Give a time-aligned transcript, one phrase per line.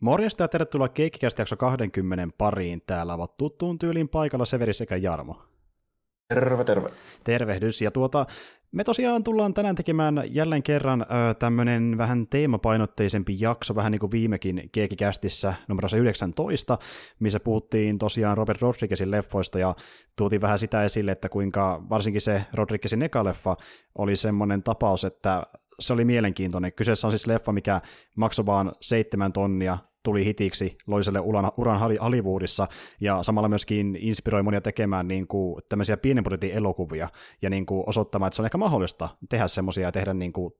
[0.00, 2.82] Morjesta ja tervetuloa Keikkikästi jakso 20 pariin.
[2.86, 5.42] Täällä ovat tuttuun tyyliin paikalla Severi sekä Jarmo.
[6.28, 6.90] Terve, terve.
[7.24, 7.82] Tervehdys.
[7.82, 8.26] Ja tuota,
[8.72, 14.10] me tosiaan tullaan tänään tekemään jälleen kerran ö, tämmönen vähän teemapainotteisempi jakso, vähän niin kuin
[14.10, 16.78] viimekin Keekikästissä numerossa 19,
[17.18, 19.74] missä puhuttiin tosiaan Robert Rodriguezin leffoista ja
[20.16, 23.56] tuotiin vähän sitä esille, että kuinka varsinkin se Rodriguezin eka leffa
[23.98, 25.42] oli semmoinen tapaus, että
[25.80, 26.72] se oli mielenkiintoinen.
[26.72, 27.80] Kyseessä on siis leffa, mikä
[28.16, 32.68] maksoi vaan seitsemän tonnia, tuli hitiksi loiselle uran, uran Hollywoodissa,
[33.00, 37.08] ja samalla myöskin inspiroi monia tekemään niin kuin, tämmöisiä pienen budjetin elokuvia,
[37.42, 40.54] ja niin kuin, osoittamaan, että se on ehkä mahdollista tehdä semmoisia ja tehdä niin kuin,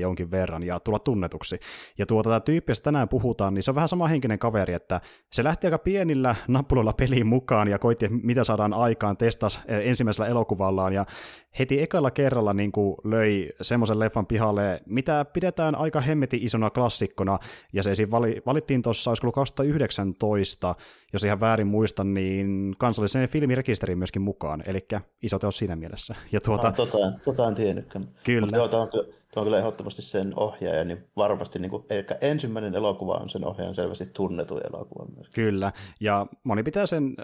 [0.00, 1.60] jonkin verran, ja tulla tunnetuksi.
[1.98, 5.00] Ja tuota, tämä tyyppi, josta tänään puhutaan, niin se on vähän sama henkinen kaveri, että
[5.32, 10.28] se lähti aika pienillä nappuloilla peliin mukaan, ja koitti, mitä saadaan aikaan, testas eh, ensimmäisellä
[10.28, 11.06] elokuvallaan, ja
[11.58, 17.38] heti ekalla kerralla niin kuin, löi semmoisen leffan pihalle, mitä pidetään aika hemmetin isona klassikkona,
[17.72, 18.10] ja se esim.
[18.10, 20.74] Vali, valittiin valittiin tuossa, olisiko ollut 2019,
[21.12, 24.86] jos ihan väärin muistan, niin kansalliseen filmirekisteriin myöskin mukaan, eli
[25.22, 26.14] iso teos siinä mielessä.
[26.32, 26.68] Ja tuota...
[26.68, 28.08] Ah, tota, tota en tiennytkään.
[28.24, 28.40] Kyllä.
[28.40, 29.04] Mutta joo, tämä on, tämä
[29.36, 33.74] on kyllä ehdottomasti sen ohjaaja, niin varmasti niin kuin, ehkä ensimmäinen elokuva on sen ohjaajan
[33.74, 35.28] selvästi tunnetu elokuva myös.
[35.28, 37.14] Kyllä, ja moni pitää sen,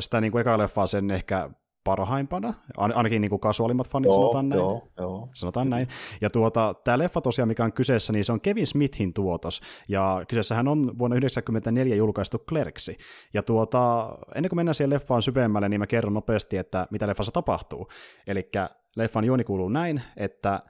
[0.00, 1.50] sitä niin kuin eka leffaa sen ehkä
[1.84, 4.60] parhaimpana, ainakin niin kuin kasuaalimmat fanit joo, sanotaan näin.
[4.60, 5.28] Joo, joo.
[5.34, 5.88] Sanotaan näin.
[6.20, 10.24] Ja tuota, tämä leffa tosiaan, mikä on kyseessä, niin se on Kevin Smithin tuotos, ja
[10.28, 12.96] kyseessähän on vuonna 1994 julkaistu Clerksi.
[13.34, 17.32] Ja tuota, ennen kuin mennään siihen leffaan syvemmälle, niin mä kerron nopeasti, että mitä leffassa
[17.32, 17.88] tapahtuu.
[18.26, 18.50] Eli
[18.96, 20.62] leffan juoni kuuluu näin, että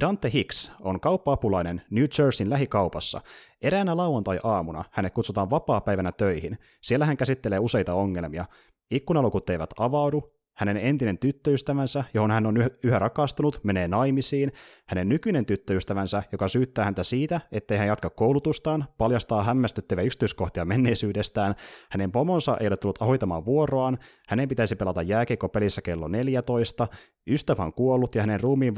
[0.00, 3.20] Dante Hicks on kauppa-apulainen New Jerseyn lähikaupassa.
[3.62, 6.58] Eräänä lauantai-aamuna hänet kutsutaan vapaa-päivänä töihin.
[6.82, 8.44] Siellä hän käsittelee useita ongelmia.
[8.90, 14.52] Ikkunalukut eivät avaudu, hänen entinen tyttöystävänsä, johon hän on yhä rakastunut, menee naimisiin.
[14.86, 21.54] Hänen nykyinen tyttöystävänsä, joka syyttää häntä siitä, ettei hän jatka koulutustaan, paljastaa hämmästyttäviä yksityiskohtia menneisyydestään.
[21.90, 23.98] Hänen pomonsa ei ole tullut hoitamaan vuoroaan.
[24.28, 26.88] Hänen pitäisi pelata jääkiekko-pelissä kello 14.
[27.26, 28.76] Ystävä on kuollut ja hänen ruumiin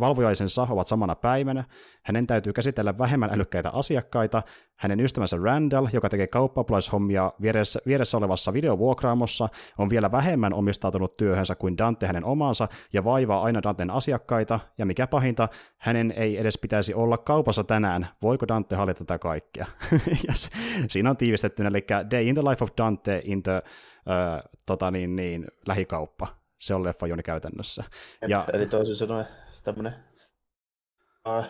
[0.00, 1.64] valvojaisensa ovat samana päivänä.
[2.04, 4.42] Hänen täytyy käsitellä vähemmän älykkäitä asiakkaita.
[4.76, 9.48] Hänen ystävänsä Randall, joka tekee kauppapulaishommia vieressä, vieressä olevassa videovuokraamossa,
[9.78, 14.86] on vielä vähemmän omistautunut työhönsä kuin Dante hänen omansa ja vaivaa aina Danten asiakkaita, ja
[14.86, 18.08] mikä pahinta, hänen ei edes pitäisi olla kaupassa tänään.
[18.22, 19.66] Voiko Dante hallita tätä kaikkea?
[20.28, 20.50] yes.
[20.88, 23.62] Siinä on tiivistettynä, eli Day in the Life of Dante in the
[24.06, 26.26] uh, tota niin, niin, lähikauppa.
[26.58, 27.84] Se on leffa juoni käytännössä.
[28.28, 29.26] Ja, Eli toisin sanoen
[29.64, 29.94] tämmöinen
[31.28, 31.44] uh,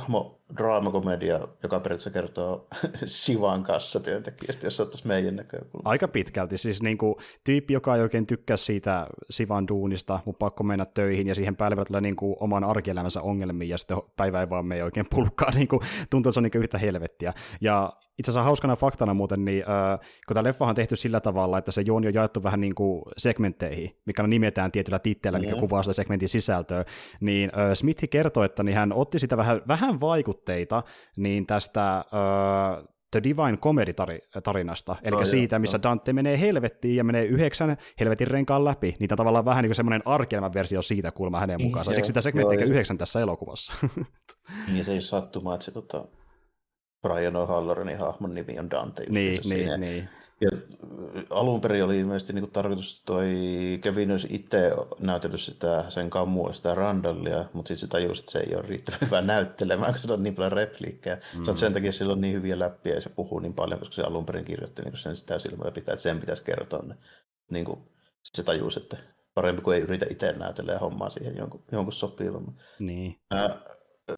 [0.00, 2.66] hahmo draamakomedia, joka periaatteessa kertoo
[3.04, 5.88] Sivan kassatyöntekijästä, jos ottaisiin meidän näkökulmasta.
[5.88, 6.58] Aika pitkälti.
[6.58, 11.26] Siis niin kuin, tyyppi, joka ei oikein tykkää siitä Sivan duunista, mutta pakko mennä töihin
[11.26, 14.84] ja siihen päälle tulee niin kuin, oman arkielämänsä ongelmiin ja sitten päivä ei vaan mene
[14.84, 15.50] oikein pulkkaa.
[15.50, 15.80] Niin kuin,
[16.10, 17.32] tuntuu, että se on niin kuin, yhtä helvettiä.
[17.60, 21.58] Ja itse asiassa hauskana faktana muuten, niin äh, kun tämä leffa on tehty sillä tavalla,
[21.58, 25.82] että se juoni on jaettu vähän niin kuin segmentteihin, mikä nimetään tietyllä titteellä, mikä kuvaa
[25.82, 26.84] sitä segmentin sisältöä,
[27.20, 30.82] niin äh, Smithi kertoi, että niin hän otti sitä vähän, vähän vaikutteita
[31.16, 35.82] niin tästä äh, The Divine Comedy-tarinasta, eli no, siitä, missä no.
[35.82, 38.96] Dante menee helvettiin ja menee yhdeksän helvetin renkaan läpi.
[38.98, 41.94] Niitä on tavallaan vähän niin kuin semmoinen arkelman versio siitä kuulemma hänen mukaansa.
[41.94, 43.72] Siksi sitä segmenttiä yhdeksän tässä elokuvassa.
[44.72, 46.04] Niin se ei ole sattumaa, että se tota,
[47.02, 49.04] Brian O'Halloranin hahmon nimi on Dante.
[49.08, 50.08] Niin, niin, niin.
[50.40, 50.50] Ja
[51.30, 53.34] alun perin oli ilmeisesti niin tarkoitus, että toi
[53.82, 58.38] Kevin olisi itse näytellyt sitä, sen kammua, sitä Randallia, mutta sitten se tajusi, että se
[58.38, 61.18] ei ole riittävän hyvä näyttelemään, koska se on niin paljon repliikkejä.
[61.36, 61.54] Mm.
[61.54, 64.26] sen takia sillä on niin hyviä läppiä ja se puhuu niin paljon, koska se alun
[64.26, 66.94] perin kirjoitti niin sen sitä silmällä pitää, että sen pitäisi kertoa ne.
[67.50, 67.80] Niin kuin,
[68.24, 68.96] se tajusi, että
[69.34, 72.54] parempi kuin ei yritä itse näytellä ja hommaa siihen jonkun, jonkun sopivamman.
[72.78, 73.20] Niin.
[73.30, 73.60] Ää,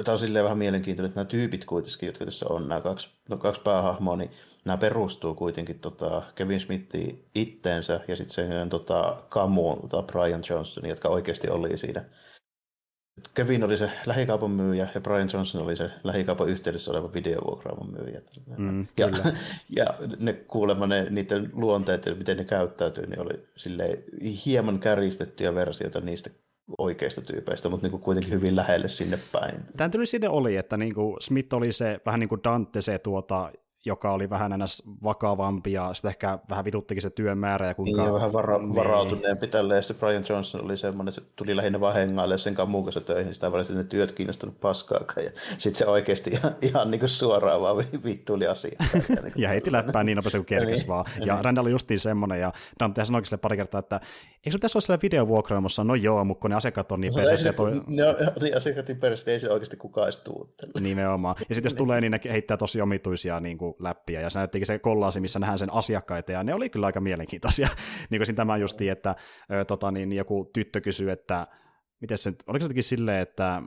[0.04, 3.36] tämä on silleen vähän mielenkiintoinen, että nämä tyypit kuitenkin, jotka tässä on, nämä kaksi, no,
[3.36, 4.30] kaksi päähahmoa, niin
[4.64, 10.88] nämä perustuu kuitenkin tota, Kevin Smithiin itteensä ja sitten sen tota, Kamuun, tota Brian Johnson,
[10.88, 12.04] jotka oikeasti oli siinä.
[13.34, 18.20] Kevin oli se lähikaupan myyjä ja Brian Johnson oli se lähikaupan yhteydessä oleva videovuokraamon myyjä.
[18.56, 19.08] Mm, ja,
[19.76, 19.86] ja,
[20.18, 23.44] ne kuulemma ne, niiden luonteet ja miten ne käyttäytyy, niin oli
[24.46, 26.30] hieman kärjistettyjä versioita niistä
[26.78, 29.54] oikeista tyypeistä, mutta niin kuin kuitenkin hyvin lähelle sinne päin.
[29.76, 32.98] Tämä tuli sinne oli, että niin kuin Smith oli se vähän niin kuin Dante se
[32.98, 33.52] tuota,
[33.84, 34.82] joka oli vähän ns.
[35.02, 37.66] vakavampi ja sitten ehkä vähän vituttikin se työmäärä.
[37.66, 38.02] Ja kuinka...
[38.02, 38.74] Niin, vähän vara- niin.
[38.74, 39.76] varautuneempi tälle.
[39.76, 43.34] Ja sitten Brian Johnson oli semmoinen, se tuli lähinnä vaan hengaille sen kammuun kanssa töihin.
[43.34, 45.24] Sitä varsin ne työt kiinnostunut paskaakaan.
[45.24, 48.84] Ja sitten se oikeasti ihan, ihan niin kuin suoraan vaan vittuili asiaa.
[48.94, 51.04] ja, niin ja heiti läppää niin nopeasti kuin kerkes niin, vaan.
[51.20, 51.44] Ja niin.
[51.44, 52.40] Randall oli justiin semmoinen.
[52.40, 54.00] Ja Dante sanoi sille pari kertaa, että
[54.46, 55.84] eikö tässä ole siellä videovuokraamossa?
[55.84, 57.72] No joo, mutta kun ne asiakkaat on niin no, Ja toi...
[57.86, 60.50] Ne on niin asiakkaat niin perässä, ei se oikeasti kukaan edes tuu.
[60.80, 61.36] Nimenomaan.
[61.48, 64.20] Ja sitten jos tulee, niin ne heittää tosi omituisia niin kuin läppiä.
[64.20, 67.68] Ja se näyttikin se kollaasi, missä nähdään sen asiakkaita, ja ne oli kyllä aika mielenkiintoisia.
[68.10, 69.14] niin kuin tämä justiin, että
[69.52, 71.46] ö, tota, niin, joku tyttö kysyy, että
[72.00, 73.62] miten se, oliko se jotenkin silleen, että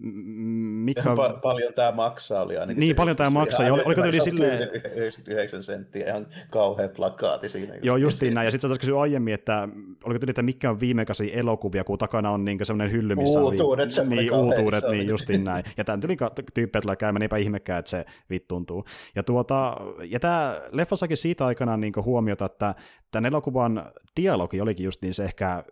[0.00, 1.02] mikä...
[1.02, 2.80] Pa- paljon tämä maksaa oli ainakin.
[2.80, 3.66] Niin, paljon tämä maksaa.
[3.66, 4.68] Ja oliko tyyli silleen...
[4.96, 7.74] 99 senttiä, ihan kauhean plakaati siinä.
[7.82, 8.44] Joo, justiin näin.
[8.44, 9.68] Ja sitten sä taas kysyä aiemmin, että
[10.04, 13.98] oliko tyyli, että mikä on viimekäsi elokuvia, kun takana on niin sellainen hylly, missä uutuudet,
[13.98, 14.08] on...
[14.08, 15.64] Niin, uutuudet, niin justiin näin.
[15.76, 16.16] Ja tämän tyyli
[16.54, 18.84] tyyppiä tulee käymään, eipä ihmekään, että se vittuuntuu.
[19.14, 22.74] Ja, tuota, ja tämä leffa saakin siitä aikana niin huomiota, että
[23.10, 25.64] tämän elokuvan dialogi olikin just niin se ehkä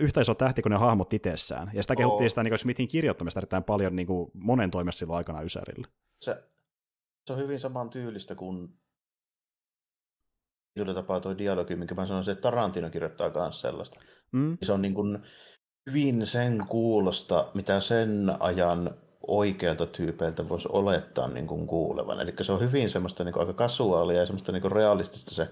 [0.00, 1.70] yhtä iso tähti kuin ne hahmot itsessään.
[1.74, 2.28] Ja sitä kehuttiin oh.
[2.28, 5.88] sitä niin Smithin kirjoittamista erittäin paljon niin kuin monen toimessa silloin aikana Ysärillä.
[6.20, 6.44] Se,
[7.26, 8.80] se on hyvin saman tyylistä kuin
[10.76, 14.00] jolla tapaa tuo dialogi, minkä mä sanoisin, että Tarantino kirjoittaa myös sellaista.
[14.32, 14.58] Mm.
[14.62, 15.18] Se on niin kuin
[15.86, 18.94] hyvin sen kuulosta, mitä sen ajan
[19.26, 22.20] oikealta tyypeiltä voisi olettaa niin kuin kuulevan.
[22.20, 25.48] Eli se on hyvin semmoista niin kuin aika kasuaalia ja semmoista niin kuin realistista se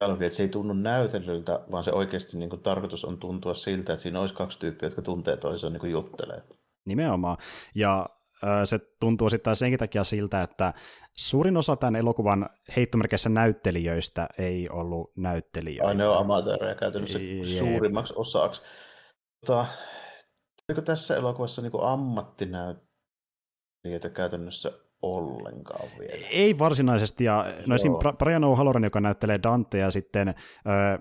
[0.00, 3.92] dialogi, että se ei tunnu näytelyltä, vaan se oikeasti niin kuin, tarkoitus on tuntua siltä,
[3.92, 6.42] että siinä olisi kaksi tyyppiä, jotka tuntee toisensa niin kuin juttelee.
[6.84, 7.36] Nimenomaan.
[7.74, 8.06] Ja
[8.64, 10.74] se tuntuu sitten senkin takia siltä, että
[11.16, 15.88] suurin osa tämän elokuvan heittomerkeissä näyttelijöistä ei ollut näyttelijöitä.
[15.88, 17.58] Ai ne on amatöörejä käytännössä Jee.
[17.58, 18.62] suurimmaksi osaksi.
[19.46, 19.66] Tota,
[20.68, 26.26] oliko tässä elokuvassa niin ammattinäyttelijöitä käytännössä ollenkaan vielä.
[26.30, 27.92] Ei varsinaisesti, ja no esim.
[28.18, 30.34] Brian O'Halloran, joka näyttelee Dante, ja sitten äh,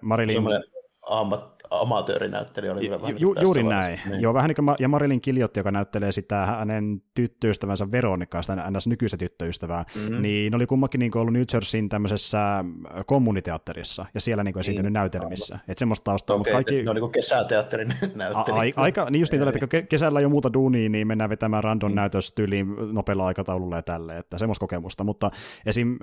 [0.01, 0.35] Marilyn...
[0.35, 0.63] Semmoinen
[1.09, 3.99] ammat, amatöörinäyttelijä oli Ju, ju, Juuri näin.
[4.05, 4.21] Niin.
[4.21, 8.87] Joo, vähän niin kuin ja Marilyn Kiljotti, joka näyttelee sitä hänen tyttöystävänsä Veronikaa, sitä ns.
[8.87, 10.21] nykyistä tyttöystävää, mm-hmm.
[10.21, 12.65] niin ne oli kummakin niin ollut New Jerseyn tämmöisessä
[13.05, 15.59] kommuniteatterissa, ja siellä niin esiintynyt niin, näytelmissä.
[15.67, 16.83] Että semmoista taustaa, okay, mutta kaikki...
[16.83, 18.73] Ne oli kuin kesäteatterin näyttelijä.
[18.77, 21.63] A, aika, niin just niin, että kun kesällä ei ole muuta duunia, niin mennään vetämään
[21.63, 21.95] random mm.
[21.95, 25.31] näytöstyyliin nopealla aikataululla ja tälleen, että semmoista kokemusta, mutta
[25.65, 25.97] esim.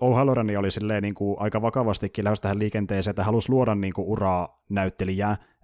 [0.00, 4.08] O'Hallorani oli silleen niin kuin aika vakavastikin lähes tähän liikenteeseen, että halusi luoda niin kuin
[4.08, 4.99] uraa näyttelijää,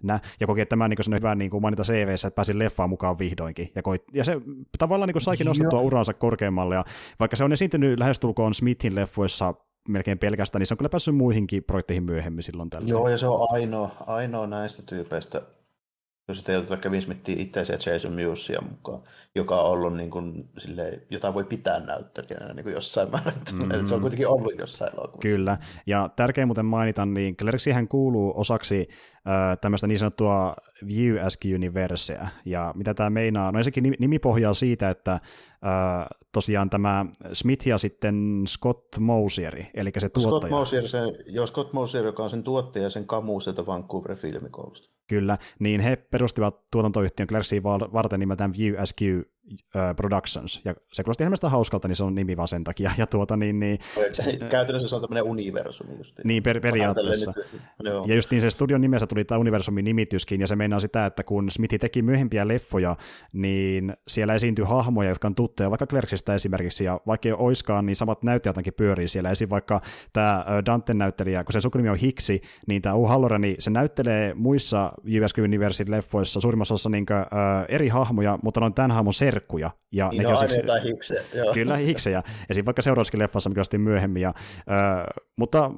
[0.03, 3.19] nä, ja koki, että tämä niin hyvä niin kuin mainita CVssä, että pääsin leffaan mukaan
[3.19, 3.71] vihdoinkin.
[3.75, 4.41] Ja, koit, ja se
[4.77, 6.85] tavallaan niin saikin nostettua uransa korkeammalle, ja
[7.19, 9.53] vaikka se on esiintynyt lähestulkoon Smithin leffoissa
[9.87, 12.87] melkein pelkästään, niin se on kyllä päässyt muihinkin projekteihin myöhemmin silloin tällä.
[12.89, 15.41] Joo, ja se on ainoa, ainoa näistä tyypeistä,
[16.27, 19.01] jos ei oteta Kevin Smithiä itseäsi ja Jason Musia mukaan,
[19.35, 23.33] joka on ollut niin kuin, silleen, jota voi pitää näyttelijänä niin kuin jossain määrin.
[23.51, 23.85] Mm.
[23.85, 25.21] se on kuitenkin ollut jossain elokuvassa.
[25.21, 28.87] Kyllä, ja tärkeä muuten mainita, niin Clerksihän kuuluu osaksi
[29.61, 30.55] tämmöistä niin sanottua
[30.87, 31.15] View
[31.55, 35.21] Universeä, ja mitä tämä meinaa, no ensinnäkin nimi pohjaa siitä, että äh,
[36.31, 40.39] tosiaan tämä Smith ja sitten Scott Mosieri, eli se tuottaja.
[40.39, 44.17] Scott Mosier, se, joo, Scott Mosier, joka on sen tuottaja ja sen kamu sieltä Vancouverin
[44.17, 44.89] filmikoulusta.
[45.07, 49.01] Kyllä, niin he perustivat tuotantoyhtiön Clerksiin varten nimeltään View SQ
[49.95, 52.91] Productions, ja se kuulosti ilmeisesti hauskalta, niin se on nimi vaan sen takia.
[52.97, 53.79] Ja tuota, niin, niin,
[54.49, 55.97] Käytännössä se on tämmöinen universumi.
[55.97, 56.19] Just.
[56.23, 57.33] Niin, per, periaatteessa.
[58.07, 61.23] ja just niin se studion nimessä tuli tämä universumin nimityskin, ja se meinaa sitä, että
[61.23, 62.95] kun Smithi teki myöhempiä leffoja,
[63.33, 67.95] niin siellä esiintyy hahmoja, jotka on tuttuja vaikka Clerksista esimerkiksi, ja vaikka ei oiskaan, niin
[67.95, 69.31] samat näyttelijät pyörii siellä.
[69.31, 69.49] Esim.
[69.49, 69.81] vaikka
[70.13, 74.91] tämä Dante-näyttelijä, kun se sukunimi on Hiksi, niin tämä O'Hallorani, se näyttelee muissa
[75.23, 79.36] USK University leffoissa suurimmassa osassa niin kuin, uh, eri hahmoja, mutta on tämän hahmon ser
[79.37, 79.71] serkkuja.
[79.91, 81.21] Ja niin ne on siksi, hiksejä.
[81.33, 81.53] Joo.
[81.53, 82.23] Kyllä, hiksejä.
[82.49, 82.65] Esim.
[82.65, 84.21] vaikka seuraavassakin leffassa, mikä sitten myöhemmin.
[84.21, 85.05] Ja, äh,
[85.37, 85.71] mutta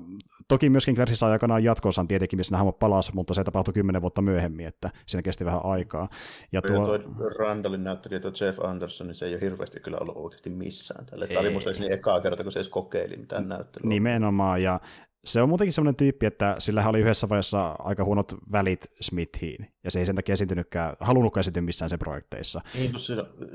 [0.48, 4.22] toki myöskin Claire sai aikanaan jatkossaan tietenkin, missä nämä palas, mutta se tapahtui kymmenen vuotta
[4.22, 6.10] myöhemmin, että siinä kesti vähän aikaa.
[6.52, 6.98] Ja tuo...
[6.98, 11.06] tuo Randallin näyttelijä, tuo Jeff Anderson, niin se ei ole hirveästi kyllä ollut oikeasti missään.
[11.06, 11.28] Tälle.
[11.28, 13.90] Tämä oli muistaakseni ekaa kerta, kun se edes kokeili mitään näyttelyä.
[13.90, 14.80] Nimenomaan, ja
[15.26, 19.92] se on muutenkin semmoinen tyyppi, että sillä oli yhdessä vaiheessa aika huonot välit Smithiin, ja
[19.92, 22.62] se ei sen takia esiintynytkään, halunnutkaan esiintyä missään sen projekteissa.
[22.74, 22.94] Niin,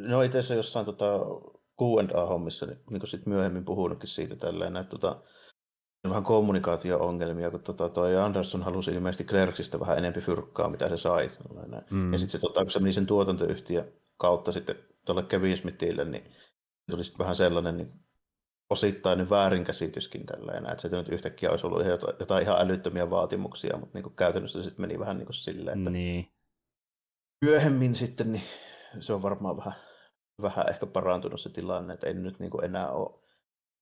[0.08, 1.18] no itse asiassa jossain tota,
[1.78, 5.22] Q&A-hommissa, niin, niin sit myöhemmin puhunutkin siitä tälleen, että tota,
[6.08, 11.30] vähän kommunikaatio-ongelmia, kun tota, toi Anderson halusi ilmeisesti Clerksista vähän enempi fyrkkaa, mitä se sai.
[11.90, 12.12] Mm.
[12.12, 16.24] Ja sitten se, tota, kun se meni sen tuotantoyhtiön kautta sitten tuolle Kevin Smithille, niin
[16.90, 18.03] tuli sitten vähän sellainen niin
[18.70, 21.82] osittainen väärinkäsityskin tälleen, että se nyt yhtäkkiä olisi ollut
[22.20, 25.78] jotain ihan älyttömiä vaatimuksia, mutta niin kuin käytännössä se sitten meni vähän niin kuin silleen,
[25.78, 26.28] että niin.
[27.44, 28.42] myöhemmin sitten niin
[29.00, 29.74] se on varmaan vähän,
[30.42, 33.20] vähän ehkä parantunut se tilanne, että ei nyt niin kuin enää ole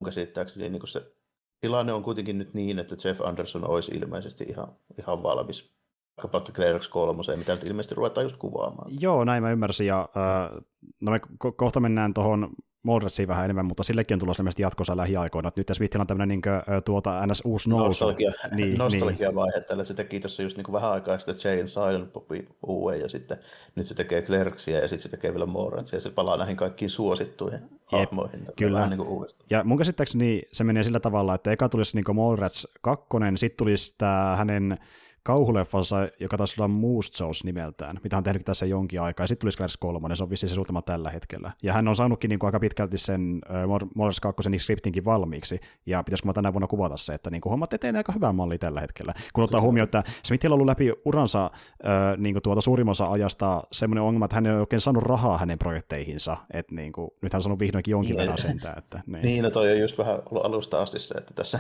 [0.05, 1.13] käsittääkseni niin se
[1.61, 5.73] tilanne on kuitenkin nyt niin, että Jeff Anderson olisi ilmeisesti ihan, ihan valmis
[6.17, 8.93] vaikkapa Clerks 3, mitä nyt ilmeisesti ruvetaan just kuvaamaan.
[9.01, 10.63] Joo, näin mä ymmärsin, ja äh,
[11.01, 12.49] no me ko- kohta mennään tuohon
[12.83, 15.53] Mordretsiin vähän enemmän, mutta sillekin on tulossa ilmeisesti jatkossa lähiaikoina.
[15.57, 17.85] Nyt tässä Smithillä on tämmöinen niin kuin, tuota, NS uusi nousu.
[17.87, 19.65] Nostalgia, niin, nostalgia niin.
[19.69, 22.97] tällä se teki tuossa just niin kuin vähän aikaa sitten Jay and Silent Popin uue,
[22.97, 23.39] ja sitten
[23.75, 26.91] nyt se tekee Clerksia, ja sitten se tekee vielä Mordretsia, ja se palaa näihin kaikkiin
[26.91, 28.45] suosittuihin Jep, hahmoihin.
[28.57, 28.77] Kyllä.
[28.77, 32.69] Vähän niin kuin ja mun käsittääkseni se menee sillä tavalla, että eka tulisi niin Mordrets
[32.81, 34.79] 2, sitten tulisi tämä hänen
[35.23, 39.41] kauhuleffansa, joka taisi olla Moose Jaws nimeltään, mitä hän tehnyt tässä jonkin aikaa, ja sitten
[39.41, 41.53] tuli Scars 3, se on vissiin se suunnitelma tällä hetkellä.
[41.63, 43.41] Ja hän on saanutkin niin kuin aika pitkälti sen
[43.73, 47.51] uh, Morris 2 skriptinkin valmiiksi, ja pitäisikö mä tänä vuonna kuvata se, että niin kuin
[47.51, 49.13] hommat eteen aika hyvää mallia tällä hetkellä.
[49.33, 53.63] Kun ottaa huomioon, että Smithillä on ollut läpi uransa uh, niin kuin tuota suurimmassa ajasta
[53.73, 57.39] semmoinen ongelma, että hän ei oikein saanut rahaa hänen projekteihinsa, että niin kuin, nyt hän
[57.39, 58.79] on saanut vihdoinkin jonkin niin, verran sentään.
[58.79, 59.23] Että, niin.
[59.23, 61.59] niin, no toi on just vähän ollut alusta asti se, että tässä,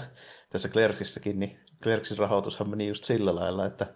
[0.52, 3.87] tässä Clerksissäkin, niin Clerksin rahoitushan meni just sillä lailla, että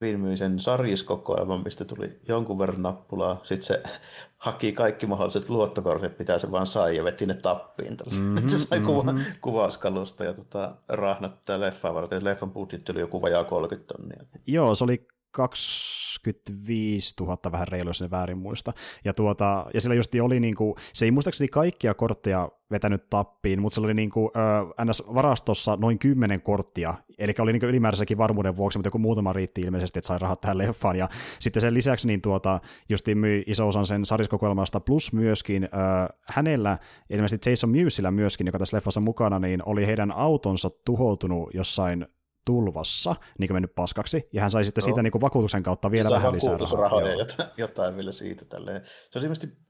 [0.00, 3.40] Vin sen sarjiskokoelman, mistä tuli jonkun verran nappulaa.
[3.42, 3.82] Sitten se
[4.46, 7.96] haki kaikki mahdolliset luottokortit, mitä se vaan sai, ja veti ne tappiin.
[8.10, 8.94] Mm-hmm, se sai mm-hmm.
[8.94, 12.24] kuva, kuvauskalusta ja tota, rahnat tätä leffaa varten.
[12.24, 14.24] Leffan budjetti oli joku vajaa 30 tonnia.
[14.46, 18.72] Joo, se oli 25 000 vähän reilu, jos ne väärin muista.
[19.04, 23.62] Ja, tuota, ja sillä just oli, niin kuin, se ei muistaakseni kaikkia kortteja vetänyt tappiin,
[23.62, 28.56] mutta se oli niin kuin, äh, NS-varastossa noin 10 korttia, eli oli niin ylimääräisenkin varmuuden
[28.56, 30.96] vuoksi, mutta joku muutama riitti ilmeisesti, että sai rahat tähän leffaan.
[30.96, 35.70] Ja sitten sen lisäksi niin tuota, justiin myi iso osan sen sariskokoelmasta, plus myöskin äh,
[36.28, 36.78] hänellä,
[37.10, 42.06] ilmeisesti Jason Musilla myöskin, joka tässä leffassa mukana, niin oli heidän autonsa tuhoutunut jossain
[42.44, 46.32] tulvassa niin mennyt paskaksi, ja hän sai sitten siitä niin kuin vakuutuksen kautta vielä vähän
[46.32, 47.00] lisää rahaa.
[47.00, 48.82] Jotain, jotain vielä siitä tälleen.
[49.10, 49.64] Se on ilmeisesti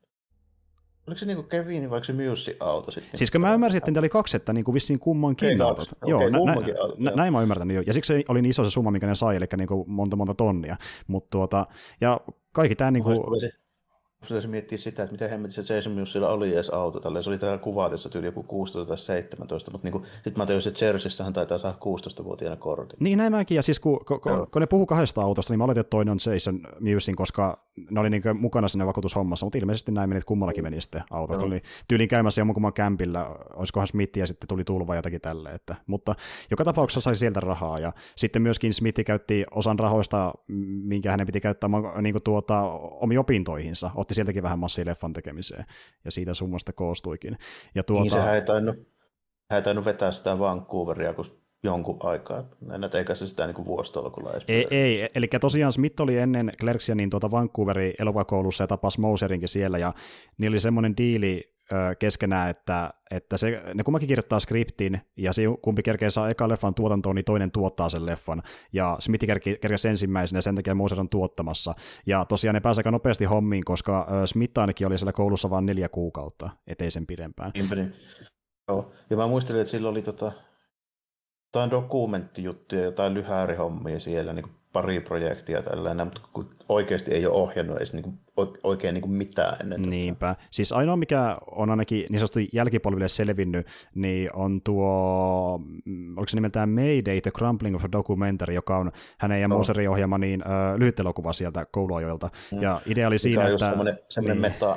[1.07, 3.19] Oliko se niinku Kevin vai se Mussi auto sitten?
[3.19, 5.89] Siis kun mä ymmärsin, että niitä oli kaksi, että niinku vissiin kummankin okay, autot.
[5.93, 7.83] Okay, joo, nä, nä, autot, nä, näin mä ymmärtänyt jo.
[7.87, 10.35] Ja siksi se oli niin iso se summa, mikä ne sai, eli niinku monta monta
[10.35, 10.77] tonnia.
[11.07, 11.67] Mut tuota,
[12.01, 12.21] ja
[12.53, 13.11] kaikki tämä niinku...
[13.11, 13.51] Olisi,
[14.27, 17.01] se miettii sitä, että miten hemmetissä Jason Musilla oli edes auto.
[17.01, 17.25] Tälleen.
[17.25, 20.85] Se oli täällä kuvatessa tyyli joku 16 tai 17, mutta niin sitten mä tajusin, että
[20.85, 22.97] Jerseyssä hän taitaa saada 16-vuotiaana kortin.
[23.01, 25.65] Niin näin mäkin, ja siis kun, kun, kun, kun ne puhuu kahdesta autosta, niin mä
[25.65, 29.93] oletin, että toinen on Jason Musin, koska ne oli niin mukana sinne vakuutushommassa, mutta ilmeisesti
[29.93, 31.43] näin meni, että kummallakin meni sitten autot.
[31.43, 35.51] Oli tyyliin käymässä jommankumman kämpillä, olisikohan Smith ja sitten tuli tulva jotakin tälle.
[35.51, 36.15] Että, mutta
[36.51, 40.33] joka tapauksessa sai sieltä rahaa, ja sitten myöskin Smith käytti osan rahoista,
[40.85, 41.71] minkä hänen piti käyttää
[42.03, 42.63] niin tuota,
[43.01, 45.65] omiin opintoihinsa, otti sieltäkin vähän massia leffan tekemiseen,
[46.05, 47.39] ja siitä summasta koostuikin.
[47.75, 48.03] Ja tuota...
[48.03, 48.77] Niin sehän ei tainnut,
[49.51, 52.45] hän ei tainnut vetää sitä Vancouveria, kun jonkun aikaa.
[52.75, 54.45] En eikä se sitä niin vuositolkulla edes.
[54.49, 59.49] Ei, ei, eli tosiaan Smith oli ennen Clerksia niin tuota Vancouverin elokuvakoulussa ja tapasi Mouserinkin
[59.49, 59.95] siellä, ja
[60.39, 61.54] niillä oli semmoinen diili
[61.99, 66.75] keskenään, että, että se, ne kummakin kirjoittaa skriptin, ja se kumpi kerkee saa eka leffan
[66.75, 68.43] tuotantoon, niin toinen tuottaa sen leffan,
[68.73, 69.25] ja Smith
[69.61, 71.75] kerkesi ensimmäisenä, sen takia Moser on tuottamassa.
[72.07, 75.89] Ja tosiaan ne pääsee aika nopeasti hommiin, koska Smith ainakin oli siellä koulussa vain neljä
[75.89, 77.51] kuukautta, ettei sen pidempään.
[77.55, 77.95] Niin.
[78.69, 80.33] Joo, ja mä muistelin, että sillä oli tota,
[81.49, 87.77] jotain dokumenttijuttuja, jotain lyhäärihommia siellä, niin pari projektia tällainen, mutta kun oikeasti ei ole ohjannut
[87.77, 88.19] edes niin kuin,
[88.63, 89.83] oikein niin kuin mitään ennen.
[89.83, 90.35] Niinpä.
[90.35, 90.47] Tätä.
[90.51, 96.37] Siis ainoa, mikä on ainakin niin sanotusti jälkipolville selvinnyt, niin on tuo, mm, oliko se
[96.37, 99.57] nimeltään Mayday, The Crumbling of a Documentary, joka on hänen ja oh.
[99.57, 102.31] Moserin ohjaama niin, uh, lyhyttelokuva sieltä kouluajoilta.
[102.53, 102.63] Mm.
[102.63, 103.67] Ja idea oli siinä, että...
[103.67, 104.77] Semmoinen, semmoinen niin, meta,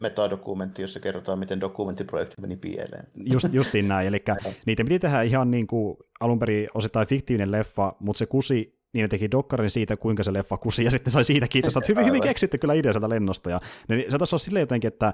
[0.00, 3.06] metadokumentti, jossa kerrotaan, miten dokumenttiprojekti meni pieleen.
[3.14, 4.22] Just, justiin näin, eli
[4.66, 9.02] niitä piti tehdä ihan niin kuin alun perin osittain fiktiivinen leffa, mutta se kusi niin
[9.02, 12.06] ne teki dokkarin siitä, kuinka se leffa kusi, ja sitten sai siitä kiitos, että hyvin,
[12.06, 13.50] hyvin keksitte kyllä idea sieltä lennosta.
[13.50, 15.12] Ja ne, se taisi olla silleen jotenkin, että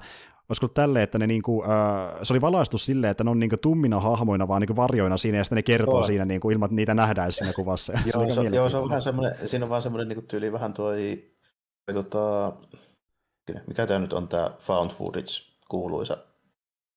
[0.49, 3.99] olisiko tälleen, että ne niinku, äh, se oli valaistu silleen, että ne on niinku tummina
[3.99, 6.05] hahmoina, vaan niinku varjoina siinä, ja sitten ne kertoo oh.
[6.05, 7.93] siinä niinku, ilman, että niitä nähdään siinä kuvassa.
[8.05, 10.51] Ja joo, se, se, joo, se on vähän semmoinen, siinä on vaan semmoinen niinku tyyli
[10.51, 10.91] vähän tuo,
[11.93, 12.53] tota,
[13.67, 15.31] mikä tämä nyt on tämä found footage
[15.69, 16.17] kuuluisa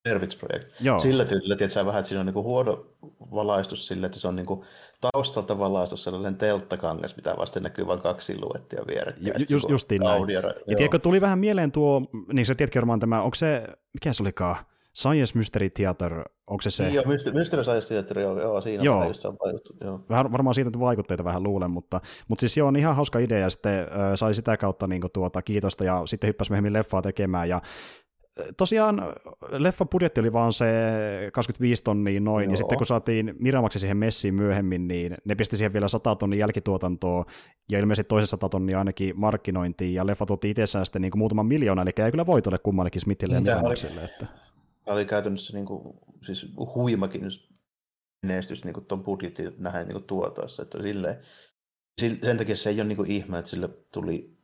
[0.07, 0.73] Service-projekti.
[1.01, 2.85] Sillä tyylillä, että vähän, että siinä on niinku huono
[3.31, 4.65] valaistus sille, että se on niinku
[5.01, 9.27] taustalta valaistus sellainen telttakangas, mitä vasten näkyy vain kaksi siluettia vierekkäin.
[9.39, 10.29] Ju, just, justiin näin.
[10.29, 12.01] Ja tiedätkö, tuli vähän mieleen tuo,
[12.33, 14.55] niin sä tiedätkö varmaan tämä, onko se, mikä se olikaan,
[14.95, 16.89] Science Mystery Theater, onko se se?
[16.89, 18.99] Joo, Mystery, Mystery Science Theater, joo, joo siinä joo.
[18.99, 19.99] on just vaikuttu, joo.
[20.09, 23.49] Vähän, varmaan siitä vaikutteita vähän luulen, mutta, mutta siis joo, on ihan hauska idea, ja
[23.49, 27.49] sitten äh, sai sitä kautta niin kuin, tuota, kiitosta, ja sitten hyppäsi myöhemmin leffaa tekemään,
[27.49, 27.61] ja
[28.57, 29.01] tosiaan
[29.51, 30.65] leffan budjetti oli vaan se
[31.33, 32.53] 25 tonnia noin, Joo.
[32.53, 36.39] ja sitten kun saatiin Miramaksi siihen messiin myöhemmin, niin ne pisti siihen vielä 100 tonnia
[36.39, 37.25] jälkituotantoa,
[37.71, 41.45] ja ilmeisesti toisen 100 tonnia ainakin markkinointiin, ja leffa tuotti itsessään sitten niin kuin muutaman
[41.45, 44.03] miljoona, eli jäi kyllä voitolle kummallekin Smithille ja Miramaksille.
[44.03, 44.25] Että...
[44.85, 47.21] oli käytännössä niin kuin, siis huimakin
[48.25, 50.63] menestys niin tuon budjetin nähdään niin tuotossa.
[50.63, 51.15] Että silleen,
[52.01, 54.37] sen takia se ei ole niin kuin ihme, että sille tuli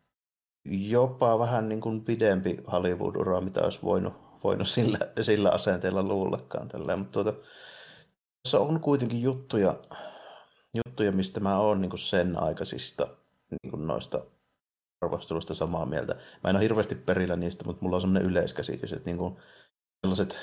[0.65, 4.13] jopa vähän niin kuin pidempi Hollywood-ura, mitä olisi voinut,
[4.43, 6.67] voinut sillä, sillä asenteella luullakaan.
[6.67, 6.99] Tälleen.
[6.99, 7.39] Mutta tuota,
[8.43, 9.75] tässä on kuitenkin juttuja,
[10.73, 13.07] juttuja mistä mä oon niin kuin sen aikaisista
[13.63, 14.21] niin kuin noista
[15.01, 16.15] arvostelusta samaa mieltä.
[16.43, 19.37] Mä en ole hirveästi perillä niistä, mutta mulla on semmoinen yleiskäsitys, että niin kuin
[20.01, 20.39] sellaiset,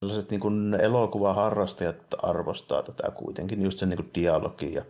[0.00, 4.84] sellaiset niin kuin elokuvaharrastajat arvostaa tätä kuitenkin, just sen niin kuin dialogi ja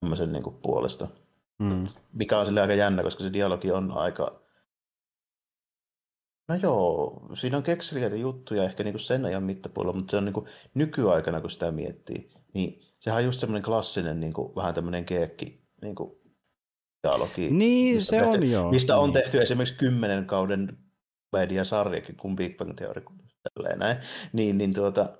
[0.00, 1.08] tämmöisen niin kuin puolesta.
[1.58, 1.84] Mm.
[2.12, 4.42] Mikä on sille aika jännä, koska se dialogi on aika...
[6.48, 10.24] No joo, siinä on kekseliäitä juttuja ehkä niin kuin sen ajan mittapuolella, mutta se on
[10.24, 14.74] niin kuin nykyaikana, kun sitä miettii, niin sehän on just semmoinen klassinen niin kuin, vähän
[14.74, 16.12] tämmöinen keekki niin kuin
[17.02, 17.50] dialogi.
[17.50, 18.70] Niin, se tehty, on joo.
[18.70, 19.00] Mistä niin.
[19.02, 20.78] on tehty esimerkiksi kymmenen kauden
[21.32, 23.02] mediasarjakin kuin Big Bang Theory,
[23.76, 23.96] näin.
[24.32, 25.18] Niin, niin tuota,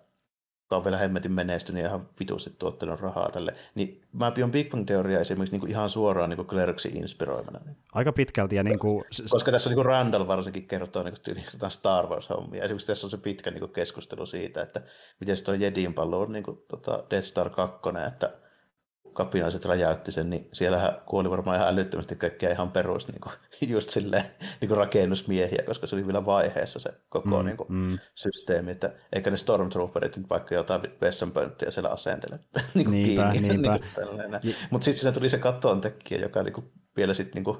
[0.66, 3.54] joka on vielä hemmetin menestynyt ja ihan vitusti tuottanut rahaa tälle.
[3.74, 7.60] Niin mä pion Big Bang Theoria esimerkiksi niin kuin ihan suoraan niin Clerksin inspiroimana.
[7.94, 8.56] Aika pitkälti.
[8.56, 9.04] Ja niin kuin...
[9.30, 11.14] Koska tässä niin kuin Randall varsinkin kertoo niin
[11.60, 12.64] kuin Star Wars-hommia.
[12.64, 14.82] Esimerkiksi tässä on se pitkä niin kuin keskustelu siitä, että
[15.20, 18.32] miten se tuo Jedin pallo on niin kuin, tota Death Star 2, että
[19.16, 23.32] kapinalliset räjäytti sen, niin siellähän kuoli varmaan ihan älyttömästi kaikkia ihan perus niin kuin,
[23.74, 24.24] just silleen,
[24.60, 27.98] niin kuin rakennusmiehiä, koska se oli vielä vaiheessa se koko mm, niin kuin, mm.
[28.14, 32.38] systeemi, että eikä ne Stormtrooperit nyt vaikka jotain vessanpönttiä siellä asentele
[32.74, 33.48] niin kuin niinpä, kiinni.
[33.56, 33.78] Niinpä.
[34.42, 37.56] Niin Mutta sitten siinä tuli se katon tekijä, joka niin kuin, vielä sitten niin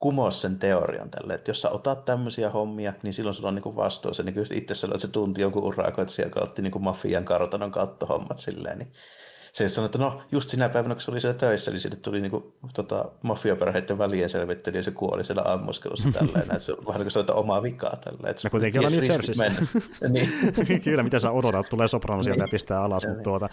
[0.00, 3.76] kumosi sen teorian tälle, että jos sä otat tämmöisiä hommia, niin silloin sulla on niin
[3.76, 4.14] vastuu.
[4.14, 8.38] Se niin itse sanoi, että se tunti jonkun urakoitsija, joka otti niin mafian kartanon kattohommat
[8.38, 8.92] silleen, niin
[9.54, 12.20] se sanoi, että no just sinä päivänä, kun se oli siellä töissä, niin sinne tuli
[12.20, 17.12] niinku, tota, mafiaperheiden välien selvittely ja se kuoli siellä ammuskelussa että se on vähän niin
[17.26, 17.92] kuin omaa vikaa.
[17.92, 18.10] Että
[18.44, 19.52] no kuitenkin ollaan New Jerseyssä.
[20.08, 20.28] niin.
[20.84, 22.48] Kyllä, mitä sä odotat, tulee soprano sieltä niin.
[22.48, 23.02] ja pistää alas.
[23.02, 23.24] Ja, mutta niin.
[23.24, 23.48] tuota,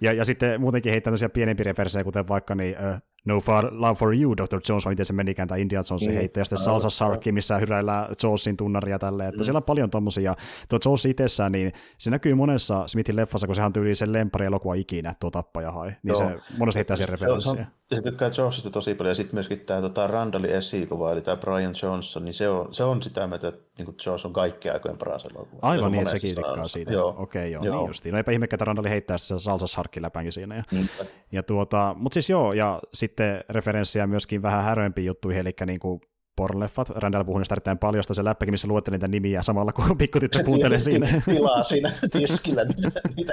[0.00, 3.94] ja, ja sitten muutenkin heittää tämmöisiä pienempiä referensseja, kuten vaikka niin, uh, No far, Love
[3.94, 4.60] for You, Dr.
[4.68, 6.14] Jones, vai miten se menikään, tai Indiana Jones niin.
[6.14, 9.44] heittää, ja sitten Salsa Sarki, missä hyräillään Jonesin tunnaria tälleen, että mm.
[9.44, 10.34] siellä on paljon tommosia.
[10.68, 14.74] Tuo Jones itsessään, niin se näkyy monessa Smithin leffassa, kun sehän tyyli sen lempari elokuva
[14.74, 16.28] ikinä, tuo tappaja hai, niin Joo.
[16.28, 17.66] se monesti heittää sen referenssiä.
[17.94, 21.74] Se tykkää Jonesista tosi paljon, ja sitten myöskin tämä tota, Randallin esikuva, eli tämä Brian
[21.82, 25.24] Johnson, niin se on, se on sitä mieltä, että niin Jones on kaikkea aikojen paras
[25.24, 25.58] elokuva.
[25.62, 26.92] Aivan niin, sekin tykkää siitä.
[26.92, 27.14] Joo.
[27.18, 27.78] Okei, joo, joo.
[27.78, 28.12] niin justiin.
[28.12, 30.56] No eipä ihme, että Randalli heittää se Salsa Sarkin läpäänkin siinä.
[30.56, 30.88] Ja, mm.
[31.32, 33.15] ja tuota, mutta siis joo, ja sitten
[33.48, 36.00] referenssiä myöskin vähän häröimpiin juttuihin, eli niin kuin
[36.36, 36.90] pornoleffat.
[36.90, 40.78] Randall puhui niistä erittäin paljon, se läppäkin, missä luetteli niitä nimiä samalla, kun pikkutyttö kuuntelee
[40.78, 41.22] siinä.
[41.24, 43.32] Tilaa siinä tiskillä niitä, niitä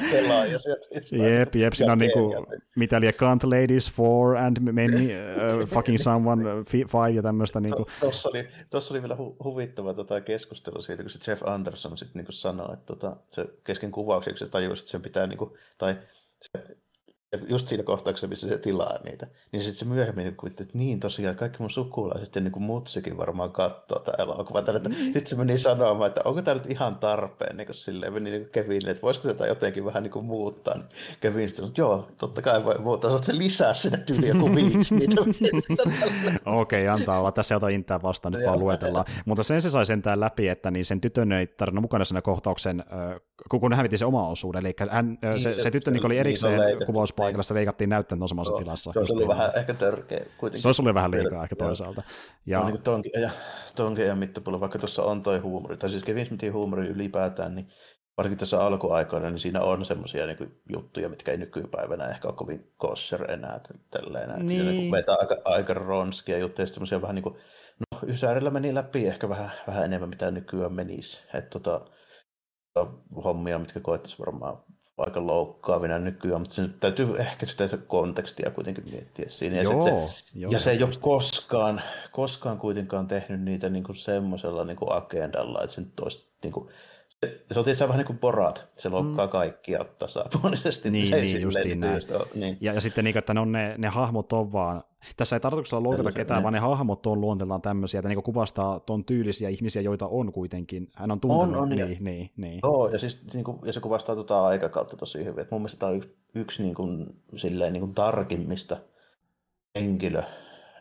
[0.52, 0.88] ja sieltä.
[1.12, 5.10] Jep, jep, siinä on niinku, mitä liian Can't Ladies for and many,
[5.62, 7.60] uh, fucking someone five ja tämmöistä.
[7.60, 7.88] Niinku.
[8.00, 12.20] Tuossa oli, tossa oli vielä hu- huvittava tota keskustelu siitä, kun se Jeff Anderson sitten
[12.20, 15.96] niinku sanoi, että tota, se kesken kuvaukseksi se tajusi, että sen pitää, niinku, tai
[16.42, 16.78] se
[17.34, 20.78] ja just siinä kohtauksessa, missä se tilaa niitä, niin sitten se myöhemmin niin kuvitti, että
[20.78, 24.62] niin tosiaan kaikki mun sukulaiset ja niin kuin mutsikin varmaan katsoo tämä elokuva.
[24.62, 24.94] Mm.
[24.94, 28.50] Sitten se meni sanomaan, että onko tämä nyt ihan tarpeen, niin kuin silleen meni niin
[28.52, 30.74] Kevinille, että voisiko tätä jotenkin vähän niin kuin muuttaa.
[30.74, 30.86] Niin
[31.22, 34.96] Kevin sitten että joo, totta kai voi muuttaa, saat se lisää sinne tyyli joku viisi
[34.96, 35.22] niitä.
[36.46, 37.32] Okei, okay, antaa olla.
[37.32, 39.06] Tässä jotain intää vastaan, nyt vaan luetellaan.
[39.26, 42.84] Mutta sen se sai sentään läpi, että niin sen tytön ei tarina mukana siinä kohtauksen,
[43.50, 44.66] kun hän hävitti se oma osuuden.
[44.66, 48.28] Eli hän, niin, se, se, se tyttö niin oli erikseen niin, kuvaus paikalla leikattiin näyttöön
[48.28, 48.94] samassa tilassa.
[48.94, 50.62] Se olisi ollut vähän ehkä törkeä kuitenkin.
[50.62, 52.04] Se olisi ollut vähän liikaa ehkä toisaalta.
[52.46, 52.60] Ja...
[52.60, 53.30] No, niin tonkin, ja,
[53.76, 57.68] tonkin ja mittapuolella, vaikka tuossa on toi huumori, tai siis Kevin Smithin huumori ylipäätään, niin
[58.18, 62.72] varsinkin tässä alkuaikoina, niin siinä on semmoisia niin juttuja, mitkä ei nykypäivänä ehkä ole kovin
[62.78, 63.60] kosher enää.
[63.90, 64.50] Tälleen, niin.
[64.50, 67.36] Siinä niin vetää aika, aika ronskia juttuja, semmoisia vähän niin kuin,
[67.80, 71.24] no Ysärillä meni läpi ehkä vähän, vähän enemmän, mitä nykyään menisi.
[71.34, 71.82] Että tota,
[73.24, 74.64] hommia, mitkä koettaisiin varmaan
[74.98, 79.56] aika loukkaavina nykyään, mutta sen täytyy ehkä sitä kontekstia kuitenkin miettiä siinä.
[79.56, 79.90] Ja, joo, se,
[80.34, 84.92] joo, ja se ei ole koskaan, koskaan kuitenkaan tehnyt niitä niin kuin semmoisella niin kuin
[84.92, 86.70] agendalla, että se nyt olisi niin kuin,
[87.52, 89.32] se, on tietysti vähän niin kuin porat, se loukkaa mm.
[89.32, 90.92] kaikkia tasapuolisesti.
[90.92, 92.02] Niin, se niin justiin näin.
[92.36, 92.58] Niin.
[92.62, 94.84] Ja, ja sitten niin, että ne, on ne, ne hahmot on vaan,
[95.18, 96.44] tässä ei tarkoituksella loukata ketään, ne.
[96.44, 100.88] vaan ne hahmot on luonteeltaan tämmöisiä, että niin kuvastaa ton tyylisiä ihmisiä, joita on kuitenkin.
[100.96, 101.56] Hän on tuntenut.
[101.56, 102.60] On, on, niin, ja, niin, niin.
[102.64, 105.42] Joo, ja, siis, niin kuin, ja se kuvastaa tota aikakautta tosi hyvin.
[105.42, 107.06] Et mun mielestä tämä on yksi, yksi niin kuin,
[107.36, 108.78] silleen, niin kuin tarkimmista
[109.76, 110.24] henkilö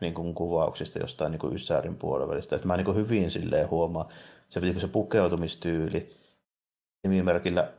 [0.00, 2.56] niin kuin kuvauksista jostain niin kuin Ysäärin puolivälistä.
[2.56, 4.06] Että mä niin kuin hyvin silleen huomaan
[4.48, 6.10] se, niin se pukeutumistyyli,
[7.04, 7.72] nimimerkillä,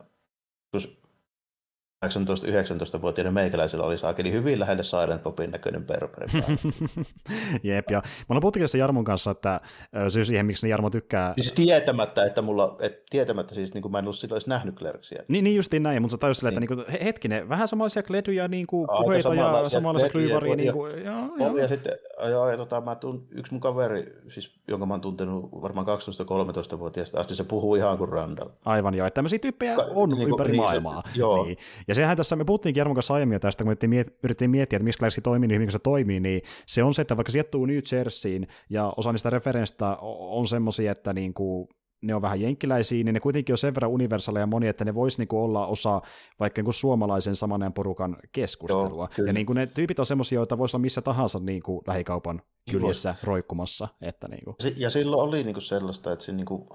[2.08, 6.26] 18-19-vuotiaiden meikäläisillä oli saakeli hyvin lähelle Silent Popin näköinen perperi.
[7.62, 9.60] Jep, ja me ollaan puhuttiin Jarmon kanssa, että
[10.08, 11.34] syy siihen, miksi ne Jarmo tykkää...
[11.40, 14.78] Siis tietämättä, että mulla, et, tietämättä siis, niin kuin mä en ollut silloin edes nähnyt
[14.78, 15.22] Klerksiä.
[15.28, 16.72] Niin, niin justiin näin, mutta sä tajus silleen, niin.
[16.72, 20.56] että niin kuin, hetkinen, vähän samanlaisia kledyjä, niin kuin, puheita ja samanlaisia klyyvaria.
[20.56, 21.92] Niin kuin, ja, ja, ja, sitten,
[22.30, 27.20] joo, ja tota, mä tuun, yksi mun kaveri, siis, jonka mä oon tuntenut varmaan 12-13-vuotiaasta
[27.20, 28.48] asti, se puhuu ihan kuin Randall.
[28.64, 31.02] Aivan joo, että tämmöisiä tyyppejä Ka- on niin, ympäri niin, maailmaa.
[31.14, 31.44] Joo.
[31.44, 31.58] Niin.
[31.88, 35.20] Ja sehän tässä, me puhuttiin Jarmon kanssa aiemmin tästä, kun me yritettiin miettiä, että miksi
[35.20, 38.92] toimii niin hyvin, se toimii, niin se on se, että vaikka sijoittuu New Jerseyin ja
[38.96, 41.68] osa niistä referenssistä on semmoisia, että niin kuin
[42.02, 45.18] ne on vähän jenkkiläisiä, niin ne kuitenkin on sen verran universaaleja moni, että ne voisi
[45.18, 46.02] niinku olla osa
[46.40, 49.08] vaikka niinku suomalaisen samanen porukan keskustelua.
[49.18, 53.14] Joo, ja niinku ne tyypit on semmoisia, joita voisi olla missä tahansa niinku lähikaupan kyljessä
[53.22, 53.88] roikkumassa.
[54.00, 54.56] Että niinku.
[54.76, 56.68] Ja silloin oli niinku sellaista, että se niinku,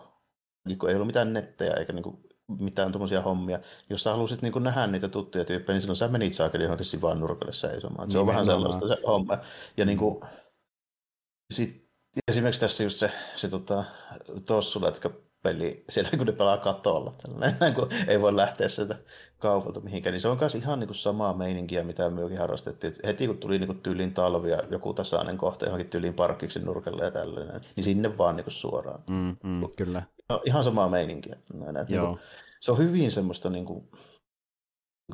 [0.68, 2.20] niinku ei ollut mitään nettejä eikä niinku
[2.60, 3.60] mitään tuommoisia hommia.
[3.90, 7.20] Jos sä halusit niin nähdä niitä tuttuja tyyppejä, niin silloin sä menit saakeli johonkin sivaan
[7.20, 8.12] nurkalle seisomaan.
[8.12, 9.38] Se on vähän sellaista se homma.
[9.78, 10.22] Ja niin kuin,
[11.54, 11.90] sit,
[12.28, 13.84] esimerkiksi tässä just se, se tota,
[14.46, 15.10] tossulätkä
[15.42, 18.96] peli, siellä kun ne pelaa katolla, tällainen, kun ei voi lähteä sieltä
[19.38, 22.94] kaupalta mihinkään, niin se on myös ihan niin kuin samaa meininkiä, mitä myökin harrastettiin.
[22.94, 27.04] Et heti kun tuli niin kuin tyylin talvia, joku tasainen kohta johonkin tyylin parkkiksi nurkalle
[27.04, 29.04] ja tällainen, niin sinne vaan niin kuin suoraan.
[29.08, 30.04] Mm, mm, kyllä.
[30.30, 31.38] No, ihan samaa meininkiä.
[31.54, 32.06] Näin, että Joo.
[32.06, 32.28] Niin kuin,
[32.62, 33.90] se on hyvin semmoista niin kuin,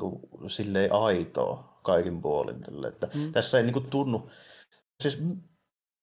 [0.30, 2.60] kuin, silleen aitoa kaikin puolin.
[2.60, 3.32] Tälle, että mm.
[3.32, 4.30] Tässä ei niin kuin, tunnu,
[5.02, 5.14] siis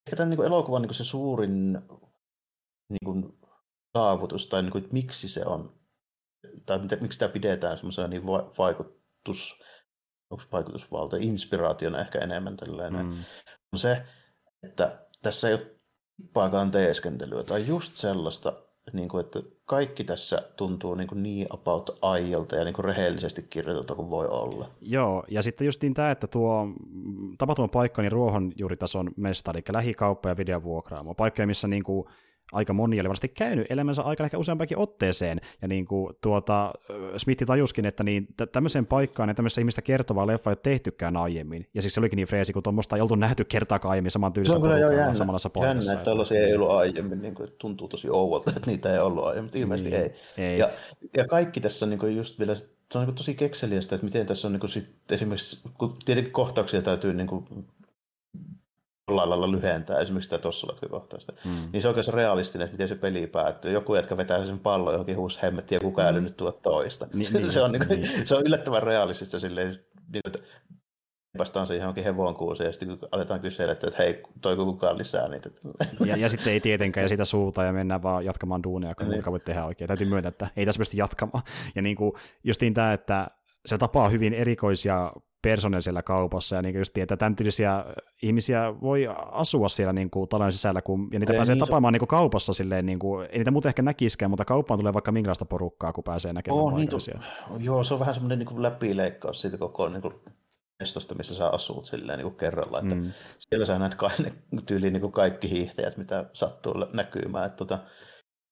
[0.08, 1.74] ehkä tämän niin kuin, elokuvan niin kuin, se suurin
[2.90, 3.38] niin kuin,
[3.98, 5.74] saavutus tai niin kuin, että miksi se on,
[6.66, 9.64] tai mitä, miksi sitä pidetään semmoisena niin va- vaikutus,
[10.30, 13.24] onko vaikutusvalta, inspiraationa ehkä enemmän tällainen, mm.
[13.74, 14.04] on se,
[14.64, 15.76] että tässä ei ole
[16.18, 18.54] tippaakaan teeskentelyä tai just sellaista,
[18.94, 23.44] niin kuin, että kaikki tässä tuntuu niin, kuin niin about aiolta ja niin kuin rehellisesti
[23.50, 24.70] kirjoitettu kuin voi olla.
[24.82, 26.68] Joo, ja sitten justiin tämä, että tuo
[27.72, 32.08] paikka niin ruohonjuuritason mesta, eli lähikauppa ja videovuokraamo, paikkoja, missä niin kuin
[32.54, 36.74] aika moni oli varmasti käynyt elämänsä aika ehkä useampakin otteeseen, ja niin kuin tuota,
[37.18, 41.68] Smithi tajuskin, että niin tämmöiseen paikkaan ja tämmöistä ihmistä kertovaa leffa ei ole tehtykään aiemmin,
[41.74, 44.60] ja siis se olikin niin freesi, kun tuommoista ei oltu nähty kertaakaan aiemmin saman tyylisessä
[44.60, 45.92] porukalla samanlaisessa paikassa.
[45.92, 49.24] Jännä, että tällaisia ei ollut aiemmin, niin kuin, tuntuu tosi ouvolta, että niitä ei ollut
[49.24, 50.04] aiemmin, mutta ilmeisesti niin,
[50.38, 50.46] ei.
[50.46, 50.60] ei.
[50.60, 50.70] Ja,
[51.18, 52.56] ja kaikki tässä niin kuin just vielä
[52.94, 56.82] se on niin tosi kekseliästä, että miten tässä on niin sit, esimerkiksi, kun tietenkin kohtauksia
[56.82, 57.46] täytyy niin kuin
[59.08, 61.34] jollain lailla lyhentää esimerkiksi sitä tuossa kohtausta.
[61.46, 61.70] Mm.
[61.74, 63.72] Niin se on oikein realistinen, että miten se peli päättyy.
[63.72, 66.24] Joku jätkä vetää sen pallon johonkin huushemmettiin ja kukaan mm.
[66.24, 67.08] nyt tuo toista.
[67.14, 68.28] Ni, se, niin, se, on, niin, niin.
[68.28, 69.70] se on yllättävän realistista silleen,
[70.14, 70.40] niin, että
[71.38, 75.30] päästään se johonkin hevon kuuseen, ja sitten kun aletaan kysellä, että hei, toiko kukaan lisää
[75.30, 75.50] niitä.
[76.06, 79.26] Ja, ja sitten ei tietenkään, ja sitä suuta, ja mennään vaan jatkamaan duunia, kun niin.
[79.26, 79.88] voi tehdä oikein.
[79.88, 81.44] Täytyy myöntää, että ei tässä pysty jatkamaan.
[81.76, 82.14] Ja niin kuin,
[82.44, 83.28] justiin tämä, että
[83.66, 85.12] se tapaa hyvin erikoisia
[85.44, 87.86] persoonia siellä kaupassa, ja niin just että tämän tyylisiä
[88.22, 91.92] ihmisiä voi asua siellä niin kuin, talon sisällä, kun, ja niitä ei, pääsee niin, tapaamaan
[91.92, 91.94] se...
[91.94, 95.12] niin kuin, kaupassa silleen, niin kuin, ei niitä muuten ehkä näkiskään, mutta kauppaan tulee vaikka
[95.12, 96.90] minkälaista porukkaa, kun pääsee näkemään oh, niin,
[97.60, 100.14] Joo, se on vähän semmoinen niin läpileikkaus siitä koko niin kuin,
[100.80, 103.12] mestosta, missä sä asut silleen niin kuin kerralla, että mm.
[103.40, 104.12] siellä sä näet ka-
[104.68, 107.80] tyyliin niin kuin kaikki hiihtäjät, mitä sattuu näkymään, että tota,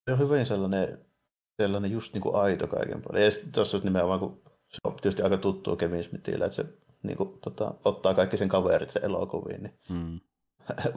[0.05, 1.05] se on hyvin sellainen,
[1.61, 3.25] sellainen just niin kuin aito kaiken paljon.
[3.25, 6.65] Ja sitten tuossa nimenomaan, kun se on tietysti aika tuttu Kevin että se
[7.03, 9.63] niin kuin, tota, ottaa kaikki sen kaverit sen elokuviin.
[9.63, 9.79] Niin.
[9.89, 10.19] Mm.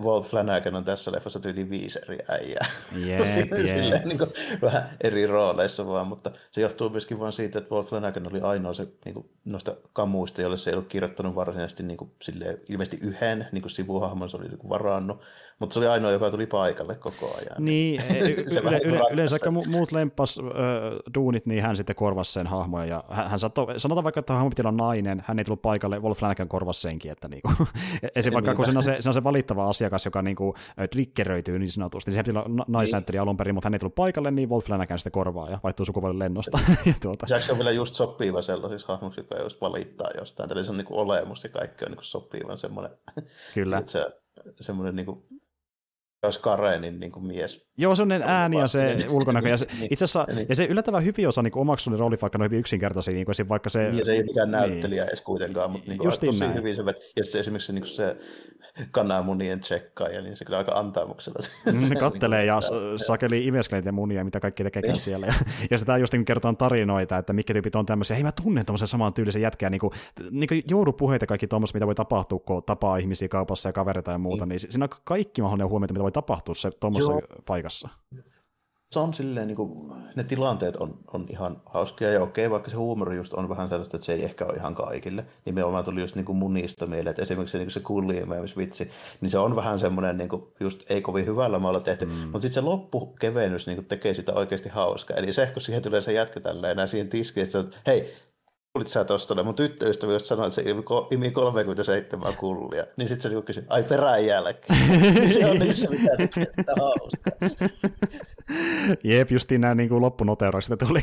[0.02, 2.66] Walt Flanagan on tässä leffassa tyyli viisi eri äijää.
[2.96, 3.66] Yep, yep.
[3.66, 4.30] Silleen, niin kuin,
[4.62, 8.74] vähän eri rooleissa vaan, mutta se johtuu myöskin vain siitä, että Walt Flanagan oli ainoa
[8.74, 13.06] se niin kuin, noista kamuista, jolle se ei ollut kirjoittanut varsinaisesti niin kuin, silleen, ilmeisesti
[13.06, 15.20] yhden niin kuin sivuhahmon, se oli niin kuin, varannut,
[15.58, 17.64] mutta se oli ainoa, joka tuli paikalle koko ajan.
[17.64, 18.02] Niin,
[18.62, 20.44] yle, yle, yleensä aika muut lempas äh,
[21.14, 22.86] duunit, niin hän sitten korvasi sen hahmoja.
[22.86, 25.98] Ja hän, hän saattoi, sanotaan vaikka, että hahmo piti olla nainen, hän ei tullut paikalle,
[25.98, 27.12] Wolf Flanagan korvasi senkin.
[27.12, 27.48] Että niinku,
[28.16, 28.32] esim.
[28.32, 30.54] vaikka kun se on se, se on se valittava asiakas, joka niinku,
[30.90, 34.30] triggeröityy niin sanotusti, niin se piti olla naisnäyttelijä alun perin, mutta hän ei tullut paikalle,
[34.30, 36.58] niin Wolf Flanagan sitten korvaa ja vaihtuu sukupuolen lennosta.
[36.86, 37.26] ja tuota.
[37.40, 40.48] Se on vielä just sopiva sellaisiksi hahmoksi, joka just valittaa jostain.
[40.48, 42.92] Tällä se on niinku olemus ja kaikki on niinku sopivan semmoinen.
[43.54, 43.82] Kyllä.
[43.86, 44.06] se,
[44.60, 45.26] semmoinen niinku
[46.22, 47.66] olisi Karenin niin kuin mies.
[47.76, 49.48] Joo, semmoinen ääni ja se niin, ulkonäkö.
[49.48, 50.46] Ja se, niin, itse asiassa, niin.
[50.48, 53.14] ja se yllättävän hyvin osa niin omaksui ne roolit, vaikka ne on hyvin yksinkertaisia.
[53.14, 55.08] Niin kuin vaikka se, niin, se ei ole mikään näyttelijä niin.
[55.08, 56.54] edes kuitenkaan, mutta niin kuin, tosi näin.
[56.54, 56.82] hyvin se,
[57.16, 58.16] ja se esimerkiksi niin kuin se
[58.90, 61.38] kananmunien tsekkaaja, niin se kyllä aika antamuksella.
[61.72, 62.60] Mm, ne kattelee ja
[62.96, 65.00] sakeli imeskelee munia, mitä kaikki tekee niin.
[65.00, 65.26] siellä.
[65.26, 65.34] Ja,
[65.70, 68.88] ja sitä just niin kertoo tarinoita, että mitkä tyypit on tämmöisiä, hei mä tunnen tuommoisen
[68.88, 69.92] saman tyylisen jätkää, niin kuin,
[70.30, 74.18] niin kuin joudupuheita kaikki tuommoista, mitä voi tapahtua, kun tapaa ihmisiä kaupassa ja kavereita ja
[74.18, 77.12] muuta, niin, niin siinä on kaikki mahdollinen huomioita, mitä voi tapahtua se tuommoisessa
[77.46, 77.63] paikassa
[78.94, 82.76] se on silleen, niin kuin, ne tilanteet on, on ihan hauskia ja okei, vaikka se
[82.76, 85.26] huumori just on vähän sellaista, että se ei ehkä ole ihan kaikille.
[85.44, 89.38] Nimenomaan tuli just niin kuin munista mieleen, että esimerkiksi se, niin se kulliimeemisvitsi, niin se
[89.38, 92.12] on vähän semmoinen niin kuin just ei kovin hyvällä maalla tehty, mm.
[92.12, 95.16] mutta sitten se loppukevennys niin kuin tekee sitä oikeasti hauskaa.
[95.16, 98.14] Eli se, kun siihen tulee se jätkä tälleen siihen tiskiin, että hei,
[98.74, 100.64] kuulit sä tuosta, mun tyttöystävä jos sanoi, että se
[101.10, 104.78] imi 37 kullia, niin sitten se niinku kysyi, ai perään jälkeen.
[105.32, 106.30] se on niin se, mitä nyt
[106.80, 107.66] hauskaa.
[109.04, 111.02] Jep, justiin nämä niin loppunoteuraukset tuli.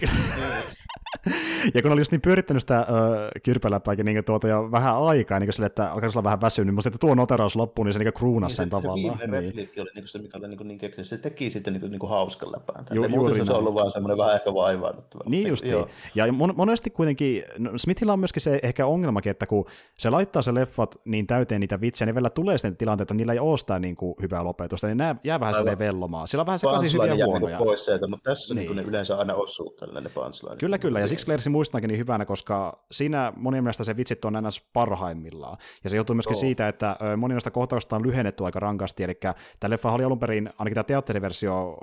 [1.73, 5.53] Ja kun oli just niin pyörittänyt sitä uh, kyrpäläpääkin niin tuota jo vähän aikaa, niin
[5.53, 8.61] sille, että alkaisi olla vähän väsynyt, mutta että tuo noteraus loppuun, niin se niin kruunasi
[8.61, 9.19] niin sen se, tavallaan.
[9.19, 9.69] Se viimeinen niin.
[9.81, 11.07] oli niin se, mikä oli niin, niin keksinyt.
[11.07, 12.85] Se teki sitten niin, niin kuin hauskan läpään.
[12.91, 15.23] Ju, muuten se on ollut vaan semmoinen vähän ehkä vaivaannuttava.
[15.27, 15.65] Niin just.
[16.15, 19.65] Ja mon- monesti kuitenkin, no Smithillä on myöskin se ehkä ongelmakin, että kun
[19.97, 23.33] se laittaa se leffat niin täyteen niitä vitsejä, niin vielä tulee sitten tilanteita, että niillä
[23.33, 26.27] ei ole sitä niin kuin hyvää lopetusta, niin nämä jää vähän silleen vellomaan.
[26.27, 27.57] Sillä on vähän sekaisin hyviä niinku huonoja.
[27.57, 28.75] Pois sieltä, mutta tässä niin.
[28.75, 30.55] Niin yleensä aina osuu tällainen punchline.
[30.55, 34.33] Kyllä, kyllä, ja siksi Claire muistaakin niin hyvänä, koska siinä monien mielestä se vitsit on
[34.33, 34.61] ns.
[34.73, 35.57] parhaimmillaan.
[35.83, 36.39] Ja se joutuu myöskin oh.
[36.39, 39.13] siitä, että monien mielestä kohtauksista on lyhennetty aika rankasti, eli
[39.59, 41.77] tämä leffa oli alun perin, ainakin tämä teatteriversio,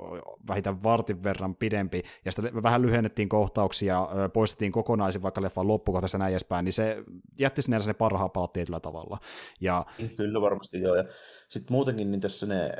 [0.47, 6.31] vähintään vartin verran pidempi, ja sitten vähän lyhennettiin kohtauksia, poistettiin kokonaisin vaikka leffan loppukohtaisesti näin
[6.31, 7.03] edespäin, niin se
[7.39, 9.17] jätti sinne ne parhaat palat tietyllä tavalla.
[9.61, 9.85] Ja...
[10.17, 11.03] Kyllä varmasti joo, ja
[11.47, 12.71] sitten muutenkin niin tässä ne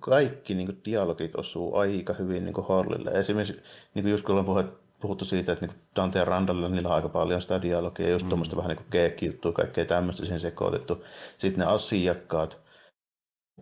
[0.00, 3.10] kaikki niin dialogit osuu aika hyvin niin Harlille.
[3.10, 3.62] Esimerkiksi
[3.94, 7.08] niin just kun ollaan puhuttu puhuttu siitä, että niin Dante ja Randallilla niillä on aika
[7.08, 8.28] paljon sitä dialogia, just mm.
[8.28, 11.04] tuommoista vähän niin geek-juttua, kaikkea tämmöistä siihen sekoitettu.
[11.38, 12.60] Sitten ne asiakkaat.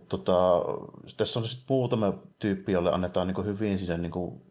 [0.09, 0.63] Tota,
[1.17, 4.43] tässä on sitten muutama tyyppi, jolle annetaan niin hyvin sinne niin kuin,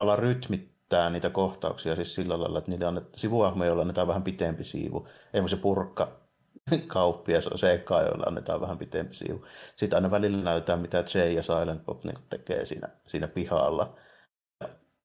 [0.00, 4.64] ala rytmittää niitä kohtauksia siis sillä lailla, että niille annet, sivuahmoja, joilla annetaan vähän pitempi
[4.64, 5.08] siivu.
[5.34, 6.12] Ei se purkka
[6.86, 9.44] kauppias on se eka, jolla annetaan vähän pitempi siivu.
[9.76, 13.96] Sitten aina välillä näytetään, mitä Jay ja Silent Bob niin tekee siinä, siinä pihalla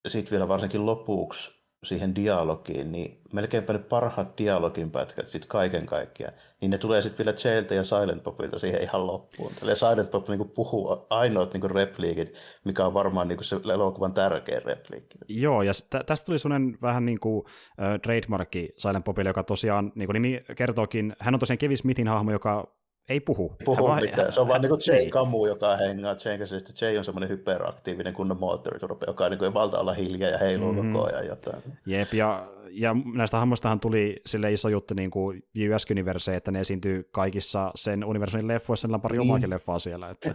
[0.07, 6.33] sitten vielä varsinkin lopuksi siihen dialogiin, niin melkeinpä ne parhaat dialogin pätkät sitten kaiken kaikkiaan,
[6.61, 9.51] niin ne tulee sitten vielä Jailta ja Silent Popilta siihen ihan loppuun.
[9.61, 12.33] Eli Silent Pop niinku puhuu ainoat niinku repliikit,
[12.65, 15.17] mikä on varmaan niinku se elokuvan tärkein repliikki.
[15.27, 17.45] Joo, ja tä- tästä tuli sellainen vähän niin kuin
[17.81, 22.07] äh, trademarkki Silent Popille, joka tosiaan, niin kuin nimi kertookin, hän on tosiaan Kevin Smithin
[22.07, 22.80] hahmo, joka
[23.11, 23.55] ei puhu.
[23.65, 24.33] puhu vaan, mitään.
[24.33, 26.59] Se on vaan niin kuin Jay Kamu, joka hengaa Jay kanssa.
[26.59, 30.73] Sitten Jay on semmoinen hyperaktiivinen kunnon moottoriturpe, joka niin ei valta olla hiljaa ja heiluu
[30.73, 30.93] mm-hmm.
[30.93, 31.63] koko ajan jotain.
[31.85, 35.43] Jep, ja, ja näistä hahmoistahan tuli sille iso juttu niin kuin
[35.75, 39.29] US Universe, että ne esiintyy kaikissa sen universumin leffoissa, niillä on pari niin.
[39.29, 40.09] omaakin leffaa siellä.
[40.09, 40.33] Että...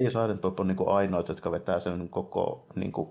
[0.00, 3.08] Ja Silent Bob on niin kuin ainoat, jotka vetää sen koko niin kuin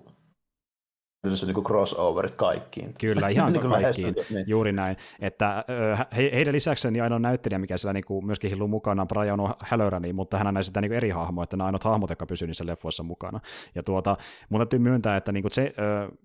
[1.36, 2.94] se niin crossoverit kaikkiin.
[2.94, 4.46] Kyllä, ihan niin kaikkiin, niin.
[4.48, 4.98] juuri näin.
[5.20, 5.66] Että
[6.18, 9.40] he, heidän lisäksi niin ainoa näyttelijä, mikä siellä niin kuin myöskin hilluu mukana, on Brian
[9.40, 12.66] O'Halloran, mutta hän on sitä niin eri hahmoja, että nämä ainoat hahmot, jotka pysyvät niissä
[12.66, 13.40] leffoissa mukana.
[13.76, 14.18] Ja tuota,
[14.50, 15.74] mun täytyy myöntää, että niin kuin se,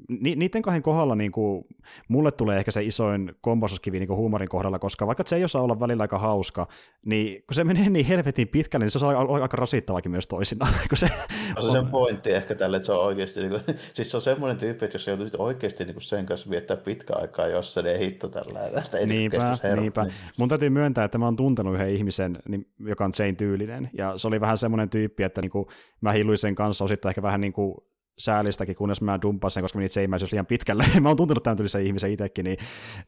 [0.08, 1.64] ni, niiden kahden kohdalla niin kuin,
[2.08, 5.62] mulle tulee ehkä se isoin kombosuskivi niin kuin huumorin kohdalla, koska vaikka se ei osaa
[5.62, 6.68] olla välillä aika hauska,
[7.04, 10.72] niin kun se menee niin helvetin pitkälle, niin se on aika, aika rasittavakin myös toisinaan.
[10.88, 11.08] Kun se,
[11.56, 13.62] on se sen pointti ehkä tälle, että se on oikeasti, niin kuin,
[13.94, 17.46] siis se on semmoinen tyyppi, että jos joutuisit oikeasti niin sen kanssa viettää pitkä aikaa,
[17.46, 20.02] jos se ei hitto tällä että ei niinpä, niinpä.
[20.02, 20.14] Niin.
[20.38, 24.18] Mun täytyy myöntää, että mä oon tuntenut yhden ihmisen, niin, joka on Jane tyylinen, ja
[24.18, 25.66] se oli vähän semmoinen tyyppi, että niin kuin,
[26.00, 27.74] mä hilluin sen kanssa osittain ehkä vähän niin kuin
[28.18, 30.84] säälistäkin, kunnes mä dumppasin sen, koska meni seimäisyys liian pitkälle.
[31.00, 32.56] mä oon tuntenut tämän tyylisen ihmisen itsekin, niin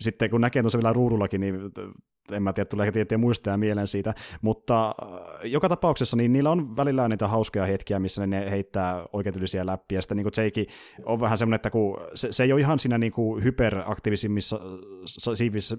[0.00, 1.60] sitten kun näkee tuossa vielä ruudullakin, niin
[2.32, 4.94] en mä tiedä, tulee tiettyjä muistaa mieleen siitä, mutta äh,
[5.44, 10.02] joka tapauksessa niin niillä on välillä niitä hauskoja hetkiä, missä ne heittää oikeatyylisiä läpi, ja
[10.02, 10.66] sitten niin Jake
[11.04, 13.12] on vähän semmoinen, että kun se, se ei ole ihan siinä niin
[13.44, 14.60] hyperaktiivisimmissa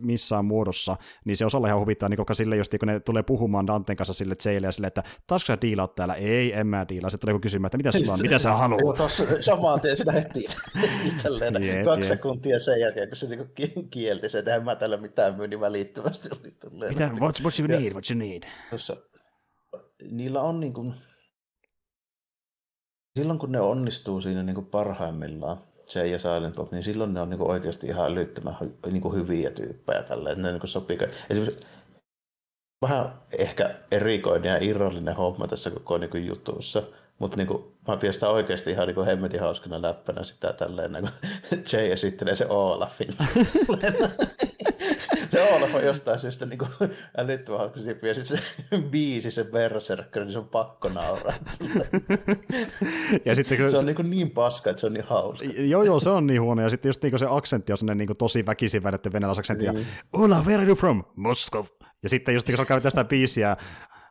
[0.02, 3.68] missään muodossa, niin se osalla ihan huvittaa, niin koska sille just kun ne tulee puhumaan
[3.68, 6.14] Danten kanssa sille Jaylle ja sille, että taasko sä diilaat täällä?
[6.14, 7.10] Ei, en mä diilaa.
[7.10, 8.98] Sitten tulee kysymään, että mitä sulla on, mitä sä haluat?
[9.42, 10.48] Samaan tien sinä heti
[11.10, 12.18] itselleen yep, kaksi yep.
[12.18, 13.48] sekuntia sen jälkeen, kun se niinku
[13.90, 16.94] kielti se, että en mä tällä mitään myy, niin välittömästi oli tulleen.
[16.94, 18.44] Mitä, what, what you need, what you need?
[18.70, 18.98] Tuossa,
[20.12, 20.94] niillä on niin kuin,
[23.20, 25.58] silloin kun ne onnistuu siinä niin kuin parhaimmillaan,
[25.96, 28.56] Jay ja Silent Bob, niin silloin ne on niin kuin oikeasti ihan älyttömän
[28.92, 30.42] niin kuin hyviä tyyppejä tälleen.
[30.42, 30.98] Ne niin kuin sopii.
[31.30, 31.68] Esimerkiksi
[32.82, 36.84] vähän ehkä erikoinen ja irrallinen homma tässä koko niin kuin jutussa,
[37.20, 41.12] mutta niinku, mä pidän sitä oikeasti ihan niinku hemmetin hauskana läppänä sitä tälleen, niin kun
[41.74, 43.08] Jay esittelee se Olafin.
[45.32, 46.68] se Olaf on jostain syystä niinku
[47.18, 48.44] älyttömän hauska ja sitten se
[48.92, 51.34] biisi, se berserkkä, niin se on pakko nauraa.
[53.26, 55.46] ja sitten, kun se on niinku niin paska, että se on niin hauska.
[55.46, 56.62] joo, joo, se on niin huono.
[56.62, 59.66] Ja sitten just niinku se aksentti on sellainen niinku tosi väkisin vedetty venäläisaksentti.
[59.66, 59.78] Niin.
[59.78, 61.04] Ja, Ola, where are you from?
[61.16, 61.66] Moscow.
[62.04, 63.58] Ja sitten just kun se alkaa tästä biisiä,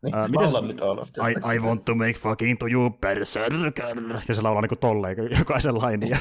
[0.02, 3.72] Niin, uh, miten nyt all of I, I want to make fucking to you berserker.
[4.28, 6.16] Ja se laulaa niinku tolleen jokaisen lainin.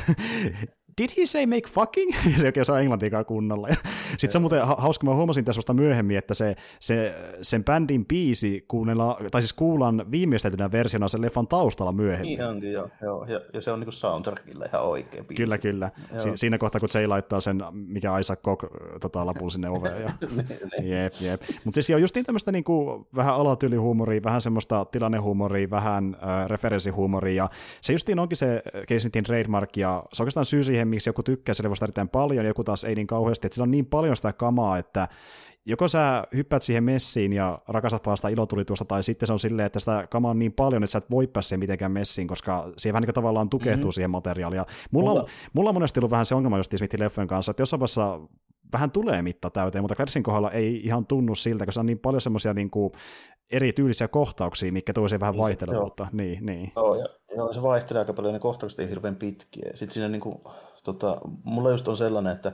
[0.98, 2.14] Did he say make fucking?
[2.38, 3.68] se ei oikein saa englantiikaan kunnolla.
[4.08, 8.06] Sitten se on muuten hauska, mä huomasin tässä vasta myöhemmin, että se, se, sen bändin
[8.06, 12.28] biisi kuunnella, tai siis kuullaan viimeisteltynä versiona sen leffan taustalla myöhemmin.
[12.28, 12.90] Niin onkin, joo.
[13.02, 13.26] joo.
[13.26, 15.44] Ja, ja, se on niinku soundtrackilla ihan oikein biisi.
[15.44, 15.92] Kyllä, kyllä.
[16.18, 18.66] Si- siinä kohtaa, kun Jay laittaa sen, mikä Isaac Kok
[19.02, 20.02] tota, lapulla sinne oveen.
[20.02, 20.10] Ja...
[20.38, 20.48] Niin,
[20.82, 20.90] niin.
[20.90, 21.42] jep, jep.
[21.64, 27.44] Mutta siis on just niin tämmöistä niinku, vähän alatyylihuumoria, vähän semmoista tilannehuumoria, vähän äh, referenssihuumoria,
[27.44, 27.50] ja
[27.82, 31.24] se justiin onkin se Casey trademark, ja se on oikeastaan syy siihen, siihen, miksi joku
[31.24, 34.34] tykkää selvästi erittäin paljon, joku taas ei niin kauheasti, että sillä on niin paljon sitä
[34.34, 35.08] kamaa, että
[35.66, 39.66] joko sä hyppäät siihen messiin ja rakastat vaan sitä ilotulitusta, tai sitten se on silleen,
[39.66, 42.94] että sitä kamaa on niin paljon, että sä et voi päästä mitenkään messiin, koska siihen
[42.94, 43.92] vähän niin tavallaan tukehtuu mm-hmm.
[43.92, 44.64] siihen materiaaliin.
[44.92, 45.22] mulla, mulla...
[45.22, 48.20] On, mulla on monesti ollut vähän se ongelma just Smithin leffojen kanssa, että jossain vaiheessa
[48.74, 52.00] vähän tulee mitta täyteen, mutta Clarksin kohdalla ei ihan tunnu siltä, koska se on niin
[52.00, 52.92] paljon semmoisia niin kuin
[53.52, 56.08] eri tyylisiä kohtauksia, mikä tuo vähän niin, vaihtelevuutta.
[56.12, 56.72] Niin, niin.
[56.76, 59.70] Joo, ja, joo, se vaihtelee aika paljon, ne kohtaukset ei hirveän pitkiä.
[59.70, 60.42] Sitten siinä niin kuin,
[60.84, 62.52] tota, mulla just on sellainen, että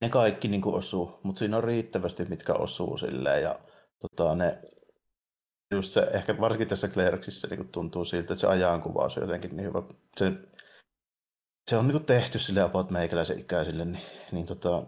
[0.00, 3.58] ne kaikki niin kuin osuu, mutta siinä on riittävästi, mitkä osuu silleen, ja
[4.00, 4.62] tota, ne,
[5.74, 9.68] just se, ehkä varsinkin tässä Clerksissä niin tuntuu siltä, että se ajankuvaus on jotenkin niin
[9.68, 9.82] hyvä.
[10.16, 10.32] Se,
[11.70, 14.02] se on niin kuin tehty sille about meikäläisen ikäisille, niin,
[14.32, 14.82] niin tota,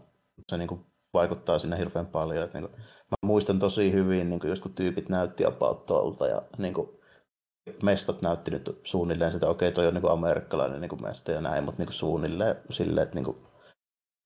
[0.49, 2.45] se niin kuin vaikuttaa sinne hirveän paljon.
[2.45, 6.43] Että niin kuin, mä muistan tosi hyvin, niin kuin kun tyypit näytti about tuolta ja
[6.75, 6.89] kuin,
[7.83, 11.41] mestat näytti nyt suunnilleen sitä, okei toi on niin kuin amerikkalainen niin kuin mesta ja
[11.41, 13.37] näin, mutta niin kuin suunnilleen silleen, että niin kuin,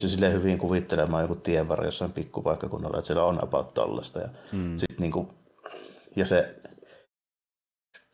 [0.01, 4.21] se silleen hyvin kuvittelemaan joku tienvarre jossain pikkupaikkakunnalla, että siellä on about tollasta.
[4.21, 4.77] Ja, mm.
[4.77, 5.29] sit, niin kuin,
[6.17, 6.57] ja se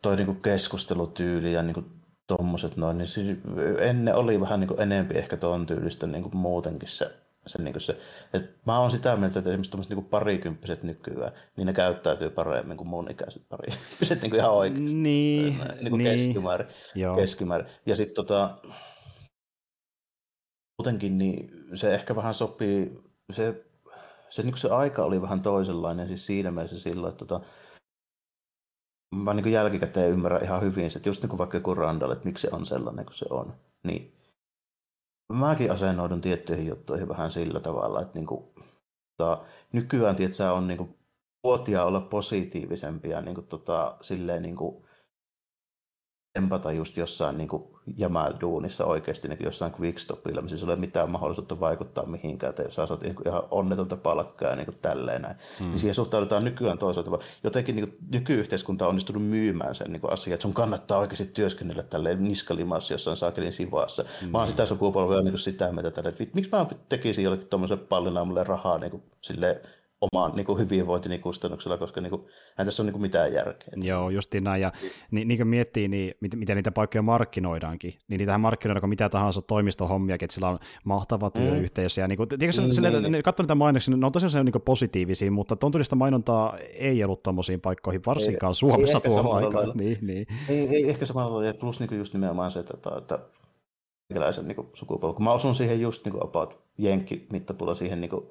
[0.01, 1.85] toi niin kuin keskustelutyyli ja niin kuin
[2.27, 3.37] tommoset noin, niin siis
[3.79, 7.81] ennen oli vähän niin kuin enempi ehkä tuon tyylistä niin kuin muutenkin se se, niin
[7.81, 7.99] se,
[8.33, 12.77] että mä oon sitä mieltä, että esimerkiksi tuommoiset niin parikymppiset nykyään, niin ne käyttäytyy paremmin
[12.77, 14.93] kuin mun ikäiset parikymppiset niin kuin ihan oikeasti.
[14.93, 16.17] Niin, niin kuin niin.
[16.17, 16.67] Keskimäärin,
[17.15, 17.67] keskimäärin.
[17.85, 18.57] Ja sitten tota,
[20.77, 23.65] muutenkin niin se ehkä vähän sopii, se,
[24.29, 27.45] se, niin se aika oli vähän toisenlainen siis siinä mielessä silloin, että tota,
[29.15, 32.41] mä niin jälkikäteen ymmärrän ihan hyvin että just niin kuin vaikka joku Randall, että miksi
[32.41, 33.53] se on sellainen kuin se on,
[33.83, 34.14] niin
[35.33, 38.45] mäkin asennoidun tiettyihin juttuihin vähän sillä tavalla, että niin kuin,
[39.17, 40.95] tota, nykyään tietysti on niin kuin,
[41.43, 44.84] vuotia olla positiivisempia niin kuin, tota, silleen, niin kuin,
[46.35, 47.49] empata just jossain niin
[47.97, 53.01] jämäduunissa oikeasti niin jossain quickstopilla, missä ei ole mitään mahdollisuutta vaikuttaa mihinkään, että jos saat
[53.01, 55.35] niin ihan onnetonta palkkaa ja niin kuin tälleen näin.
[55.59, 55.69] Hmm.
[55.69, 57.19] Niin siihen suhtaudutaan nykyään toisaalta.
[57.43, 61.83] Jotenkin niin kuin, nykyyhteiskunta on onnistunut myymään sen niin asian, että sun kannattaa oikeasti työskennellä
[61.83, 64.05] tälleen niskalimassa jossain saakelin sivassa.
[64.21, 64.31] Hmm.
[64.31, 68.77] Mä oon sitä sukupolvea niin sitä tälle, että miksi mä tekisin jollekin tuommoiselle pallinaamalle rahaa
[68.77, 69.59] niin kuin, silleen,
[70.11, 72.21] oman niin kuin hyvinvointini kustannuksella, koska niin kuin,
[72.57, 73.69] hän tässä on niin kuin mitään järkeä.
[73.75, 74.61] Joo, justiin näin.
[74.61, 74.71] Ja
[75.11, 79.41] niin, niin kuin miettii, niin miten niitä paikkoja markkinoidaankin, niin niitähän markkinoidaan kuin mitä tahansa
[79.41, 82.01] toimistohommia, että sillä on mahtava työyhteisö.
[82.01, 82.03] Mm.
[82.03, 83.23] Ja niin kuin, tiedätkö, mm, sille, niin.
[83.23, 88.01] katso niitä mainoksia, ne on tosiaan niin positiivisia, mutta tuon mainontaa ei ollut tuommoisiin paikkoihin,
[88.05, 89.71] varsinkaan ei, Suomessa tuohon aikaan.
[89.75, 90.25] Niin, niin.
[90.49, 93.19] Ei, ei, ehkä samalla lailla, plus niin kuin just nimenomaan se, että, että
[94.09, 95.15] minkälaisen niin sukupolku.
[95.15, 98.25] Kun mä osun siihen just niin kuin about jenkki-mittapulla siihen niin kuin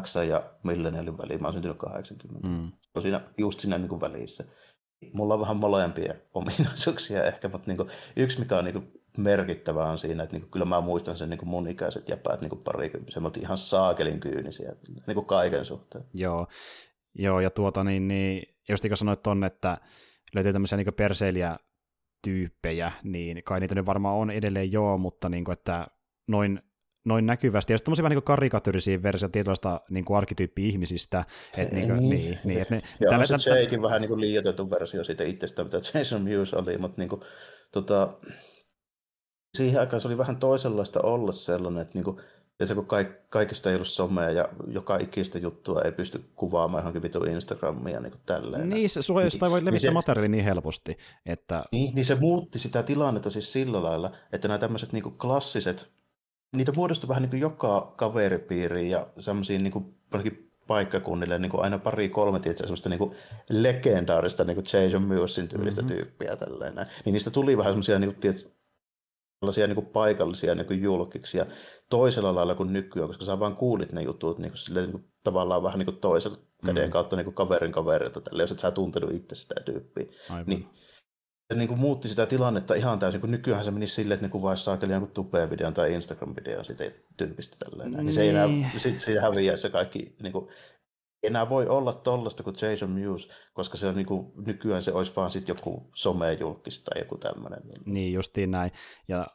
[0.00, 1.40] Saksan ja millenialin väliin.
[1.40, 2.48] Mä oon syntynyt 80.
[2.48, 2.72] Mm.
[2.94, 4.44] On siinä, just siinä niin kuin välissä.
[5.12, 9.90] Mulla on vähän molempia ominaisuuksia ehkä, mutta niin kuin, yksi mikä on niin kuin merkittävää
[9.90, 12.64] on siinä, että niin kuin, kyllä mä muistan sen niin kuin mun ikäiset jäpäät niin
[12.64, 13.22] parikymppisiä.
[13.22, 14.72] Me ihan saakelin kyynisiä
[15.06, 16.04] niin kuin kaiken suhteen.
[16.14, 16.46] Joo,
[17.14, 19.78] Joo ja tuota niin, niin just niin sanoit tonne, että
[20.34, 21.58] löytyy tämmöisiä niin perseiliä
[22.22, 25.86] tyyppejä, niin kai niitä nyt varmaan on edelleen joo, mutta niin kuin, että
[26.28, 26.62] noin
[27.04, 31.24] noin näkyvästi, ja sitten vähän niin karikatyyrisiä versioita tietynlaista niin kuin arkkityyppi-ihmisistä.
[31.56, 34.70] Et niin, kuin, niin, niin, et ne, ja tällä, se Jakein vähän niin kuin liioitettu
[34.70, 37.20] versio siitä itsestä, mitä Jason Mewes oli, mutta niin kuin,
[37.72, 38.08] tota,
[39.56, 42.20] siihen aikaan se oli vähän toisenlaista olla sellainen, että niin kuin,
[42.60, 42.86] ja se kun
[43.28, 48.12] kaikista ei ollut somea ja joka ikistä juttua ei pysty kuvaamaan johonkin vitu Instagramia niin
[48.12, 48.68] kuin tälleen.
[48.68, 50.96] Niin, se, sulla ei niin, voi levittää niin materiaali niin helposti.
[51.26, 51.64] Että...
[51.72, 55.90] Niin, niin se muutti sitä tilannetta siis sillä lailla, että nämä tämmöiset niin klassiset
[56.56, 59.94] niitä muodostui vähän niin kuin joka kaveripiiriin ja semmoisiin niin kuin,
[60.66, 63.14] paikkakunnille niin kuin aina pari kolme tietysti semmoista niin kuin
[63.48, 65.96] legendaarista niin kuin Jason Mewesin tyylistä mm-hmm.
[65.96, 66.88] tyyppiä tälleen näin.
[67.04, 68.52] Niin niistä tuli vähän semmoisia niin kuin, tietysti,
[69.56, 71.38] niin kuin paikallisia niin kuin julkiksi
[71.88, 75.12] toisella lailla kuin nykyään, koska sä vaan kuulit ne jutut niin kuin, silleen, niin kuin,
[75.24, 76.90] tavallaan vähän niin kuin toisella käden mm.
[76.90, 80.06] kautta niin kuin kaverin kaverilta, jos et sä tuntenut itse sitä tyyppiä.
[80.30, 80.44] Aivan.
[80.46, 80.68] Niin,
[81.50, 84.30] se niin kuin muutti sitä tilannetta ihan täysin, kun nykyään se menisi silleen, että ne
[84.30, 86.84] kuvaisi saakeli jonkun tupea-videon tai Instagram-videon siitä
[87.16, 87.90] tyypistä tälleen.
[87.90, 88.04] Niin.
[88.04, 90.48] niin se ei enää, siitä häviää se kaikki niin kuin,
[91.22, 95.12] enää voi olla tollasta kuin Jason Mewes, koska se on niin kuin, nykyään se olisi
[95.16, 97.60] vaan sitten joku somejulkis tai joku tämmöinen.
[97.86, 98.70] Niin, justiin näin.
[99.08, 99.26] Ja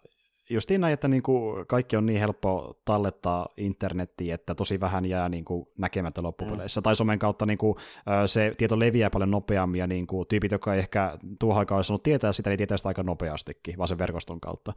[0.49, 5.71] justiin näin, että niinku kaikki on niin helppo tallettaa internettiin, että tosi vähän jää niinku
[5.77, 6.81] näkemättä loppupeleissä.
[6.81, 6.83] Mm.
[6.83, 7.77] Tai somen kautta niinku,
[8.25, 12.31] se tieto leviää paljon nopeammin, ja niinku, tyypit, jotka ei ehkä tuohon aikaan olisi tietää
[12.31, 14.73] sitä, niin tietää sitä aika nopeastikin, vaan sen verkoston kautta.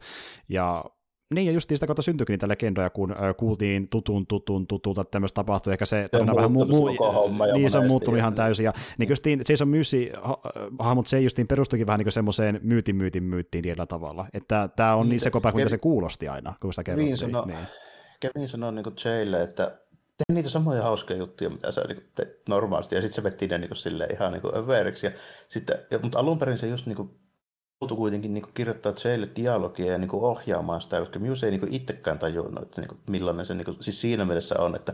[0.49, 0.85] Ja
[1.35, 5.11] niin, ja just sitä kautta syntyikin niitä legendoja, kun äh, kuultiin tutun, tutun, tutulta, että
[5.11, 5.73] tämmöistä tapahtui.
[5.73, 8.63] Ehkä se, se on vähän mu- mu- niin, se on muuttunut ihan täysin.
[8.63, 10.11] Ja niin justiin Jason Myysi
[10.79, 14.27] hahmot, se justiin perustuikin vähän niin semmoiseen myytin, myytin, myyttiin tietyllä tavalla.
[14.33, 17.17] Että tämä on niin, niin se kopä, kuinka se kuulosti aina, kun sitä kerrottiin.
[17.17, 17.59] Sano, niin.
[18.19, 19.65] Kevin sanoi niin Jaylle, että
[20.17, 22.03] tee niitä samoja hauskoja juttuja, mitä sä niin
[22.49, 25.05] normaalisti, ja sitten se vetti ne niin kuin, ihan niin överiksi.
[25.05, 25.11] Ja
[25.49, 27.09] sitten, ja, mutta alun perin se just niin kuin,
[27.81, 31.59] joutui kuitenkin niin kirjoittaa Jaylle dialogia ja niin kuin ohjaamaan sitä, koska Muse ei niin
[31.59, 34.93] kuin itsekään tajunnut, että niin kuin, millainen se niin kuin, siis siinä mielessä on, että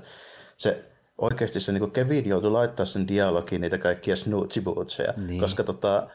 [0.57, 5.41] se oikeasti se niin kuin Kevin joutui laittaa sen dialogiin niitä kaikkia snootsibootseja, niin.
[5.41, 6.09] koska tota,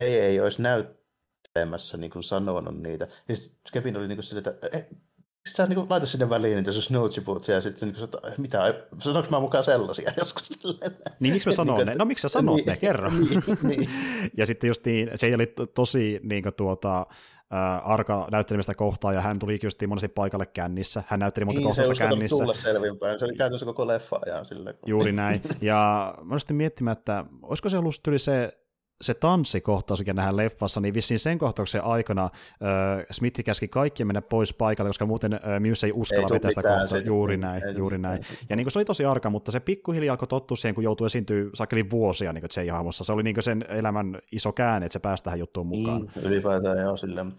[0.00, 3.08] ei, ei olisi näyttelemässä niin kuin sanonut niitä.
[3.28, 3.34] Ja
[3.72, 4.86] Kevin oli niin kuin sille, että eh,
[5.56, 9.30] sä niin kuin, laita sinne väliin niitä sun snootsibootseja ja sitten niin kuin, mitä, sanoinko
[9.30, 10.48] mä mukaan sellaisia joskus?
[11.20, 11.94] Niin, miksi mä sanon niin, ne?
[11.94, 13.10] No miksi sä sanot niin, ne, kerro.
[13.18, 13.90] Niin, niin.
[14.36, 17.06] ja sitten just niin, se oli tosi niin kuin, tuota,
[17.54, 21.02] äh, arka näyttelemistä kohtaa, ja hän tuli just monesti paikalle kännissä.
[21.06, 22.36] Hän näytteli monta niin, kohtausta kännissä.
[22.36, 23.18] tulla selvinpäin.
[23.18, 24.74] Se oli käytännössä koko leffa ajan sille.
[24.86, 25.42] Juuri näin.
[25.60, 28.58] Ja mä sitten miettimään, että olisiko se ollut se
[29.00, 34.22] se tanssikohtaus, mikä nähdään leffassa, niin vissiin sen kohtauksen aikana äh, Smith käski kaikki mennä
[34.22, 36.98] pois paikalle, koska muuten äh, Muse ei uskalla ei vetää sitä kohtaa.
[36.98, 38.20] Juuri näin, ei, juuri näin.
[38.48, 41.06] Ja niin kuin se oli tosi arka, mutta se pikkuhiljaa alkoi tottua siihen, kun joutui
[41.06, 43.04] esiintyä sakeli vuosia niin J-hahmossa.
[43.04, 46.00] Se oli niin sen elämän iso käänne, että se pääsi tähän juttuun mukaan.
[46.00, 47.32] Niin, ylipäätään joo, silleen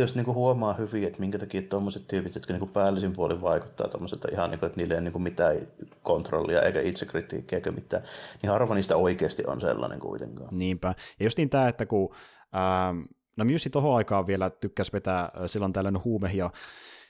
[0.00, 3.42] jos niin kuin huomaa hyvin, että minkä takia tuommoiset tyypit, jotka niin kuin päällisin puolin
[3.42, 5.56] vaikuttaa tuommoiselta ihan niin kuin, että niille ei niin kuin mitään
[6.02, 8.02] kontrollia eikä itsekritiikkiä eikä mitään,
[8.42, 10.48] niin harva niistä oikeasti on sellainen kuitenkaan.
[10.52, 10.94] Niinpä.
[11.20, 12.14] Ja just niin tämä, että kun
[12.54, 13.00] ähm,
[13.36, 16.50] no Muse tohon aikaan vielä tykkäsi vetää äh, silloin tällainen huumehia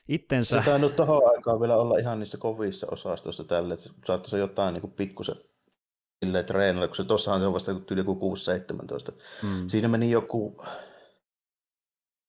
[0.09, 0.59] itsensä.
[0.59, 4.81] Se tainnut tohon aikaan vielä olla ihan niissä kovissa osastoissa tälle, että saattaisi jotain niin
[4.81, 5.37] kuin pikkusen
[6.25, 8.37] silleen treenailla, kun se tuossahan se on vasta yli joku
[9.11, 9.15] 6-17.
[9.43, 9.69] Mm.
[9.69, 10.65] Siinä meni joku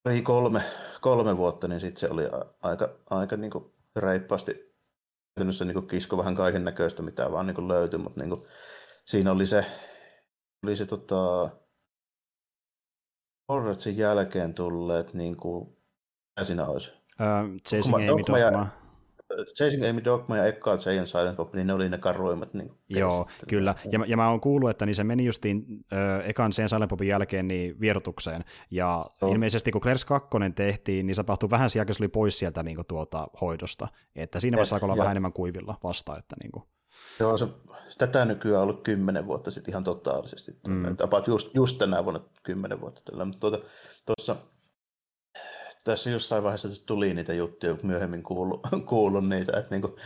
[0.05, 0.61] pari kolme,
[1.01, 2.23] kolme vuotta, niin sitten se oli
[2.61, 4.75] aika, aika niin kuin reippaasti
[5.35, 8.41] käytännössä niin kisko vähän kaiken näköistä, mitä vaan niin kuin löytyi, mutta niin kuin,
[9.05, 9.65] siinä oli se,
[10.63, 11.49] oli se tota,
[13.49, 16.91] Horratsin jälkeen tulleet, niin kuin, mitä siinä olisi?
[16.91, 18.84] Uh, Chasing Amy Dogma.
[19.57, 22.53] Chasing Amy Dogma ja Ekka Jay Silent Bob, niin ne oli ne karuimmat.
[22.53, 23.49] Niin Joo, sitten.
[23.49, 23.75] kyllä.
[23.91, 27.07] Ja, ja mä oon kuullut, että niin se meni justiin äh, Ekan Jay Silent Bobin
[27.07, 28.45] jälkeen niin vierotukseen.
[28.71, 29.31] Ja Joo.
[29.31, 32.63] ilmeisesti kun Clerks 2 tehtiin, niin se tapahtui vähän sen jälkeen, se oli pois sieltä
[32.63, 33.87] niin kuin, tuota, hoidosta.
[34.15, 36.17] Että siinä vaiheessa alkoi olla vähän enemmän kuivilla vasta.
[36.17, 36.63] Että, niin kuin.
[37.19, 37.47] Joo, se,
[37.97, 40.51] tätä nykyään ollut kymmenen vuotta sitten ihan totaalisesti.
[40.67, 40.97] Mm.
[40.97, 43.01] Tapaat just, just tänä vuonna kymmenen vuotta.
[43.05, 43.25] Tällä.
[43.25, 43.59] Mutta tuota,
[44.05, 44.35] tuossa
[45.85, 49.97] tässä jossain vaiheessa tuli niitä juttuja, kun myöhemmin kuulu, kuulun niitä, että niinku,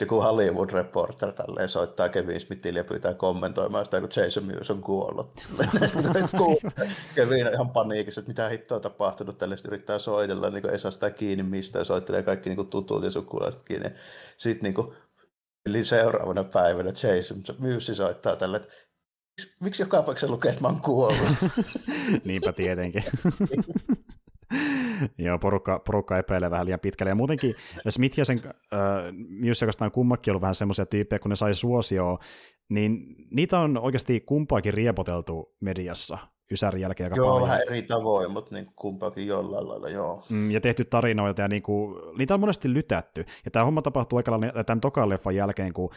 [0.00, 4.82] joku Hollywood Reporter tälleen soittaa Kevin Smithille ja pyytää kommentoimaan sitä, kun Jason Mewes on
[4.82, 5.40] kuollut.
[7.14, 10.90] Kevin on ihan paniikissa, että mitä hittoa on tapahtunut, tälle yrittää soitella, niin ei saa
[10.90, 13.90] sitä kiinni mistään, soittelee kaikki niin tutut ja sukulaiset kiinni.
[14.36, 14.94] Sitten niin
[15.66, 18.68] eli seuraavana päivänä Jason Mewes soittaa tälle, että
[19.60, 21.28] miksi joka paikassa lukee, että mä oon kuollut?
[22.24, 23.04] Niinpä tietenkin.
[25.18, 27.10] Joo, porukka, porukka epäilee vähän liian pitkälle.
[27.10, 27.54] Ja muutenkin
[27.88, 28.80] Smith ja sen äh,
[29.62, 32.18] oikeastaan kummakin ollut vähän semmoisia tyyppejä, kun ne sai suosioon,
[32.68, 36.18] niin niitä on oikeasti kumpaakin riepoteltu mediassa
[36.50, 37.48] Ysärin jälkeen aika joo, paljon.
[37.48, 40.24] vähän eri tavoin, mutta niin kumpaakin jollain lailla, joo.
[40.28, 43.24] Mm, ja tehty tarinoita, ja niin kuin, niitä on monesti lytätty.
[43.44, 45.90] Ja tämä homma tapahtuu aika lailla tämän tokan leffan jälkeen, kun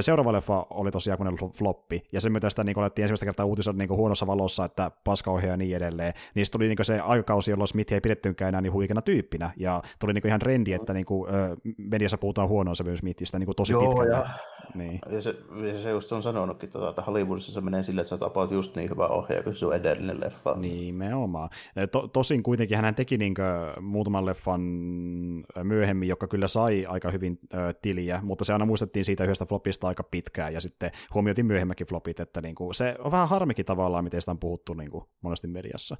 [0.00, 3.78] seuraava leffa oli tosiaan kun floppi, ja sen myötä sitä niin alettiin ensimmäistä kertaa uutisoida
[3.78, 6.12] niin huonossa valossa, että paskaohjaaja ja niin edelleen.
[6.34, 10.12] Niin tuli niin se aikakausi, jolloin Smith ei pidettykään enää niin huikena tyyppinä, ja tuli
[10.12, 11.30] niin ihan trendi, että niin kuin,
[11.78, 14.10] mediassa puhutaan huonoa sävyyn Smithistä niin kuin tosi joo, pitkälle.
[14.10, 14.28] Ja,
[14.74, 15.00] niin.
[15.10, 15.34] ja, se,
[15.72, 18.76] ja se just on sanonutkin, tota, että Hollywoodissa se menee sille, että sä tapaat just
[18.76, 20.54] niin hyvä ohjaaja kuin sun edellinen leffa.
[20.56, 21.50] Nimenomaan.
[21.92, 23.34] To, tosin kuitenkin hän teki niin
[23.80, 24.60] muutaman leffan
[25.62, 29.88] myöhemmin, joka kyllä sai aika hyvin ö, tiliä, mutta se aina muistettiin siitä yhdestä flopista
[29.88, 34.04] aika pitkään, ja sitten huomioitiin myöhemmäkin flopit, että niin kuin, se on vähän harmikin tavallaan,
[34.04, 35.96] miten sitä on puhuttu niin kuin, monesti mediassa.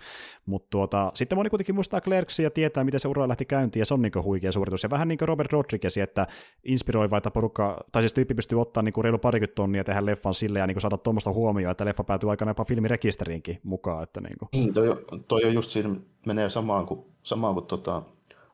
[0.47, 3.85] Mutta tuota, sitten moni kuitenkin muistaa Clerksia ja tietää, miten se ura lähti käyntiin, ja
[3.85, 4.83] se on niin kuin, huikea suoritus.
[4.83, 6.27] Ja vähän niin kuin Robert Rodriguez, että
[6.65, 10.07] inspiroiva, että porukka, tai siis tyyppi pystyy ottaa niin kuin reilu parikymmentä tonnia ja tehdä
[10.07, 14.03] leffan sille ja niin kuin saada tuommoista huomioon, että leffa päätyy aikana jopa filmirekisteriinkin mukaan.
[14.03, 14.49] Että niin, kuin.
[14.53, 15.95] niin toi, toi on just siinä,
[16.27, 18.03] menee samaan kuin, samaan kuin tota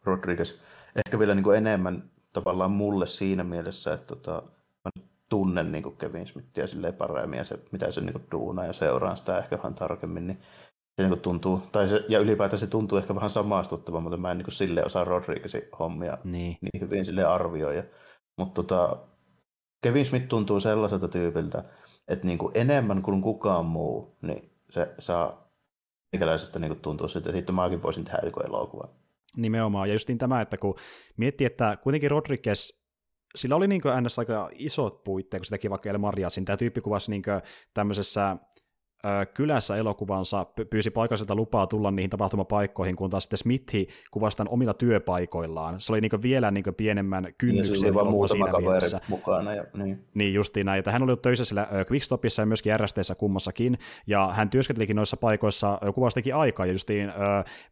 [0.05, 0.55] Rodriguez.
[0.97, 4.43] Ehkä vielä niin kuin enemmän tavallaan mulle siinä mielessä, että tota,
[5.29, 8.73] tunne niin kuin Kevin Smithia silleen paremmin ja se, mitä se niin kuin duunaa ja
[8.73, 10.39] seuraan sitä ehkä vähän tarkemmin, niin
[11.01, 14.39] se niin tuntuu, tai se, ja ylipäätään se tuntuu ehkä vähän samaistuttavan, mutta mä en
[14.39, 17.85] niin silleen osaa Rodriguezin hommia niin, niin hyvin sille arvioida.
[18.41, 18.97] Mutta tota,
[19.83, 21.65] Kevin Smith tuntuu sellaiselta tyypiltä,
[22.09, 25.53] että niin kuin enemmän kuin kukaan muu, niin se saa
[26.13, 28.89] meikäläisestä niin tuntuu siltä, että sitten mäkin voisin tehdä joku elokuva.
[29.37, 30.75] Nimenomaan, ja justiin tämä, että kun
[31.17, 32.71] miettii, että kuitenkin Rodriguez
[33.35, 34.19] sillä oli niin ns.
[34.19, 36.45] aika isot puitteet, kun se teki vaikka El Mariasin.
[36.45, 37.23] Tämä tyyppi kuvasi niin
[37.75, 38.37] tämmöisessä
[39.35, 44.75] kylässä elokuvansa pyysi paikalliselta lupaa tulla niihin tapahtumapaikkoihin, kun taas sitten Smithi kuvasi tämän omilla
[44.75, 45.81] työpaikoillaan.
[45.81, 49.01] Se oli niin vielä niin pienemmän kynnyksen niin, elokuva siinä mielessä.
[49.09, 49.55] mukana.
[49.55, 50.05] Ja, niin.
[50.15, 54.33] niin justiin näin, että hän oli ollut töissä sillä Quickstopissa ja myöskin RSTssä kummassakin, ja
[54.33, 57.13] hän työskentelikin noissa paikoissa kuvastikin aikaa, ja justiin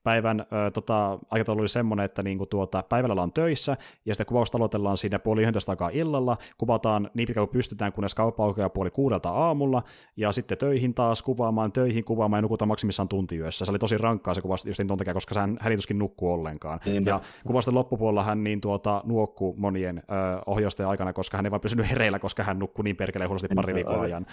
[0.03, 3.77] päivän tota, aikataulu oli semmoinen, että niin kuin tuota, päivällä ollaan töissä,
[4.07, 8.15] ja sitten kuvausta aloitellaan siinä puoli yhdentoista aikaa illalla, kuvataan niin pitkään kuin pystytään, kunnes
[8.15, 9.83] kauppa aukeaa puoli kuudelta aamulla,
[10.17, 13.65] ja sitten töihin taas taas kuvaamaan töihin, kuvaamaan ja nukutaan maksimissaan tuntiyössä.
[13.65, 16.81] Se oli tosi rankkaa se kuvasta just niin takia, koska hän hänituskin nukkuu ollenkaan.
[16.85, 20.03] Niin, ja kuvasta loppupuolella hän niin tuota, nuokkuu monien ö,
[20.47, 23.75] ohjausten aikana, koska hän ei vaan pysynyt hereillä, koska hän nukkuu niin perkeleen huonosti pari
[23.75, 24.27] viikon ajan.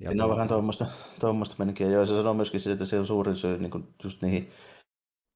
[0.00, 0.86] Ja niin, no vähän tuommoista,
[1.20, 1.92] tuommoista menikin.
[1.92, 4.48] Joo, se sanoo myöskin siitä, että se on suurin syy niin kuin just niihin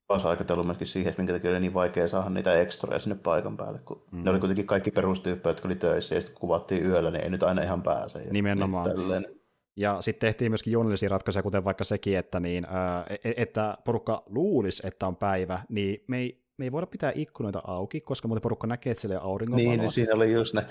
[0.09, 4.03] aikataulu myöskin siihen, minkä takia oli niin vaikea saada niitä ekstroja sinne paikan päälle, kun
[4.11, 4.25] mm.
[4.25, 7.31] ne oli kuitenkin kaikki perustyyppejä, jotka oli töissä, ja sitten kun kuvattiin yöllä, niin ei
[7.31, 8.19] nyt aina ihan pääse.
[8.31, 8.87] Nimenomaan.
[8.97, 9.38] Niin
[9.79, 14.23] ja sitten tehtiin myöskin journalisia ratkaisuja, kuten vaikka sekin, että, niin, ää, e, että porukka
[14.27, 18.43] luulisi, että on päivä, niin me ei, me ei voida pitää ikkunoita auki, koska muuten
[18.43, 19.41] porukka näkee, että siellä on.
[19.51, 20.67] Niin, niin siinä oli just ne,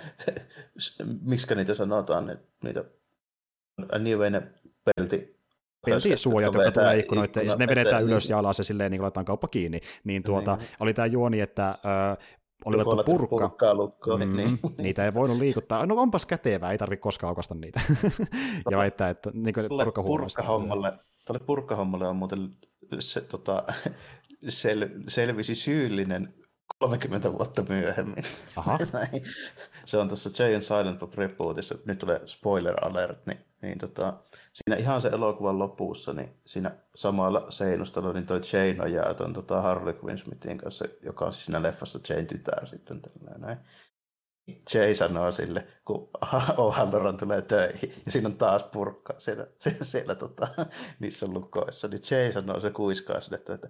[1.30, 2.84] miksi niitä sanotaan, ne, niitä,
[4.00, 4.42] niin ne
[4.86, 5.38] pelti,
[5.86, 9.48] peltisuojat, jotka tulee ikkunoita, ja ne vedetään ylös ja alas ja silleen niin laitetaan kauppa
[9.48, 9.82] kiinni.
[10.04, 10.70] Niin tuota, niin.
[10.80, 11.78] oli tämä juoni, että
[12.66, 13.74] oli laittu purkka.
[13.74, 14.60] lukkoon, mm, niin.
[14.78, 15.86] Niitä ei voinut liikuttaa.
[15.86, 17.82] No onpas kätevää, ei tarvitse koskaan aukasta niitä.
[18.72, 20.94] ja väittää, että niin porukka purkkahommalle,
[21.26, 22.50] tuolle purkkahommalle on muuten
[23.00, 23.64] se, tota,
[24.48, 26.34] sel, selvisi syyllinen
[26.80, 28.24] 30 vuotta myöhemmin.
[28.56, 28.78] Aha.
[29.86, 34.14] se on tuossa Jay and Silent Bob rebootissa, nyt tulee spoiler alert, niin, niin tota,
[34.54, 39.62] siinä ihan se elokuvan lopussa, niin siinä samalla seinustalla niin toi Jane nojaa tuon tota
[39.62, 43.58] Harley Quinn Smithin kanssa, joka on siis siinä leffassa Jane tytär sitten tällainen näin.
[44.74, 46.10] Jay sanoo sille, kun
[46.62, 50.48] O'Halloran tulee töihin, ja siinä on taas purkka siellä, siellä, siellä tota,
[51.00, 53.70] niissä lukoissa, niin Jay sanoo, se kuiskaa sille, että, että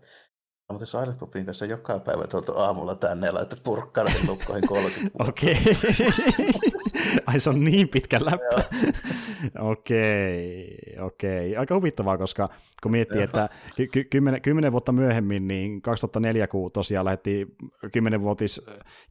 [0.71, 5.57] mutta Silent Bobin kanssa joka päivä tuolta aamulla tänne ja laitat purkkana lukkoihin 30 Okei.
[7.27, 8.63] Ai se on niin pitkä läppä.
[9.71, 11.57] Okei, okei.
[11.57, 12.49] Aika huvittavaa, koska
[12.83, 13.49] kun miettii, että
[13.91, 17.55] ky- kymmenen, kymmenen vuotta myöhemmin, niin 2004, kun tosiaan lähdettiin
[17.93, 18.65] kymmenenvuotis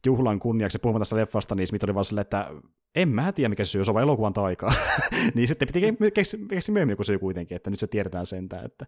[0.05, 2.51] juhlan kunniaksi puhumaan tästä leffasta, niin Smith oli vaan silleen, että
[2.97, 4.73] en mä tiedä, mikä se syy, se on vain elokuvan taikaa.
[5.35, 8.65] niin sitten piti keksiä myöhemmin joku syy kuitenkin, että nyt se tiedetään sentään.
[8.65, 8.85] Että,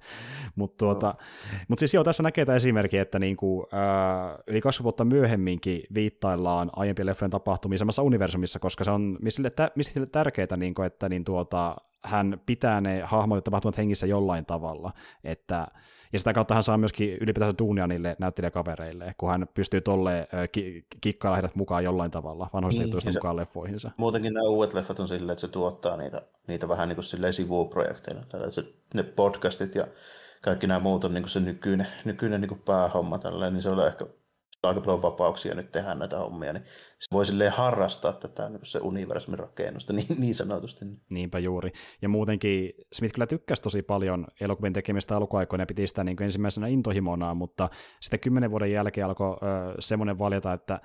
[0.56, 1.14] mutta tuota, no.
[1.68, 6.70] mut siis joo, tässä näkee tämä esimerkki, että niinku, äh, yli 20 vuotta myöhemminkin viittaillaan
[6.76, 9.54] aiempien leffojen tapahtumia samassa universumissa, koska se on mistä
[9.94, 14.92] sille tärkeää, niin kuin, että niin tuota, hän pitää ne hahmot tapahtumat hengissä jollain tavalla,
[15.24, 15.68] että
[16.14, 20.86] ja sitä kautta hän saa myöskin ylipäätään duunia niille näyttelijäkavereille, kun hän pystyy tolle ki-
[21.02, 23.92] kikkailla heidät mukaan jollain tavalla vanhoista niin, jutuista mukaan leffoihinsa.
[23.98, 27.34] Muutenkin nämä uudet leffat on silleen, että se tuottaa niitä, niitä vähän niin kuin silleen
[27.34, 28.22] sivuprojekteina.
[28.50, 29.88] Se, ne podcastit ja
[30.42, 33.70] kaikki nämä muut on niin kuin se nykyinen, nykyinen niin kuin päähomma tällä, niin se
[33.70, 34.06] on ehkä
[34.64, 36.64] aika paljon vapauksia nyt tehdä näitä hommia, niin
[37.00, 40.86] se voi silleen harrastaa tätä niin se universumin rakennusta niin, niin sanotusti.
[41.12, 41.72] Niinpä juuri.
[42.02, 46.68] Ja muutenkin Smith kyllä tykkäsi tosi paljon elokuvien tekemistä alkuaikoina ja piti sitä niin ensimmäisenä
[46.68, 47.70] intohimonaan, mutta
[48.02, 49.38] sitten kymmenen vuoden jälkeen alkoi
[49.80, 50.82] semmoinen valjeta, että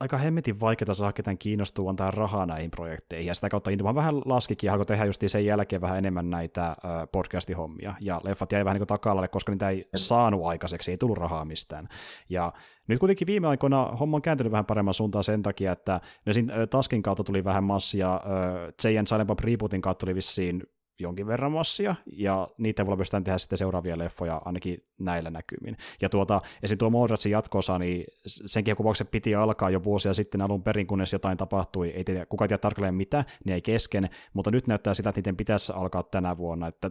[0.00, 4.18] aika hemmetin vaikeaa saada ketään kiinnostua antaa rahaa näihin projekteihin, ja sitä kautta intuma vähän
[4.24, 6.76] laskikin, ja alkoi tehdä just sen jälkeen vähän enemmän näitä äh,
[7.12, 11.44] podcastihommia, ja leffat jäi vähän niin takalalle, koska niitä ei saanut aikaiseksi, ei tullut rahaa
[11.44, 11.88] mistään.
[12.28, 12.52] Ja
[12.88, 16.54] nyt kuitenkin viime aikoina homma on kääntynyt vähän paremman suuntaan sen takia, että ne siinä,
[16.54, 19.06] äh, Taskin kautta tuli vähän massia, äh, J.N.
[19.06, 20.62] Silent Bob Rebootin kautta tuli vissiin
[21.00, 25.76] jonkin verran massia, ja niitä voi pystytään tehdä sitten seuraavia leffoja ainakin näillä näkymin.
[26.02, 26.78] Ja tuota, esim.
[26.78, 31.38] tuo Mallratsin jatkossa, niin senkin kuvauksen piti alkaa jo vuosia sitten alun perin, kunnes jotain
[31.38, 35.18] tapahtui, ei tiedä, kukaan tiedä tarkalleen mitä, niin ei kesken, mutta nyt näyttää sitä, että
[35.18, 36.90] niiden pitäisi alkaa tänä vuonna, että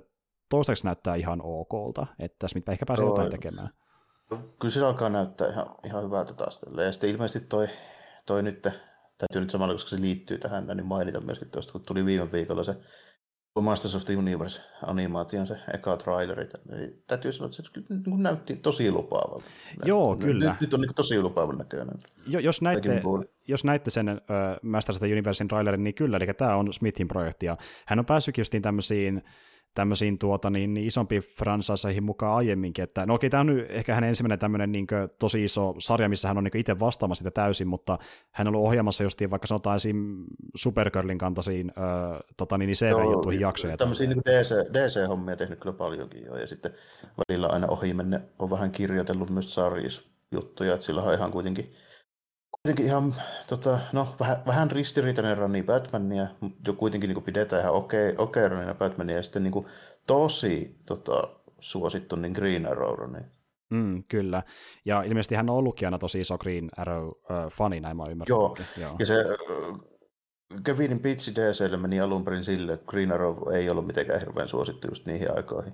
[0.49, 3.69] toistaiseksi näyttää ihan okolta, että tässä ehkä pääsee jotain tekemään.
[4.59, 6.61] Kyllä se alkaa näyttää ihan, ihan hyvältä taas.
[6.77, 7.67] Ja sitten ilmeisesti toi,
[8.25, 8.61] toi nyt,
[9.17, 12.63] täytyy nyt samalla, koska se liittyy tähän, niin mainita myöskin tuosta, kun tuli viime viikolla
[12.63, 12.75] se
[13.61, 16.47] Masters of the Universe-animaation, se eka traileri.
[16.71, 19.45] Niin täytyy sanoa, että se niin näytti tosi lupaavalta.
[19.85, 20.51] Joo, kyllä.
[20.51, 21.95] Nyt, nyt on niin tosi lupaavan näköinen.
[22.27, 23.01] Jo, jos, näitte,
[23.47, 24.15] jos näitte sen uh,
[24.69, 28.05] Masters of the Universein trailerin, niin kyllä, eli tämä on Smithin projekti, ja hän on
[28.05, 29.23] päässyt justiin tämmöisiin
[29.73, 33.95] tämmöisiin tuota, niin, niin isompiin fransaseihin mukaan aiemminkin, että no okei, tämä on nyt ehkä
[33.95, 37.31] hänen ensimmäinen tämmöinen niin kuin, tosi iso sarja, missä hän on niin itse vastaamassa sitä
[37.31, 37.97] täysin, mutta
[38.31, 40.25] hän on ollut ohjaamassa justiin vaikka sanotaan esim.
[40.55, 41.81] Supergirlin kantaisiin ö,
[42.37, 43.77] tota, niin, niin CV-juttuihin jaksoja.
[43.77, 46.71] Tämmöisiä niin DC, DC-hommia tehnyt kyllä paljonkin jo, ja sitten
[47.17, 51.73] välillä aina ohi menne on vähän kirjoitellut myös sarjisjuttuja, että sillä on ihan kuitenkin
[52.53, 53.15] kuitenkin ihan
[53.47, 58.23] tota, no, vähän, vähän ristiriitainen rani Batmania, mutta kuitenkin niin kuin pidetään ihan okei, okay,
[58.23, 59.65] okei okay ranina Batmania, ja sitten niin kuin,
[60.07, 61.29] tosi tota,
[61.59, 63.25] suosittu niin Green Arrow niin.
[63.69, 64.43] Mm, kyllä.
[64.85, 68.35] Ja ilmeisesti hän on ollutkin aina tosi iso Green Arrow-fani, näin mä ymmärrän.
[68.35, 68.57] Joo.
[68.77, 69.15] Joo, ja se
[70.63, 74.87] Kevinin pitsi DClle meni alun perin sille, että Green Arrow ei ollut mitenkään hirveän suosittu
[74.87, 75.73] just niihin aikoihin.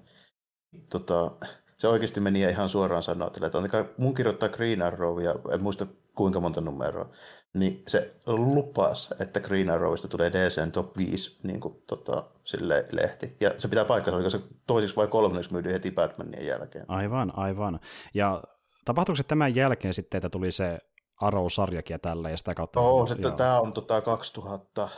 [0.90, 1.32] Tota,
[1.78, 5.88] se oikeasti meni ihan suoraan sanoa, että antakaa mun kirjoittaa Green Arrow, ja en muista
[6.20, 7.10] kuinka monta numeroa,
[7.54, 13.38] niin se lupas, että Green Arrowista tulee DCn top 5 niin kuin, tota, sille lehti.
[13.40, 16.86] Ja se pitää paikkansa, oliko se toiseksi vai kolmanneksi myydy heti Batmanien jälkeen.
[16.88, 17.80] Aivan, aivan.
[18.14, 18.44] Ja
[18.86, 20.80] tapahtuuko se tämän jälkeen sitten, että tuli se
[21.22, 22.80] Arrow-sarjakin ja tällä, ja sitä kautta...
[22.80, 24.90] Joo, sitten tämä on tota 2000,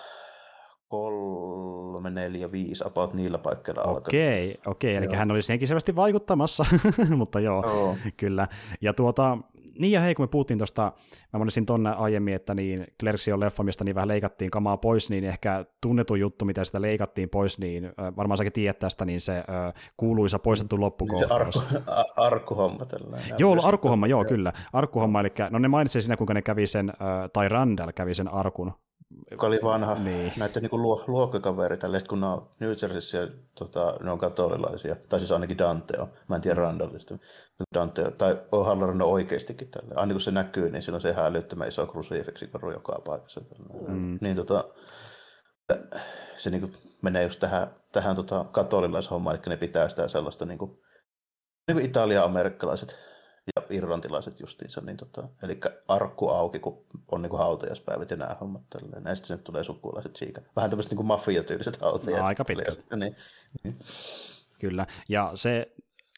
[0.88, 4.08] kolme, neljä, viisi about niillä paikkeilla alkanut.
[4.08, 6.66] Okei, okei, eli hän oli siihenkin selvästi vaikuttamassa,
[7.18, 8.48] mutta joo, joo, kyllä.
[8.82, 9.38] Ja tuota,
[9.82, 10.94] niin ja hei, kun me puhuttiin tuosta,
[11.34, 15.10] mä mainisin tonne aiemmin, että niin Clerksi on leffa, mistä niin vähän leikattiin kamaa pois,
[15.10, 19.44] niin ehkä tunnettu juttu, mitä sitä leikattiin pois, niin varmaan säkin tiedät tästä, niin se
[19.98, 21.56] kuuluisa poistettu loppukohtaus.
[21.56, 23.36] Niin se arku, arkkuhomma tällainen.
[23.38, 24.54] Joo, arkkuhomma, joo, kyllä.
[24.74, 26.94] Arkkuhomma, eli no ne mainitsi siinä, kuinka ne kävi sen,
[27.34, 28.74] tai Randall kävi sen arkun
[29.32, 30.34] joka oli vanha, niin.
[30.38, 35.20] näiden niin luo, luokkakaveri, tälleen, kun ne on New Jerseyssä, tota, ne on katolilaisia, tai
[35.20, 37.18] siis ainakin Dante on, mä en tiedä Randallista,
[37.74, 39.96] Dante, tai on hallannut oikeastikin tälle.
[39.96, 43.42] Aina kun se näkyy, niin silloin se ihan älyttömän iso krusiifiksi joka paikassa.
[43.88, 44.18] Mm.
[44.22, 44.64] Niin tota,
[46.38, 50.58] se niin kuin menee just tähän, tähän tota, katolilaishommaan, eli ne pitää sitä sellaista niin
[50.58, 50.72] kuin,
[51.68, 53.11] niin kuin Italia-amerikkalaiset
[53.56, 58.38] ja irlantilaiset justiinsa, niin tota, eli arkku auki, kun on niin kuin hautajaispäivät ja nämä
[58.42, 59.04] hommat tälleen.
[59.04, 60.42] Näistä sinne tulee sukulaiset siika.
[60.56, 62.20] Vähän tämmöiset niin mafiatyyliset hautajat.
[62.20, 62.84] No, aika pitkälti.
[62.96, 63.16] Niin.
[63.64, 63.80] niin.
[64.60, 65.72] Kyllä, ja se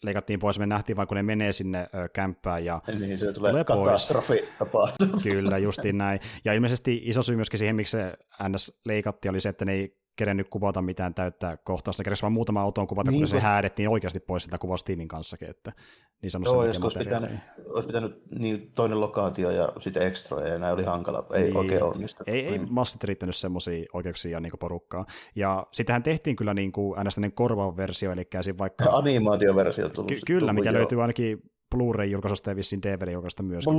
[0.03, 3.51] leikattiin pois, me nähtiin vaan kun ne menee sinne ö, kämppään ja niin, se tulee,
[3.51, 5.07] tulee katastrofi tapahtuu.
[5.24, 6.19] Kyllä, justiin näin.
[6.45, 8.17] Ja ilmeisesti iso syy myöskin siihen, miksi se
[8.49, 12.61] NS leikatti, oli se, että ne ei kerennyt kuvata mitään täyttää kohtausta, keräsi vain muutama
[12.61, 15.72] autoon kuvata, niin, kun se häädettiin oikeasti pois sitä kuvasta tiimin kanssakin, että
[16.24, 17.32] niin Joo, jos olisi pitänyt,
[17.66, 21.84] olisi pitänyt niin toinen lokaatio ja sitten ekstroja, ja näin oli hankala, ei niin, oikein
[21.84, 22.24] onnistu.
[22.28, 22.74] Ei, ei niin.
[22.74, 25.05] massit riittänyt semmoisia oikeuksia niin porukkaa.
[25.36, 28.84] Ja sittenhän tehtiin kyllä niin kuin äänestäinen korvausversio, eli vaikka...
[28.84, 30.11] Ja animaatioversio tullut.
[30.11, 30.78] Ky- kyllä, tullut, mikä joo.
[30.78, 31.41] löytyy ainakin
[31.74, 33.74] Blu-ray-julkaisusta ja vissiin DVD-julkaisusta myöskin.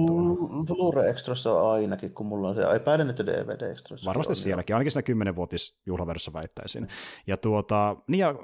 [0.66, 2.60] Blu-ray-extrassa ainakin, kun mulla on se.
[2.74, 4.04] Epäilen, että DVD-extrassa.
[4.08, 4.76] Varmasti on, sielläkin, joo.
[4.76, 6.88] ainakin siinä 10 vuotisjuhlaversiossa väittäisin.
[7.26, 8.34] Ja, tuota, niin ja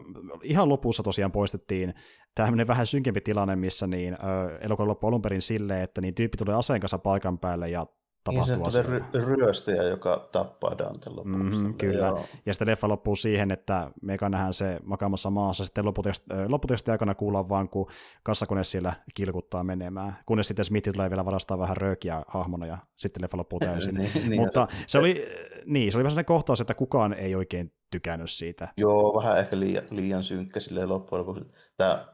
[0.42, 1.94] ihan lopussa tosiaan poistettiin
[2.34, 4.16] tämmöinen vähän synkempi tilanne, missä niin,
[4.60, 7.86] elokuva loppui alun perin silleen, että niin tyyppi tulee aseen kanssa paikan päälle ja
[8.24, 11.36] tapahtuu niin se ry- ryöstäjä, joka tappaa Dante lopuksi.
[11.36, 12.06] Mm-hmm, kyllä.
[12.06, 12.24] Joo.
[12.46, 15.64] Ja sitten leffa loppuu siihen, että me nähdään se makaamassa maassa.
[15.64, 17.90] Sitten lopputeksti, lopputeksti aikana kuullaan vaan, kun
[18.22, 20.16] kassakone siellä kilkuttaa menemään.
[20.26, 23.94] Kunnes sitten Smith tulee vielä varastaa vähän röökiä hahmona ja sitten leffa loppuu täysin.
[23.98, 25.28] niin, niin, Mutta se oli,
[25.66, 28.68] niin, se oli vähän sellainen kohtaus, että kukaan ei oikein tykännyt siitä.
[28.76, 31.44] Joo, vähän ehkä liian, liian synkkä silleen loppujen lopuksi.
[31.76, 32.06] Tämä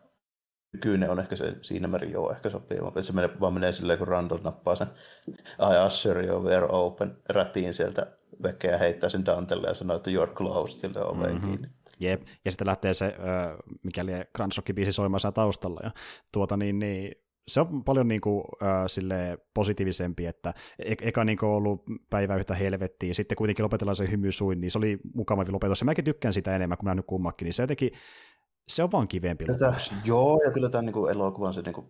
[0.81, 2.79] Kyynne on ehkä se siinä määrin joo ehkä sopii.
[3.01, 4.87] Se menee, vaan menee silleen, kun Randall nappaa sen
[5.61, 10.35] I usher you were open rätiin sieltä vekeä heittää sen Dantelle ja sanoo, että you're
[10.35, 11.49] closed, sille oveen mm-hmm.
[11.49, 11.69] kiinni.
[12.01, 13.17] Jep, ja sitten lähtee se,
[13.83, 15.91] mikäli Grand biisi soimaan taustalla, ja
[16.33, 17.13] tuota niin, niin
[17.49, 22.37] se on paljon niin kuin, äh, sille positiivisempi, että e- eka niin kuin ollut päivä
[22.37, 26.05] yhtä helvettiä, sitten kuitenkin lopetellaan se hymy suin, niin se oli mukavampi lopetus, ja mäkin
[26.05, 27.91] tykkään sitä enemmän, kun mä nyt kummakin, niin se jotenkin
[28.69, 31.87] se on vaan kivempi Tätä, Joo, ja kyllä tämän niin elokuvan se niin kuin,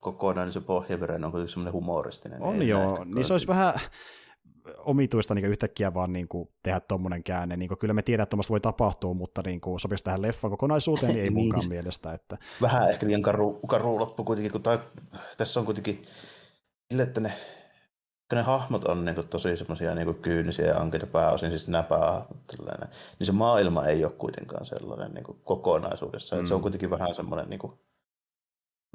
[0.00, 2.42] kokonainen se pohjavereen on kuitenkin semmoinen humoristinen.
[2.42, 3.74] On joo, niin se olisi vähän
[4.78, 7.56] omituista niin yhtäkkiä vaan niin kuin, tehdä tuommoinen käänne.
[7.56, 10.50] Niin kuin, kyllä me tiedetään, että tuommoista voi tapahtua, mutta niin kuin, sopisi tähän leffan
[10.50, 11.32] kokonaisuuteen, niin ei niin.
[11.32, 12.12] munkaan mielestä.
[12.12, 12.38] Että...
[12.62, 14.78] Vähän ehkä liian karu, karu loppu kuitenkin, kun tai,
[15.36, 16.02] tässä on kuitenkin
[16.90, 17.32] sille, että ne
[18.36, 22.36] ne hahmot on niin kuin, tosi semmoisia niin kyynisiä ja ankeita pääosin, siis nämä päähahmot,
[23.18, 26.36] niin se maailma ei ole kuitenkaan sellainen niin kuin, kokonaisuudessa.
[26.36, 26.40] Mm.
[26.40, 27.72] Että se on kuitenkin vähän semmoinen, niin kuin,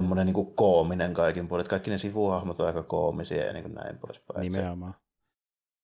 [0.02, 1.66] semmoinen niin kuin, koominen kaikin puolin.
[1.66, 4.40] Kaikki ne sivuhahmot on aika koomisia ja niin kuin näin poispäin.
[4.40, 4.94] Nimenomaan.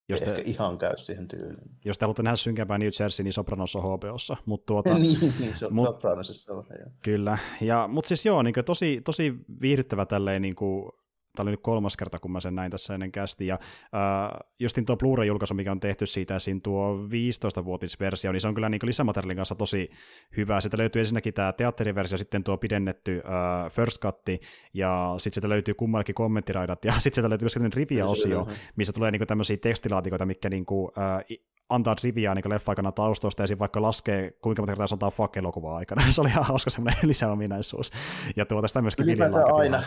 [0.09, 1.71] jos te, ehkä ihan käy siihen tyyliin.
[1.85, 4.37] Jos te haluatte nähdä synkämpää New Jersey, niin Sopranos on HBOssa.
[4.45, 6.65] Mut tuota, niin, niin, se on mut, Sopranosissa on.
[7.01, 10.91] Kyllä, ja, mutta siis joo, niin tosi, tosi viihdyttävä tälleen niin kuin,
[11.35, 14.85] tämä oli nyt kolmas kerta, kun mä sen näin tässä ennen kästi, ja äh, justin
[14.85, 19.37] tuo Blu-ray-julkaisu, mikä on tehty siitä, siinä tuo 15-vuotisversio, niin se on kyllä niin lisämateriaalin
[19.37, 19.89] kanssa tosi
[20.37, 20.61] hyvä.
[20.61, 24.21] Sitten löytyy ensinnäkin tämä teatteriversio, sitten tuo pidennetty äh, first cut,
[24.73, 29.27] ja sitten sieltä löytyy kummallakin kommenttiraidat, ja sitten sieltä löytyy myös trivia-osio, missä tulee niin
[29.27, 31.37] tämmöisiä tekstilaatikoita, mitkä niin kuin, äh,
[31.69, 35.77] antaa triviaa niin leffa-aikana taustoista ja sitten vaikka laskee, kuinka monta kertaa sanotaan fuck elokuvaa
[35.77, 36.03] aikana.
[36.11, 37.91] se oli ihan hauska semmoinen lisäominaisuus.
[38.35, 39.05] Ja tuota sitä myöskin
[39.53, 39.83] aina,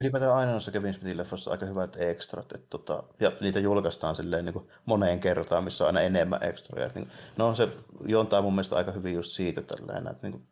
[0.00, 4.44] Ylipäätään aina noissa Kevin Smithin leffoissa aika hyvät ekstrat, että tota, ja niitä julkaistaan silleen
[4.44, 6.86] niin kuin moneen kertaan, missä on aina enemmän ekstroja.
[6.86, 7.68] Että, niin, no se
[8.06, 10.48] juontaa mun mielestä aika hyvin just siitä tälleen, että niin kuin,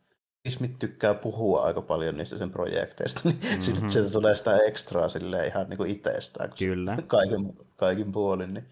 [0.49, 3.63] Smith tykkää puhua aika paljon niistä sen projekteista, niin mm-hmm.
[3.63, 6.53] sitten sieltä tulee sitä ekstraa silleen ihan niin kuin itsestään.
[6.59, 6.97] Kyllä.
[7.07, 8.65] Kaiken, kaikin puolin, niin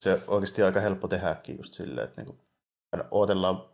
[0.00, 2.38] se oikeasti aika helppo tehdäkin just silleen, että niin kuin,
[3.10, 3.73] odotellaan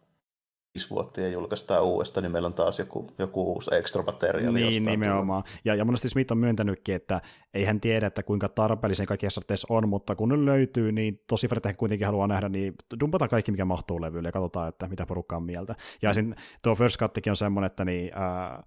[0.74, 4.60] viisi vuotta ja julkaistaan uudestaan, niin meillä on taas joku, joku uusi ekstra materiaali.
[4.60, 5.42] Niin, nimenomaan.
[5.64, 7.20] Ja, ja monesti Smith on myöntänytkin, että
[7.54, 11.48] ei hän tiedä, että kuinka tarpeellisen kaikki SRTs on, mutta kun ne löytyy, niin tosi
[11.48, 15.36] fanet kuitenkin haluaa nähdä, niin dumpataan kaikki, mikä mahtuu levylle ja katsotaan, että mitä porukka
[15.36, 15.74] on mieltä.
[16.02, 16.34] Ja mm.
[16.62, 18.62] tuo First Cuttikin on semmoinen, että niin, ää,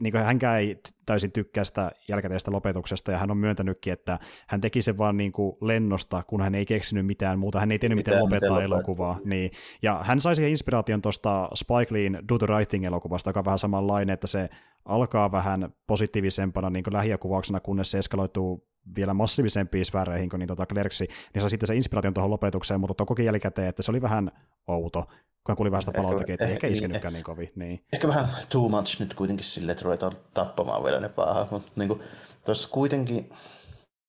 [0.00, 4.60] niin kuin hänkään ei täysin tykkää sitä jälkikäteistä lopetuksesta, ja hän on myöntänytkin, että hän
[4.60, 7.96] teki sen vaan niin kuin lennosta, kun hän ei keksinyt mitään muuta, hän ei tiennyt
[7.96, 9.18] miten, miten lopettaa miten elokuvaa.
[9.24, 9.50] Niin.
[9.82, 13.58] Ja hän sai siihen inspiraation tuosta Spike Leein Do the Right Thing-elokuvasta, joka on vähän
[13.58, 14.48] samanlainen, että se
[14.84, 20.66] alkaa vähän positiivisempana niin kuin lähiökuvauksena, kunnes se eskaloituu vielä massiivisempiin sfääreihin kuin niin tota
[20.66, 24.30] Clerksi, niin sai sitten se inspiraation tuohon lopetukseen, mutta koki jälkikäteen, että se oli vähän
[24.66, 25.06] outo,
[25.46, 27.52] kun kuuli vähän sitä palauttakin, että ei ehkä iskenytkään niin kovin.
[27.56, 27.84] Niin.
[27.92, 31.88] Ehkä vähän too much nyt kuitenkin sille, että ruvetaan tappamaan vielä ne pahat, mutta niin
[31.88, 32.02] kuin,
[32.44, 33.32] tuossa kuitenkin,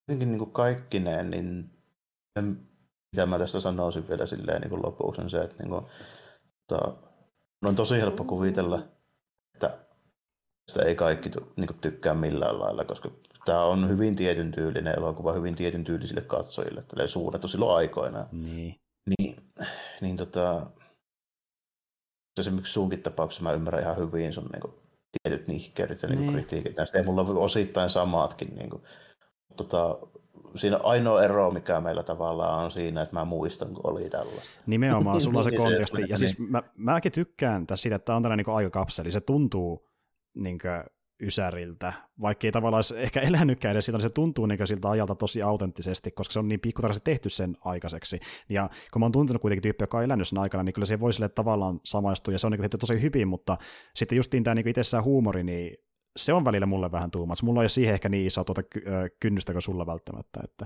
[0.06, 1.70] kuitenkin niin kuin kaikkineen, niin
[3.12, 5.86] mitä mä tästä sanoisin vielä silleen niin kuin lopuksi on se, että niin kuin,
[6.68, 6.94] tota,
[7.66, 8.84] on tosi helppo kuvitella,
[9.54, 9.78] että
[10.72, 13.12] sitä ei kaikki niin kuin, tykkää millään lailla, koska
[13.46, 18.28] tämä on hyvin tietyn tyylinen elokuva, hyvin tietyn tyylisille katsojille, tällä suunnattu silloin aikoinaan.
[18.32, 18.76] Niin.
[19.06, 19.36] Niin,
[20.02, 20.66] niin tota,
[22.40, 24.74] esimerkiksi sunkin tapauksessa mä ymmärrän ihan hyvin sun niin kuin,
[25.24, 26.20] tietyt nihkeydet ja niin.
[26.22, 26.98] Niin kritiikit näistä.
[26.98, 28.56] Ja mulla on osittain samatkin.
[28.56, 28.84] Niin kuin,
[29.58, 29.98] tota,
[30.56, 34.62] siinä ainoa ero, mikä meillä tavallaan on siinä, että mä muistan, kun oli tällaista.
[34.66, 36.06] Nimenomaan, sulla on se niin konteksti.
[36.10, 39.12] Ja siis mä, mäkin tykkään tässä siitä, että tämä on tällainen niin aikakapseli.
[39.12, 39.90] Se tuntuu
[40.34, 40.84] niin kuin,
[41.22, 45.42] Ysäriltä, vaikka ei tavallaan ehkä elänytkään edes siitä, niin se tuntuu niin siltä ajalta tosi
[45.42, 48.20] autenttisesti, koska se on niin pikkutarkasti tehty sen aikaiseksi.
[48.50, 51.00] Ja kun mä oon tuntenut kuitenkin tyyppiä, joka on elänyt sen aikana, niin kyllä se
[51.00, 53.58] voi sille tavallaan samaistua, ja se on niin tehty tosi hyvin, mutta
[53.96, 55.78] sitten justiin tämä niin itsessään huumori, niin
[56.18, 57.46] se on välillä mulle vähän tuumassa.
[57.46, 58.62] Mulla ei ole siihen ehkä niin iso tuota
[59.20, 60.40] kynnystä kuin sulla välttämättä.
[60.44, 60.66] Että,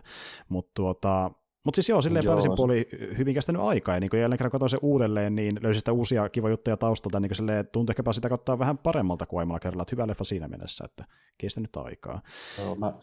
[0.50, 1.32] mutta tuota,
[1.66, 2.88] mutta siis joo, silleen joo, puoli
[3.18, 6.30] hyvin kestänyt aikaa, ja niin kun jälleen kerran katsoin se uudelleen, niin löysin sitä uusia
[6.30, 9.96] kiva juttuja taustalta, niin silleen tuntui ehkäpä sitä katsoa vähän paremmalta kuin aiemmalla kerralla, että
[9.96, 11.06] hyvä leffa siinä mielessä, että
[11.38, 12.22] kestänyt aikaa.
[12.60, 12.94] Joo, mä,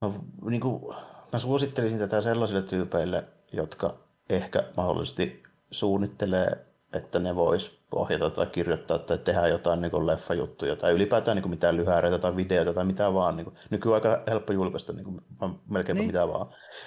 [0.00, 0.10] mä,
[0.50, 0.94] niin kuin,
[1.32, 3.98] mä suosittelisin tätä sellaisille tyypeille, jotka
[4.30, 6.65] ehkä mahdollisesti suunnittelee
[6.96, 11.76] että ne vois ohjata tai kirjoittaa tai tehdä jotain niin leffajuttuja tai ylipäätään niin mitään
[11.76, 13.36] lyhäreitä tai videoita tai mitä vaan.
[13.36, 15.20] Niin kuin, nykyään aika helppo julkaista niin kuin,
[15.70, 16.06] melkein niin.
[16.06, 16.46] mitä vaan.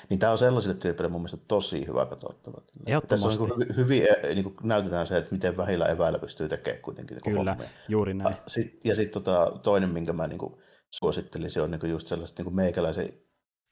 [0.09, 2.61] Niin tämä on sellaisille tyypeille mun mielestä tosi hyvä katsottava.
[3.07, 6.49] Tässä on niin kuin, hyvin e, niin kuin, näytetään se, että miten vähillä eväillä pystyy
[6.49, 7.15] tekemään kuitenkin.
[7.15, 7.69] Niin Kyllä, hommia.
[7.87, 8.35] juuri näin.
[8.35, 10.53] Ja sitten sit, tota, toinen, minkä mä niin kuin,
[10.89, 13.13] suosittelisin, on niin kuin just sellaiset niin kuin meikäläisen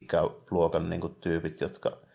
[0.02, 2.07] ikäluokan niin kuin, tyypit, jotka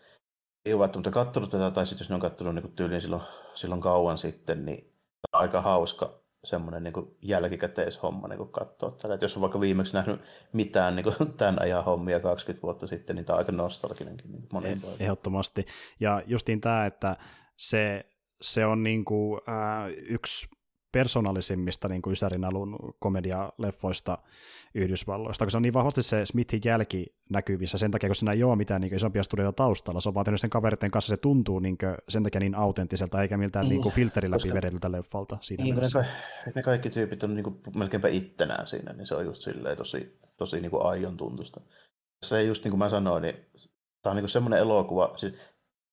[0.65, 3.21] ei ole välttämättä katsonut tätä, tai sitten jos ne on katsonut niin tyyliin silloin,
[3.53, 4.93] silloin kauan sitten, niin
[5.33, 9.13] on aika hauska semmoinen niin jälkikäteishomma niin katsoa tätä.
[9.13, 10.21] Että jos on vaikka viimeksi nähnyt
[10.53, 14.47] mitään niin kuin tämän ajan hommia 20 vuotta sitten, niin tämä on aika nostalginenkin niin
[14.51, 15.65] monin Ehdottomasti.
[15.99, 17.17] Ja justiin tämä, että
[17.57, 18.05] se,
[18.41, 20.47] se on niin kuin, äh, yksi
[20.93, 24.17] persoonallisimmista niin kuin Ysärin alun komedialeffoista
[24.75, 28.43] Yhdysvalloista, koska se on niin vahvasti se Smithin jälki näkyvissä sen takia, kun siinä ei
[28.43, 31.77] ole mitään niin isompia studioita taustalla, se on vaan sen kaveritten kanssa, se tuntuu niin
[31.77, 34.55] kuin, sen takia niin autenttiselta, eikä miltään niin kuin filterin läpi koska...
[34.55, 35.37] vedetyltä leffalta.
[35.41, 36.03] Siinä niin, ne, ka-
[36.55, 40.19] ne, kaikki tyypit on niin kuin melkeinpä ittenään siinä, niin se on just silleen tosi,
[40.37, 41.61] tosi niin kuin aion tuntusta.
[42.23, 43.35] Se ei just niin kuin mä sanoin, niin
[44.01, 45.33] tämä on niin kuin semmoinen elokuva, siis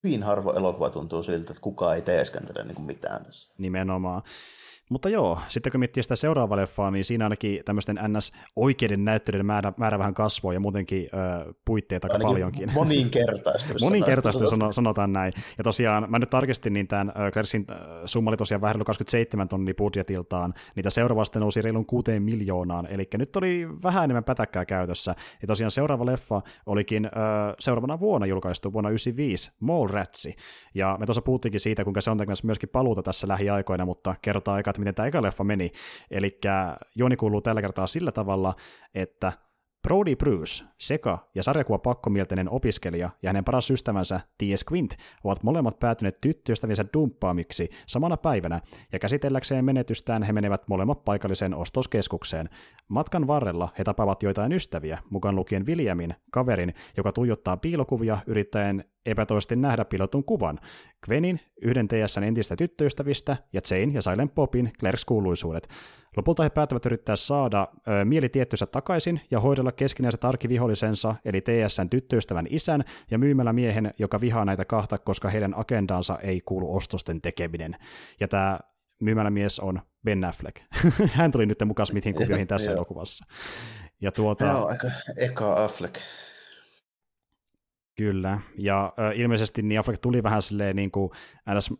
[0.05, 3.55] hyvin harvo elokuva tuntuu siltä, että kukaan ei teeskentele niin kuin mitään tässä.
[3.59, 4.22] Nimenomaan.
[4.91, 9.72] Mutta joo, sitten kun miettii sitä seuraavaa leffaa, niin siinä ainakin tämmöisten NS-oikeiden näyttelijöiden määrä,
[9.76, 11.09] määrä vähän kasvoi ja muutenkin
[11.47, 12.72] ö, puitteita aika paljonkin.
[12.74, 13.80] Moninkertaistunut.
[13.80, 15.32] moninkertaistunut sano, sanotaan näin.
[15.59, 17.66] Ja tosiaan, mä nyt tarkistin, niin tämän Claresin
[18.05, 23.36] summa oli tosiaan vähän 27 tonni budjetiltaan, niitä seuraavasti nousi reilun 6 miljoonaan, eli nyt
[23.36, 25.14] oli vähän enemmän pätäkkää käytössä.
[25.43, 27.11] Ja tosiaan seuraava leffa olikin ö,
[27.59, 30.36] seuraavana vuonna julkaistu, vuonna 1995, Mallratsi.
[30.74, 34.57] Ja me tuossa puhuttiinkin siitä, kuinka se on tekemässä myöskin paluuta tässä lähiaikoina, mutta kerrotaan
[34.57, 35.70] aika, että miten tämä eka leffa meni.
[36.11, 36.39] Eli
[36.97, 38.55] juoni kuuluu tällä kertaa sillä tavalla,
[38.95, 39.33] että
[39.89, 44.64] Brody Bruce, seka- ja sarjakuva pakkomielteinen opiskelija ja hänen paras ystävänsä T.S.
[44.72, 48.61] Quint ovat molemmat päätyneet tyttöystäviensä dumppaamiksi samana päivänä,
[48.93, 52.49] ja käsitelläkseen menetystään he menevät molemmat paikalliseen ostoskeskukseen.
[52.89, 59.57] Matkan varrella he tapaavat joitain ystäviä, mukaan lukien Williamin, kaverin, joka tuijottaa piilokuvia yrittäen epätoisesti
[59.57, 60.59] nähdä pilotun kuvan,
[61.07, 65.68] Gwenin, yhden TSN entistä tyttöystävistä, ja Jane ja Silent Popin Clerks-kuuluisuudet.
[66.16, 72.46] Lopulta he päättävät yrittää saada ö, mielitiettynsä takaisin ja hoidella keskinäiset arkivihollisensa, eli TSN tyttöystävän
[72.51, 77.76] isän ja myymällä miehen, joka vihaa näitä kahta, koska heidän agendaansa ei kuulu ostosten tekeminen.
[78.20, 78.59] Ja tämä
[79.01, 80.57] myymällä mies on Ben Affleck.
[81.12, 83.24] Hän tuli nyt mukaan Smithin kuvioihin tässä elokuvassa.
[84.01, 84.46] Ja tuota...
[84.46, 85.94] Joo, aika eka Affleck.
[88.01, 91.11] Kyllä, ja ö, ilmeisesti niin Affleck tuli vähän silleen niin kuin
[91.55, 91.70] ns.
[91.70, 91.76] Ö,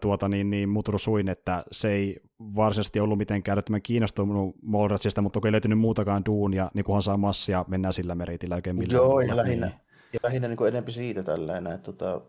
[0.00, 5.48] tuota, niin, niin mutrusuin, että se ei varsinaisesti ollut mitenkään älyttömän kiinnostunut Mallratsista, mutta kun
[5.48, 8.96] ei löytynyt muutakaan duunia, niin kunhan saa massia, mennään sillä meritillä oikein millään.
[8.96, 9.80] Joo, ja lähinnä, niin.
[10.12, 12.20] ja lähinnä niin kuin enempi siitä tällainen, että tota,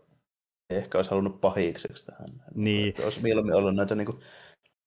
[0.70, 2.26] ehkä olisi halunnut pahikseksi tähän.
[2.54, 2.88] Niin.
[2.88, 4.18] Että olisi mieluummin ollut näitä niin kuin,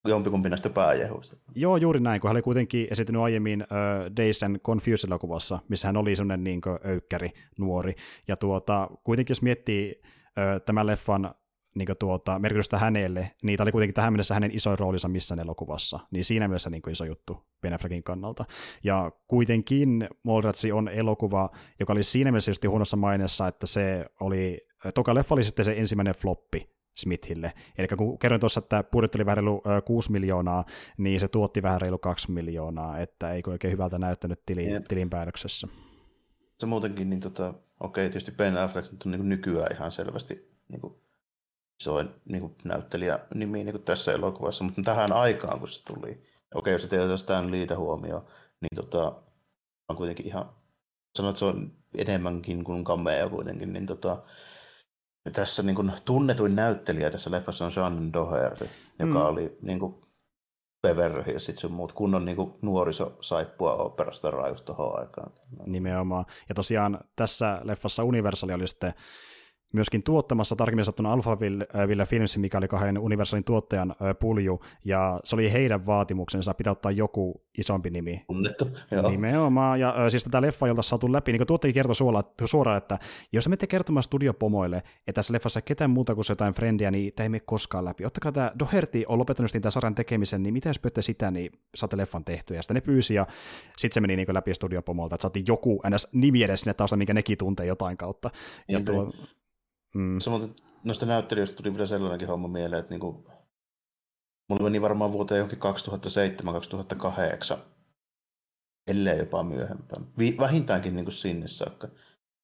[0.06, 1.38] jompikumpi näistä pääjehuista.
[1.56, 5.97] Joo, juuri näin, kun hän oli kuitenkin esiintynyt aiemmin uh, Days and Confused-elokuvassa, missä hän
[5.97, 7.30] oli sellainen niin kuin, öykkäri
[7.60, 7.95] nuori.
[8.28, 11.36] Ja tuota, kuitenkin jos miettii uh, tämän leffan
[11.76, 15.39] niin kuin, tuota, merkitystä hänelle, niin tämä oli kuitenkin tähän mennessä hänen isoin roolinsa missään
[15.39, 18.45] elokuvassa, niin siinä mielessä niin kuin iso juttu Ben Affleckin kannalta.
[18.84, 21.49] Ja kuitenkin Mallratsi on elokuva,
[21.80, 25.74] joka oli siinä mielessä just huonossa mainessa, että se oli, toka leffa oli sitten se
[25.78, 27.54] ensimmäinen floppi Smithille.
[27.78, 30.66] Eli kun kerroin tuossa, että budjetti oli vähän reilu 6 miljoonaa,
[30.98, 34.86] niin se tuotti vähän reilu 2 miljoonaa, että ei oikein hyvältä näyttänyt tilin, yep.
[34.88, 35.68] tilinpäätöksessä.
[36.60, 40.96] Se muutenkin, niin tota, okei, tietysti Ben Affleck on niin nykyään ihan selvästi niin kuin,
[41.82, 46.24] isoin niin kuin näyttelijä nimi niin kuin tässä elokuvassa, mutta tähän aikaan, kun se tuli,
[46.54, 48.26] okei, jos et Stan Leeitä huomioon,
[48.62, 49.22] niin tota,
[49.89, 50.50] on kuitenkin ihan,
[51.18, 54.24] sanoit, että se on enemmänkin kuin cameo kuitenkin, niin tota,
[55.34, 58.70] tässä niin kuin, tunnetuin näyttelijä tässä leffassa on Sean Doherty,
[59.00, 59.26] joka mm.
[59.26, 59.96] oli niin kuin,
[60.88, 65.32] Beverly ja sitten sun muut kunnon niin kuin, nuorisosaippua operasta raius tuohon aikaan.
[65.66, 66.26] Nimenomaan.
[66.50, 68.94] Ja tosiaan tässä leffassa Universal oli sitten
[69.74, 75.53] myöskin tuottamassa tarkemmin sanottuna Alphaville Films, mikä oli kahden Universalin tuottajan pulju, ja se oli
[75.53, 78.24] heidän vaatimuksensa, pitää ottaa joku isompi nimi.
[78.28, 79.09] Tunnettu, joo.
[79.09, 81.95] Nimenomaan, ja siis tätä leffa, jolta saatu läpi, niin kuin tuottaja kertoi
[82.45, 82.99] suoraan, että
[83.32, 87.30] jos menette kertomaan studiopomoille, että tässä leffassa ketään muuta kuin jotain frendiä, niin tämä ei
[87.30, 88.05] mene koskaan läpi.
[88.05, 91.97] Ottakaa tämä, Doherty on lopettanut tämän sarjan tekemisen, niin mitä jos pyytte sitä, niin saatte
[91.97, 92.57] leffan tehtyä.
[92.57, 93.28] Ja sitten ne pyysi, ja
[93.78, 96.07] sitten se meni niin läpi studiopomolta, että saatiin joku ns.
[96.11, 98.30] nimi edes sinne taustalla, minkä nekin tuntee jotain kautta.
[98.68, 99.11] Ja niin, tuo,
[99.96, 100.20] Mm.
[100.20, 103.28] Samoin noista näyttelijöistä tuli vielä sellainenkin homma mieleen, että niinku,
[104.50, 105.60] mulla meni varmaan vuoteen johonkin
[107.56, 107.58] 2007-2008,
[108.88, 110.08] ellei jopa myöhempään.
[110.18, 111.88] Vi- vähintäänkin niinku sinne saakka.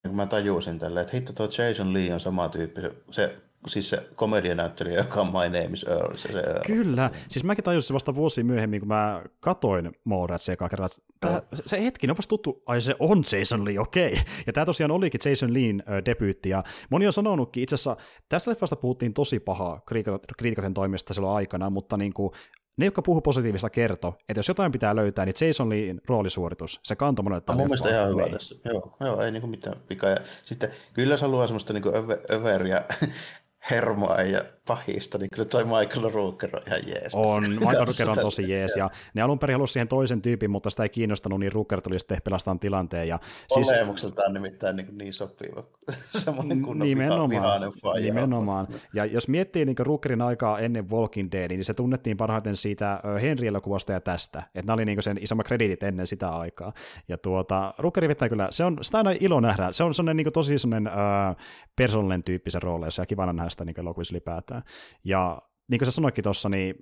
[0.04, 3.41] Ja kun mä tajusin tällä, että hitto tuo Jason Lee on sama tyyppi, se, se
[3.68, 6.16] siis se komedianäyttelijä, joka on My Name is Earl.
[6.16, 6.64] Se, se Earl.
[6.66, 10.88] Kyllä, siis mäkin tajusin se vasta vuosi myöhemmin, kun mä katoin Mallrats eka kertaa.
[11.20, 14.07] Tää, se hetki, onpas tuttu, ai se on Jason Lee, okei.
[14.07, 14.24] Okay.
[14.47, 17.97] Ja tämä tosiaan olikin Jason Leen äh, debyytti, ja moni on sanonutkin, itse asiassa
[18.30, 19.82] tästä leffasta puhuttiin tosi pahaa
[20.38, 22.32] kriitikoiden toimesta silloin aikana, mutta niin kuin,
[22.78, 26.95] ne, jotka puhuu positiivista, kerto, että jos jotain pitää löytää, niin Jason Leen roolisuoritus, se
[26.95, 28.34] kantoi monelle Mun mielestä ihan hyvä niin.
[28.34, 28.55] tässä.
[28.66, 30.09] Joo, joo ei niinku mitään vikaa.
[30.09, 31.91] Ja sitten kyllä jos haluaa semmoista niinku
[32.32, 32.84] överiä
[33.70, 37.15] hermoa ja pahista, niin kyllä toi Michael Rooker on ihan jees.
[37.15, 40.69] On, Michael Rooker on tosi jees, ja ne alun perin halusivat siihen toisen tyypin, mutta
[40.69, 43.07] sitä ei kiinnostanut, niin Rooker tuli sitten pelastamaan tilanteen.
[43.07, 43.19] Ja
[43.53, 43.69] siis...
[43.69, 45.63] Olemukseltaan nimittäin niin, niin sopiva,
[46.24, 47.61] semmoinen kunnon nimenomaan,
[48.01, 48.67] nimenomaan.
[48.93, 53.91] Ja jos miettii niin Rookerin aikaa ennen Walking Dead, niin se tunnettiin parhaiten siitä Henry-elokuvasta
[53.91, 56.74] ja tästä, että nämä oli niin sen isommat krediitit ennen sitä aikaa.
[57.07, 60.17] Ja tuota, Rookeri vetää kyllä, se on, sitä on aina ilo nähdä, se on sellainen
[60.17, 61.36] niin tosi sellainen uh,
[61.76, 64.61] persoonallinen tyyppisen rooleissa, ja kivana nähdä sitä niin elokuvissa ylipäätään.
[65.03, 66.76] Ja niin kuin sä sanoitkin tuossa, niin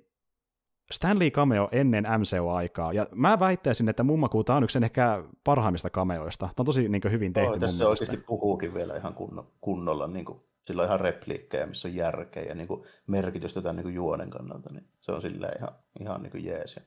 [0.92, 6.46] Stanley cameo ennen MCU-aikaa, ja mä väittäisin, että Mummakuuta on yksi sen ehkä parhaimmista cameoista.
[6.46, 10.06] Tämä on tosi niin kuin, hyvin tehty oh, Tässä oikeasti puhuukin vielä ihan kunno, kunnolla
[10.06, 13.84] niin kuin sillä on ihan repliikkejä, missä on järkeä ja niin kuin merkitystä tämän niin
[13.84, 16.76] kuin juonen kannalta, niin se on silleen ihan, ihan niin kuin jees.
[16.76, 16.82] Ja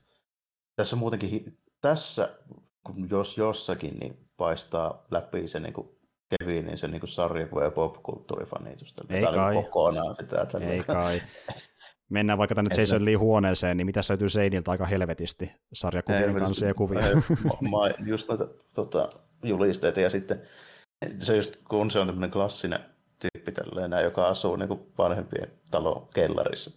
[0.75, 2.39] tässä muutenkin, tässä
[2.83, 5.89] kun jos jossakin, niin paistaa läpi se niin kuin
[6.39, 9.03] Kevinin se niin sarjakuva- ja popkulttuurifanitusta.
[9.09, 9.55] Ei Tämä kai.
[9.55, 10.45] kokonaan sitä.
[10.45, 10.67] Tällä.
[10.67, 11.21] Ei kai.
[12.09, 16.73] Mennään vaikka tänne Jason Lee huoneeseen, niin mitä löytyy seiniltä aika helvetisti sarjakuvien kanssa ja
[16.73, 17.01] kuvia.
[17.71, 19.09] Mä, just noita tota,
[19.43, 20.41] julisteita ja sitten
[21.19, 22.79] se just, kun se on tämmöinen klassinen
[23.19, 26.71] tyyppi tälleen, joka asuu niin vanhempien talon kellarissa,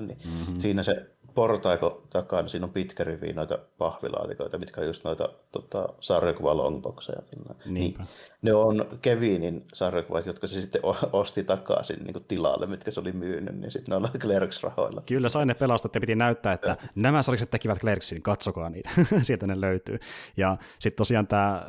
[0.00, 0.60] niin mm-hmm.
[0.60, 5.28] siinä se portaiko takana, niin siinä on pitkä rivi noita pahvilaatikoita, mitkä on just noita
[5.52, 7.22] tota, sarjakuva longboxeja.
[7.66, 7.98] Niin,
[8.42, 10.80] ne on Kevinin sarjakuvat, jotka se sitten
[11.12, 15.02] osti takaisin niin tilalle, mitkä se oli myynyt, niin sitten ne on Clerks-rahoilla.
[15.06, 16.88] Kyllä, sain ne pelastaa ja piti näyttää, että ja.
[16.94, 18.90] nämä sarjakset tekivät Clerksin, katsokaa niitä,
[19.22, 19.98] sieltä ne löytyy.
[20.36, 21.66] Ja sitten tosiaan tämä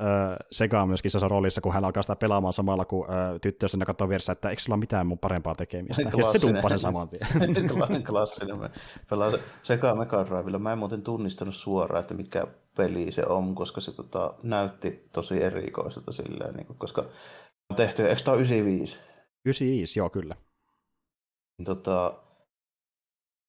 [0.52, 3.86] Sega on myöskin isossa roolissa, kun hän alkaa sitä pelaamaan samalla kuin äh, tyttö sinne
[3.86, 6.04] katsoo vieressä, että eikö sulla mitään mun parempaa tekemistä.
[6.20, 7.22] Ja se dumppaa sen saman tien.
[8.08, 8.70] Klassinen.
[9.10, 9.32] Pelaa
[9.64, 10.60] Sega Mega Drivella.
[10.60, 15.43] Mä en muuten tunnistanut suoraan, että mikä peli se on, koska se tota, näytti tosi
[15.43, 17.01] erikoiselta silleen, niin kuin, koska
[17.70, 18.97] on tehty, eikö tämä 95?
[19.45, 20.36] 95, joo kyllä.
[21.66, 22.24] Tota,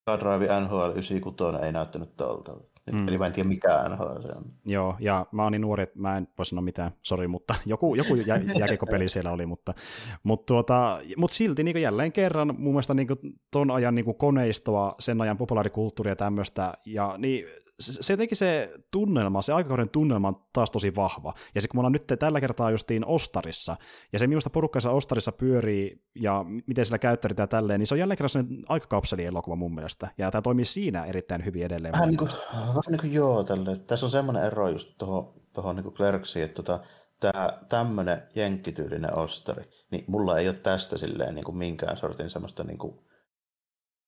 [0.06, 2.56] Mega Drive NHL 96 ei näyttänyt tuolta.
[2.92, 3.08] Mm.
[3.08, 4.44] Eli mä en tiedä mikä NHL se on.
[4.66, 7.94] Joo, ja mä oon niin nuori, että mä en voi sanoa mitään, sori, mutta joku,
[7.94, 9.74] joku jä, jääkekopeli siellä oli, mutta,
[10.22, 13.08] mutta, tuota, mutta silti niin jälleen kerran mun mielestä niin
[13.50, 17.44] ton ajan niin koneistoa, sen ajan populaarikulttuuria ja tämmöistä, ja niin
[17.80, 21.34] se jotenkin se tunnelma, se aikakauden tunnelma on taas tosi vahva.
[21.54, 23.76] Ja sitten kun me ollaan nyt tällä kertaa justiin Ostarissa,
[24.12, 28.18] ja se minusta porukkansa Ostarissa pyörii, ja miten sillä käyttäydytään tälleen, niin se on jälleen
[28.18, 30.08] kerran aikakapselielokuva mun mielestä.
[30.18, 31.92] Ja tämä toimii siinä erittäin hyvin edelleen.
[31.92, 33.76] Vähän niin kuin, vähän niin kuin joo, tälle.
[33.76, 36.84] Tässä on semmoinen ero just tuohon, tuohon niin Clerksiin, että tota,
[37.20, 42.64] tämä tämmöinen jenkkityylinen ostari, niin mulla ei ole tästä silleen niin kuin minkään sortin semmoista
[42.64, 42.98] niin kuin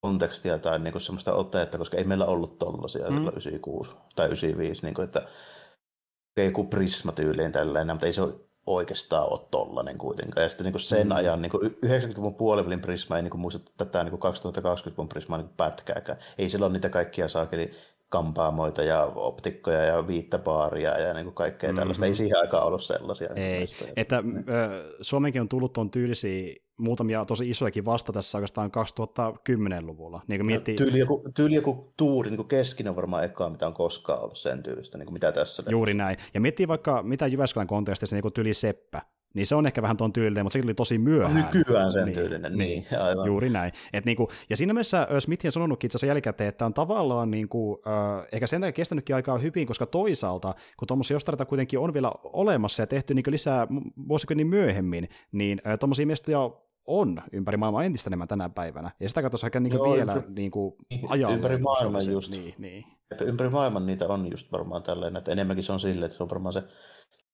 [0.02, 3.28] kontekstia tai niinku semmoista otetta, koska ei meillä ollut tollasia mm.
[3.28, 5.22] 96 tai 95, niinku, että
[6.32, 8.22] okei, joku Prisma-tyyliin tällainen, mutta ei se
[8.66, 10.42] oikeastaan ole tollainen kuitenkaan.
[10.42, 11.12] Ja sitten niin sen mm.
[11.12, 11.52] ajan, niin
[11.86, 16.18] 90-luvun puolivälin Prisma ei niin muista tätä niin 2020-luvun Prismaa niin pätkääkään.
[16.38, 17.70] Ei silloin niitä kaikkia saakeli
[18.12, 21.78] kampaamoita ja optikkoja ja viittäbaaria ja niin kuin kaikkea mm-hmm.
[21.80, 22.06] tällaista.
[22.06, 23.28] Ei siihen aikaan ollut sellaisia.
[23.36, 24.24] Ei, että äh,
[25.00, 30.20] Suomenkin on tullut tuon tyylisiä muutamia tosi isojakin vasta tässä oikeastaan 2010-luvulla.
[30.28, 30.76] Niin kuin miettii...
[30.76, 34.38] tyyli, joku, tyyli joku tuuri, niin kuin keskin on varmaan ekaa, mitä on koskaan ollut
[34.38, 35.62] sen tyylistä, niin kuin mitä tässä.
[35.70, 36.16] Juuri näin.
[36.34, 39.02] Ja miettii vaikka mitä Jyväskylän kontekstissa, niin kuin tyyli Seppä,
[39.34, 41.50] niin se on ehkä vähän tuon tyylinen, mutta se tuli tosi myöhään.
[41.54, 43.26] Nykyään sen niin, tyylinen, niin, niin aivan.
[43.26, 43.72] Juuri näin.
[43.92, 47.82] Et niinku, ja siinä mielessä Smith on sanonutkin itse asiassa jälkikäteen, että on tavallaan niinku,
[47.86, 52.12] äh, ehkä sen takia kestänytkin aikaa hyvin, koska toisaalta, kun tuommoisia jostareita kuitenkin on vielä
[52.24, 53.66] olemassa ja tehty niinku lisää
[54.08, 56.50] vuosikymmenen myöhemmin, niin äh, tuommoisia mestoja
[56.86, 58.90] on ympäri maailmaa entistä enemmän tänä päivänä.
[59.00, 60.74] Ja sitä katsotaan aika niin vielä ympäri, niin kuin
[61.08, 61.32] ajan.
[61.32, 62.30] Ympäri maailman just.
[62.30, 62.84] Niin, niin.
[63.20, 66.30] Ympäri maailman niitä on just varmaan tällainen, että enemmänkin se on silleen, että se on
[66.30, 66.62] varmaan se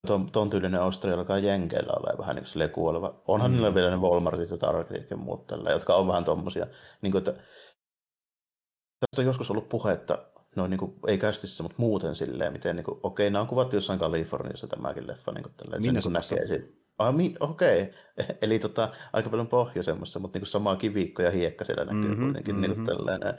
[0.07, 3.22] ton, ton tyylinen Austria alkaa Jenkeillä ole vähän niin kuin kuoleva.
[3.28, 3.55] Onhan mm.
[3.55, 6.66] niillä vielä ne Walmartit ja Targetit ja muut tällä, jotka on vähän tommosia.
[7.03, 10.18] Niin kuin, että, tästä on joskus ollut puhetta,
[10.57, 13.76] no niin kuin, ei kästissä, mutta muuten silleen, miten niin kuin, okei, nämä on kuvattu
[13.76, 15.32] jossain Kaliforniassa tämäkin leffa.
[15.32, 16.78] Niin kuin, tällä, Minne se niin näkee siitä.
[16.99, 18.36] Ah, mi- okei, okay.
[18.42, 22.24] eli tota, aika paljon pohjoisemmassa, mutta niin kuin samaa kiviikko ja hiekka siellä näkyy mm-hmm,
[22.24, 22.55] kuitenkin.
[22.55, 22.84] Mm-hmm.
[22.84, 23.34] Niin kuin.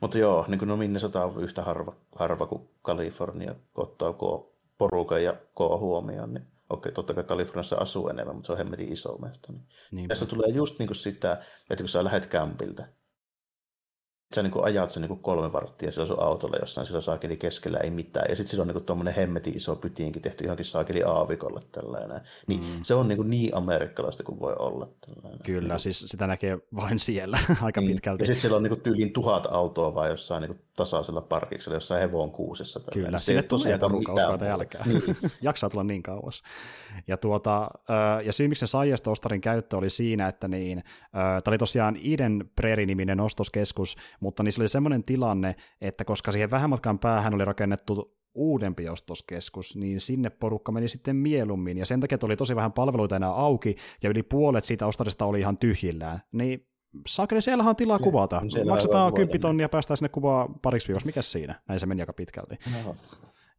[0.00, 4.12] Mutta joo, niin kuin, no Minnesota on yhtä harva, harva kuin Kalifornia, ottaa
[4.80, 8.92] porukan ja koo huomioon, niin okei, totta kai Kaliforniassa asuu enemmän, mutta se on hemmetin
[8.92, 9.52] iso mesta.
[9.90, 10.08] Niin.
[10.08, 11.32] Tässä tulee just niin kuin sitä,
[11.70, 12.88] että kun sä lähdet kämpiltä,
[14.34, 17.90] sä niin ajat sen niin kolme varttia sillä sun autolla jossain, sillä saakeli keskellä ei
[17.90, 18.26] mitään.
[18.28, 22.20] Ja sitten sillä on niin tuommoinen hemmetin iso pytiinkin tehty johonkin saakeli aavikolle tällainen.
[22.46, 22.66] Niin mm.
[22.82, 24.88] se on niin, niin amerikkalaista kuin voi olla.
[25.06, 25.42] Tällainen.
[25.42, 27.92] Kyllä, niin siis sitä näkee vain siellä aika niin.
[27.92, 28.22] pitkälti.
[28.22, 32.30] Ja sitten sillä on niin tyyliin tuhat autoa vai jossain niin tasaisella parkiksella, jossain hevon
[32.30, 32.80] kuusessa.
[32.80, 33.06] Tällainen.
[33.06, 34.88] Kyllä, sinne tulee porukka uskoita jälkeen.
[34.88, 35.16] Niin.
[35.42, 36.42] Jaksaa tulla niin kauas.
[37.06, 37.70] Ja, tuota,
[38.24, 43.20] ja syy, miksi sai Ostarin käyttö oli siinä, että niin, tämä oli tosiaan Eden Prairie-niminen
[43.20, 48.88] ostoskeskus, mutta niissä oli semmoinen tilanne, että koska siihen vähän matkan päähän oli rakennettu uudempi
[48.88, 53.32] ostoskeskus, niin sinne porukka meni sitten mieluummin, ja sen takia oli tosi vähän palveluita enää
[53.32, 56.20] auki, ja yli puolet siitä ostarista oli ihan tyhjillään.
[56.32, 56.66] Niin
[57.06, 58.42] saakeli, siellähän on tilaa kuvata.
[58.48, 61.06] Siellä Maksetaan 10 tonnia ja päästään sinne kuvaa pariksi viikossa.
[61.06, 61.60] Mikä siinä?
[61.68, 62.58] Näin se meni aika pitkälti.
[62.84, 62.96] No.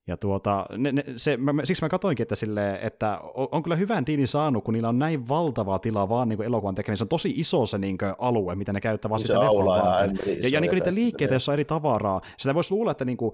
[0.07, 3.75] Ja tuota, ne, ne, se, mä, siksi mä katoinkin, että, sille, että on, on kyllä
[3.75, 6.97] hyvän diinin saanut, kun niillä on näin valtavaa tilaa vaan niin elokuvan tekeminen.
[6.97, 9.77] Se on tosi iso se niin kuin, alue, mitä ne käyttää vaan Niin sitä aula
[9.77, 12.21] ja ämpäri Ja, ja niin kuin niitä liikkeitä, jossa on eri tavaraa.
[12.37, 13.31] Sitä voisi luulla, että niin kuin,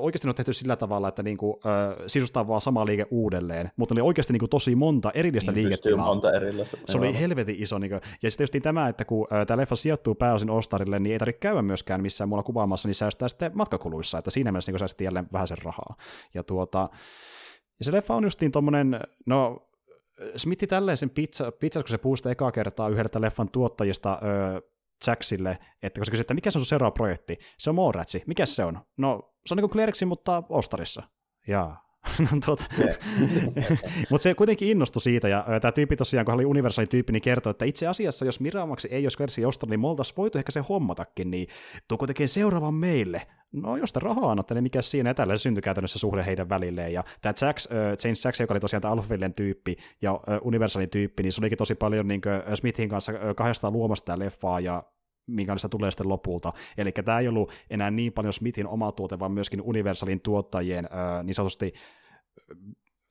[0.00, 1.56] oikeasti ne on tehty sillä tavalla, että niin kuin,
[2.06, 5.68] sisustaa vaan sama liike uudelleen, mutta ne oli oikeasti niin kuin, tosi monta erillistä Niin,
[5.68, 6.06] liiketilaa.
[6.06, 6.76] monta erilaista.
[6.84, 7.78] Se oli helvetin iso.
[7.78, 11.12] Niin kuin, ja sitten just tämä, että kun äh, tämä leffa sijoittuu pääosin Ostarille, niin
[11.12, 14.78] ei tarvitse käydä myöskään missään muualla kuvaamassa, niin säästää sitten matkakuluissa, että siinä mielessä niin
[14.78, 15.96] säästettiin jälleen vähän sen rahaa.
[16.34, 16.88] Ja, tuota,
[17.78, 19.68] ja se leffa on justiin tommonen, no
[20.36, 24.60] Smithi tälleen sen pizza, pizza kun se puusta ekaa kertaa yhdeltä leffan tuottajista öö,
[25.06, 28.22] Jacksille, että kun se kysyy, että mikä se on sun seuraava projekti, se on Mallratsi,
[28.26, 28.80] mikä se on?
[28.96, 31.02] No, se on niin kuin Clerksin, mutta Ostarissa.
[31.48, 31.85] Jaa.
[32.20, 32.64] No, tuota.
[34.10, 37.22] Mutta se kuitenkin innostui siitä, ja tämä tyyppi tosiaan, kun hän oli universaali tyyppi, niin
[37.22, 40.52] kertoi, että itse asiassa, jos Miramaxi ei olisi Clerksin ostanut, niin me oltaisiin voitu ehkä
[40.52, 41.48] se hommatakin, niin
[41.88, 43.22] tuoko tekee seuraavan meille?
[43.52, 46.92] No, jos te rahaa annatte, niin mikä siinä, ja tällä syntyi käytännössä suhde heidän välilleen,
[46.92, 50.90] ja tämä Jax, äh, James Jackson, joka oli tosiaan tämä Alphaville tyyppi ja äh, Universalin
[50.90, 54.60] tyyppi, niin se olikin tosi paljon niin kuin, Smithin kanssa äh, kahdestaan luomassa tämä leffaa,
[54.60, 54.82] ja
[55.26, 56.52] minkälaista tulee sitten lopulta.
[56.78, 61.24] Eli tämä ei ollut enää niin paljon Smithin oma tuote, vaan myöskin Universalin tuottajien äh,
[61.24, 61.72] niin sanotusti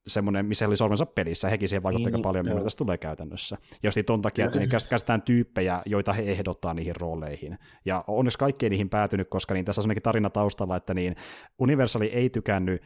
[0.08, 3.58] semmoinen, missä oli sormensa pelissä, hekin siihen vaikutti Niin, aika paljon, mitä tässä tulee käytännössä.
[3.84, 7.58] Ja sitten ton takia, että käs- käsitään tyyppejä, joita he ehdottaa niihin rooleihin.
[7.86, 11.16] Ja onneksi kaikki ei niihin päätynyt, koska niin tässä on tarina taustalla, että niin
[11.60, 12.82] Universali ei tykännyt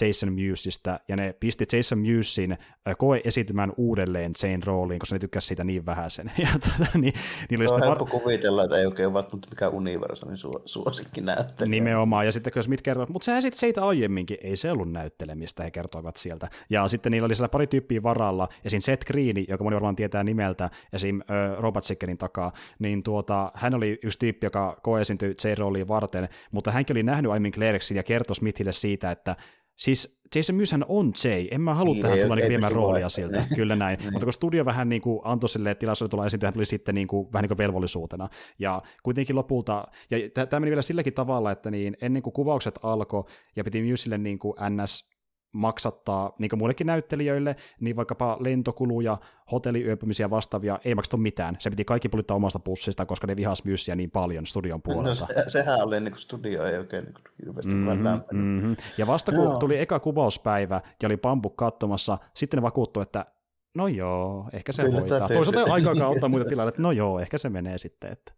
[0.00, 2.58] Jason Mewsista, ja ne pisti Jason Mewsin
[2.98, 6.32] koe esiintymään uudelleen Jane rooliin, koska ne tykkäsi siitä niin vähäsen.
[6.42, 7.14] Ja tota, niin,
[7.50, 11.70] niillä oli Se on helppo kuvitella, että ei oikein välttämättä mikään universaalin su- suosikki näyttelijä.
[11.70, 15.62] Nimenomaan, ja sitten kun Smith kertoo, mutta sehän sitten siitä aiemminkin, ei se ollut näyttelemistä,
[15.62, 16.48] he kertoivat sieltä.
[16.70, 18.80] Ja sitten niillä oli siellä pari tyyppiä varalla, esim.
[18.80, 21.20] Seth Green, joka moni varmaan tietää nimeltä, esim.
[21.20, 26.70] Ö, Robot Chickenin takaa, niin tuota, hän oli yksi tyyppi, joka koesintyi J-rooliin varten, mutta
[26.70, 29.36] hänkin oli nähnyt aiemmin Clerksin ja kertoi Smithille siitä, että
[29.76, 33.46] Siis Jason Mewshän on Jay, en mä halua Niin, tähän tulla niin viemään roolia siltä,
[33.54, 33.98] kyllä näin.
[34.12, 37.08] Mutta kun studio vähän niin kuin antoi sille tilaisuuden tulla esiintyä, hän tuli sitten niin
[37.08, 38.28] kuin, vähän niin kuin velvollisuutena.
[38.58, 43.24] Ja kuitenkin lopulta, ja tämä meni vielä silläkin tavalla, että niin ennen kuin kuvaukset alkoi
[43.56, 45.11] ja piti Musille niin kuin NS
[45.52, 49.18] maksattaa, niin kuin muillekin näyttelijöille, niin vaikkapa lentokuluja,
[49.52, 51.56] hotelliyöpymisiä vastaavia, ei maksettu mitään.
[51.58, 55.26] Se piti kaikki pulittaa omasta pussista, koska ne vihas Myssiä niin paljon studion No, puolelta.
[55.26, 58.62] se, sehän oli niin kuin studio ei oikein niin kuin hirveästi mm, Mhm, lämpennyt.
[58.64, 58.72] mhm.
[58.98, 59.56] Ja vasta kun Joo.
[59.56, 63.26] tuli eka kuvauspäivä ja oli Pampu katsomassa, sitten ne vakuuttui, että
[63.74, 65.18] no joo, ehkä se Kyllä hoitaa.
[65.28, 65.72] Toisaalta tehdään.
[65.72, 68.12] aikaa ottaa muita tilalle, että no joo, ehkä se menee sitten.
[68.12, 68.32] Että.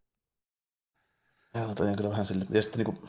[1.54, 2.46] Joo, toi on kyllä vähän sille.
[2.50, 3.08] Ja sitten niin kuin, no,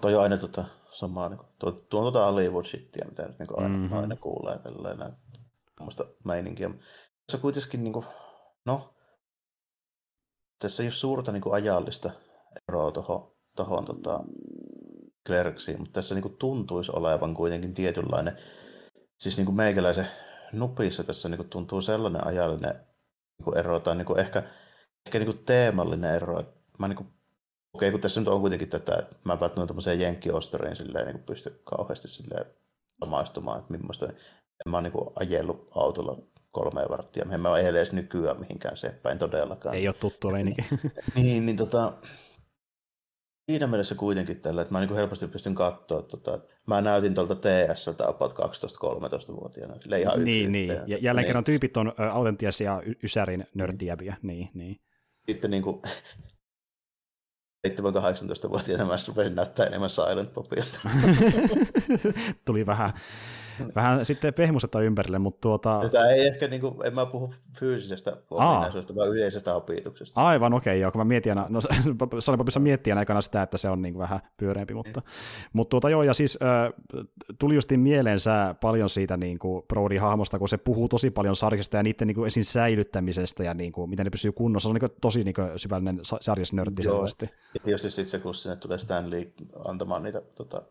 [0.00, 3.38] toi on aina tota samaa, niin kuin, tuo, tuo on tota Hollywood shittiä, mitä nyt
[3.38, 3.82] niin kuin aina, Mhm.
[3.82, 3.98] mm-hmm.
[3.98, 5.12] aina kuulee tällainen
[5.76, 6.70] tämmöistä meininkiä.
[7.26, 8.06] Tässä kuitenkin, niin kuin,
[8.66, 8.94] no,
[10.58, 12.10] tässä ei ole suurta niin kuin ajallista
[12.68, 14.20] eroa tuohon, tohon, tota,
[15.26, 18.38] Clerksiin, mutta tässä niin kuin, tuntuisi olevan kuitenkin tietynlainen,
[19.20, 20.08] siis niin kuin meikäläisen
[20.52, 22.74] nupissa tässä niin kuin, tuntuu sellainen ajallinen
[23.38, 24.42] niin kuin ero, tai niin kuin ehkä,
[25.06, 27.08] ehkä niin kuin teemallinen ero, että mä niin kuin,
[27.76, 31.14] okei, kun tässä nyt on kuitenkin tätä, että mä en välttämättä tämmöiseen jenkkiosteriin silleen niin
[31.14, 32.46] kuin pysty kauheasti silleen
[33.00, 36.18] samaistumaan, että millaista, en mä oon niin ajellut autolla
[36.50, 39.74] kolme varttia, en mä ole edes nykyään mihinkään seppäin todellakaan.
[39.74, 40.62] Ei ole tuttua meininki.
[41.16, 41.92] Niin, niin tota,
[43.50, 47.14] siinä mielessä kuitenkin tällä, että mä niin kuin helposti pystyn katsoa, tota, että mä näytin
[47.14, 49.80] tuolta TS-ltä about 12-13-vuotiaana.
[49.80, 50.68] Sille ihan niin, niin.
[50.68, 51.26] Ja jälleen niin.
[51.26, 51.92] kerran tyypit on
[52.86, 54.16] y- Ysärin nörttiäviä.
[54.22, 54.80] Niin, niin.
[55.26, 55.82] Sitten niin kuin
[57.68, 60.80] 7-18-vuotiaana mä rupesin näyttää enemmän Silent Popilta.
[62.44, 62.92] Tuli vähän,
[63.74, 65.80] vähän sitten pehmusetta ympärille, mutta tuota...
[65.92, 70.20] Tämä ei ehkä, niin kuin, en mä puhu fyysisestä ominaisuudesta, vaan yleisestä opituksesta.
[70.20, 71.60] Aivan okei, okay, joo, kun mä mietin no
[72.18, 75.02] Salipopissa miettii aina aikana sitä, että se on niin kuin vähän pyöreämpi, mutta,
[75.52, 77.04] mutta tuota joo, ja siis äh,
[77.38, 81.82] tuli justiin mieleensä paljon siitä niin kuin Brody-hahmosta, kun se puhuu tosi paljon sarjasta ja
[81.82, 84.90] niiden niin kuin esiin säilyttämisestä ja niin kuin, miten ne pysyy kunnossa, se on niin
[84.90, 87.30] kuin, tosi niin kuin, syvällinen sa- sarjasnörtti selvästi.
[87.54, 89.32] Ja tietysti sitten se, kun sinne tulee Stanley
[89.64, 90.62] antamaan niitä tota,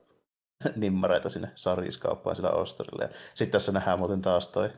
[0.76, 3.04] nimmareita sinne sarjiskauppaan sillä ostorilla.
[3.04, 4.70] Ja sitten tässä nähdään muuten taas toi,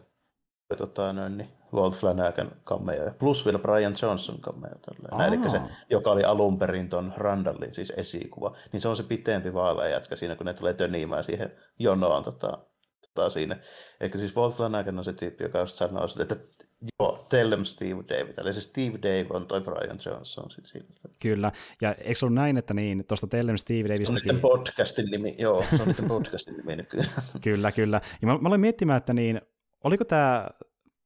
[0.67, 3.11] toi tota, noin, niin Walt Flanagan cameo.
[3.19, 4.71] Plus vielä Brian Johnson cameo.
[4.81, 5.33] Tälleen.
[5.33, 9.53] Eli se, joka oli alun perin ton Randallin, siis esikuva, niin se on se pitempi
[9.53, 12.57] vaalea jätkä siinä, kun ne tulee töniimään siihen jonoon tota,
[13.01, 13.57] tota siinä.
[13.99, 16.35] Eli siis Walt Flanagan on se tyyppi, joka sanoo sille, että
[16.99, 18.33] joo, tell them Steve David.
[18.37, 20.85] Eli se Steve Dave on toi Brian Johnson sit siinä.
[21.19, 21.51] Kyllä,
[21.81, 25.83] ja eikö ollut näin, että niin, tuosta Tellem Steve Se on podcastin nimi, joo, se
[25.83, 27.09] on podcastin nimi nykyään.
[27.43, 28.01] Kyllä, kyllä.
[28.21, 29.41] Ja mä, mä olin miettimään, että niin,
[29.83, 30.47] oliko tämä,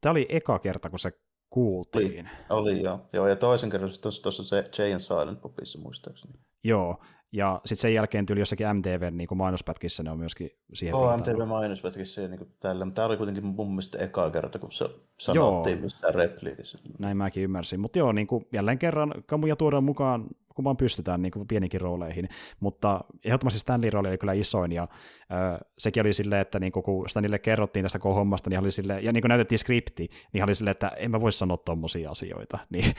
[0.02, 1.12] tämä oli eka kerta, kun se
[1.50, 2.30] kuultiin.
[2.50, 6.34] Oli joo, joo ja toisen kerran tuossa, tuossa se Jay and Silent Popissa muistaakseni.
[6.64, 7.00] Joo,
[7.32, 11.48] ja sitten sen jälkeen tuli jossakin MTV niin mainospätkissä ne on myöskin siihen Joo, MTV
[11.48, 12.88] mainospätkissä niin tällä.
[12.94, 14.86] Tämä oli kuitenkin mun mielestä eka kerta, kun se
[15.18, 15.84] sanottiin joo.
[15.84, 16.80] missään repliikissä.
[17.00, 17.80] Näin mäkin ymmärsin.
[17.80, 20.26] Mutta joo, niin kuin jälleen kerran kamuja tuodaan mukaan
[20.62, 22.30] kun vaan pystytään niin kuin pienikin rooleihin.
[22.60, 24.88] Mutta ehdottomasti Stanley rooli oli kyllä isoin, ja
[25.32, 28.72] ö, sekin oli silleen, että niin kuin, kun Stanleylle kerrottiin tästä koko hommasta, niin oli
[28.72, 32.12] sille, ja niin kuin näytettiin skripti, niin oli silleen, että en mä voi sanoa tommosia
[32.12, 32.60] asioita.
[32.72, 32.94] Niin,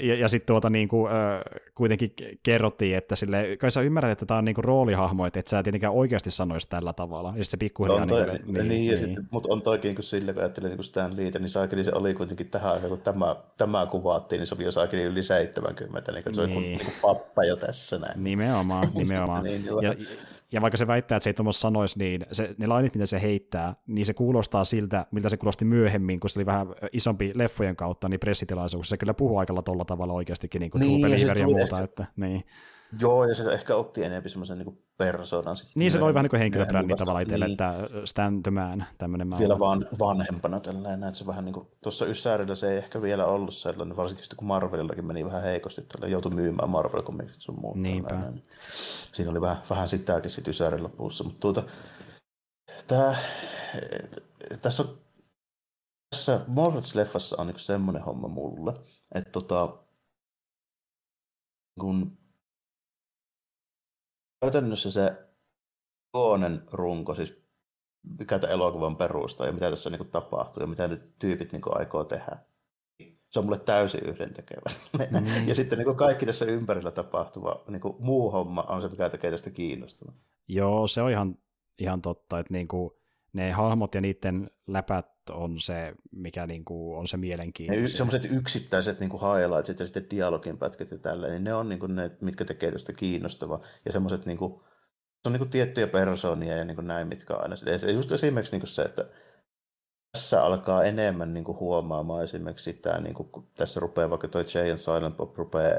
[0.00, 1.14] ja, ja sitten tuota, niin kuin, ö,
[1.74, 2.12] kuitenkin
[2.42, 5.62] kerrottiin, että sille, kai sä ymmärrät, että tämä on niin kuin roolihahmo, että et sä
[5.62, 7.34] tietenkään oikeasti sanoisi tällä tavalla.
[7.36, 8.02] Ja se pikkuhiljaa...
[8.02, 10.84] On toi, niin, niin, niin, ja sitten, mutta on toikin, kun sille, kun ajattelee niin
[10.84, 14.54] Stan Leetä, niin saakeli se oli kuitenkin tähän aikaan, kun tämä, tämä kuvattiin, niin se
[14.54, 16.62] oli jo saakeli yli 70, niin se on niin.
[16.62, 18.24] niin kuin pappa jo tässä näin.
[18.24, 19.44] Nimenomaan, nimenomaan.
[19.44, 19.94] niin, ja,
[20.52, 23.22] ja vaikka se väittää, että se ei tuommoista sanoisi, niin se, ne lainit, mitä se
[23.22, 27.76] heittää, niin se kuulostaa siltä, miltä se kuulosti myöhemmin, kun se oli vähän isompi leffojen
[27.76, 28.88] kautta, niin pressitilaisuus.
[28.88, 31.62] Se kyllä puhuu aikalla tuolla tavalla oikeastikin, niin kuin niin, ja, ja muuta.
[31.62, 32.44] Ehkä, että, niin.
[33.00, 35.56] Joo, ja se ehkä otti enemmän semmoisen niin persoonan.
[35.74, 37.52] Niin, se oli vähän niin kuin henkilöbrändi tavallaan itselle, niin.
[37.52, 37.74] että
[38.04, 42.54] Stand the Man, tämmöinen Vielä vaan vanhempana tällainen, että se vähän niin kuin, tuossa Yssärillä
[42.54, 46.34] se ei ehkä vielä ollut sellainen, varsinkin sitten kun Marvelillakin meni vähän heikosti, että joutui
[46.34, 47.76] myymään Marvel Comicsit sun muut.
[47.76, 48.32] Niinpä.
[49.12, 51.62] Siinä oli vähän, vähän sitäkin sitten Ysärin lopussa, mutta tuota,
[52.86, 53.16] tää,
[54.62, 54.88] tässä on
[56.10, 58.74] tässä Marvels-leffassa on niin semmoinen homma mulle,
[59.14, 59.78] että tota,
[61.80, 62.17] kun
[64.40, 65.28] käytännössä se
[66.12, 67.42] koonen runko, siis
[68.18, 72.04] mikä tämä elokuvan perustaa ja mitä tässä niin tapahtuu ja mitä ne tyypit niin aikoo
[72.04, 72.36] tehdä.
[73.30, 74.70] Se on mulle täysin yhdentekevä.
[74.98, 75.26] Mm.
[75.48, 79.50] ja sitten niin kaikki tässä ympärillä tapahtuva niin muu homma on se, mikä tekee tästä
[79.50, 80.14] kiinnostavaa.
[80.48, 81.38] Joo, se on ihan,
[81.78, 82.90] ihan totta, että niin kuin
[83.32, 87.88] ne hahmot ja niiden läpät on se, mikä niin kuin on se mielenkiintoinen.
[87.88, 91.78] Sellaiset yksittäiset niin kuin highlights ja sitten dialogin pätkät ja tälleen, niin ne on niin
[91.78, 93.60] kuin ne, mitkä tekee tästä kiinnostavaa.
[93.84, 94.60] Ja semmoiset niin kuin,
[95.22, 97.56] se on niin kuin tiettyjä persoonia ja niin kuin näin, mitkä on aina.
[97.66, 99.08] Ja just esimerkiksi niin kuin se, että
[100.12, 104.44] tässä alkaa enemmän niin kuin huomaamaan esimerkiksi sitä, niin kuin, kun tässä rupeaa vaikka toi
[104.54, 105.78] Jay and Silent Bob rupeaa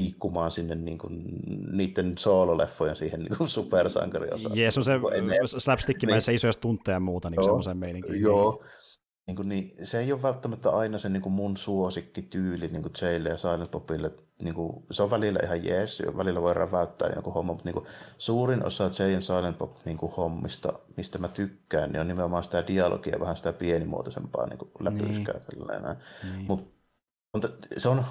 [0.00, 1.24] liikkumaan sinne niin kuin,
[1.72, 4.56] niiden soololeffojen siihen niin supersankariosaan.
[4.56, 4.92] Jees, on se
[5.58, 6.36] slapstickimäisessä niin.
[6.36, 8.20] isoja tunteja ja muuta, niin semmoisen meininkin.
[8.20, 8.64] Joo,
[9.30, 12.92] niin kuin, niin, se ei ole välttämättä aina se niin kuin mun suosikkityyli niin kuin
[13.02, 14.12] Jaylle ja Silent Bobille.
[14.42, 17.86] Niin kuin, se on välillä ihan jees, välillä voi räväyttää joku homma, mutta niin kuin,
[18.18, 22.44] suurin osa Jay ja Silent Bob niin kuin, hommista, mistä mä tykkään, niin on nimenomaan
[22.44, 25.40] sitä dialogia, vähän sitä pienimuotoisempaa niin kuin läpyskää.
[25.52, 25.98] Niin.
[26.22, 26.46] Niin.
[26.48, 26.74] Mut,
[27.32, 28.04] mutta se on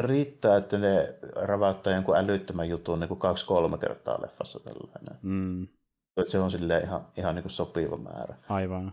[0.00, 5.18] riittää, että ne räväyttää jonkun älyttömän jutun niin kuin kaksi-kolme kertaa leffassa tällainen.
[5.22, 5.68] Mm.
[6.26, 8.34] Se on sille ihan, ihan niin kuin sopiva määrä.
[8.48, 8.92] Aivan.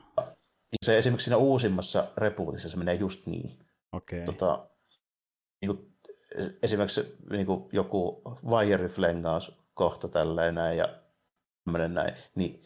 [0.86, 3.60] Se esimerkiksi siinä uusimmassa repuutissa se menee just niin.
[3.92, 4.26] Okay.
[4.26, 4.70] Tota,
[5.62, 5.94] niin kuin,
[6.64, 10.90] esimerkiksi niin kuin joku vajeriflengaus kohta tällainen ja
[11.66, 12.64] tämmöinen näin, niin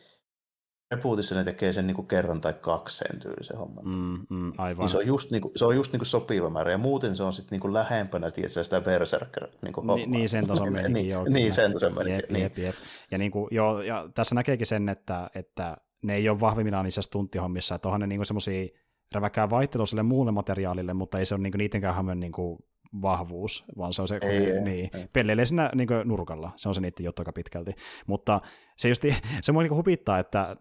[0.96, 3.86] Rebootissa ne tekee sen niin kuin kerran tai kaksi sen tyylisen homman.
[3.86, 4.84] Mm, mm, aivan.
[4.84, 7.16] Niin se on just, niin kuin, se on just niin kuin sopiva määrä, ja muuten
[7.16, 10.94] se on sitten niin lähempänä tietysti, sitä Berserker niin kuin niin, niin, sen tason menikin,
[10.94, 11.26] niin, joo.
[11.30, 12.20] Niin, sen tason menikin.
[12.20, 12.44] Jep, niin.
[12.44, 12.76] jep, jep.
[13.12, 17.02] Ja, niin kuin, joo, ja tässä näkeekin sen, että, että ne ei ole vahvimmillaan niissä
[17.02, 18.68] stunttihommissa, että onhan ne niin semmoisia
[19.16, 22.60] räväkää vaihtelu sille muulle materiaalille, mutta ei se ole niin niitenkään niin kuin
[23.02, 25.08] vahvuus, vaan se on se, ei, niin, ei.
[25.14, 27.72] pelleilee siinä niin nurkalla, se on se niiden juttu aika pitkälti.
[28.08, 28.42] Mutta
[28.78, 30.56] se justi, se mua niin hupittaa, että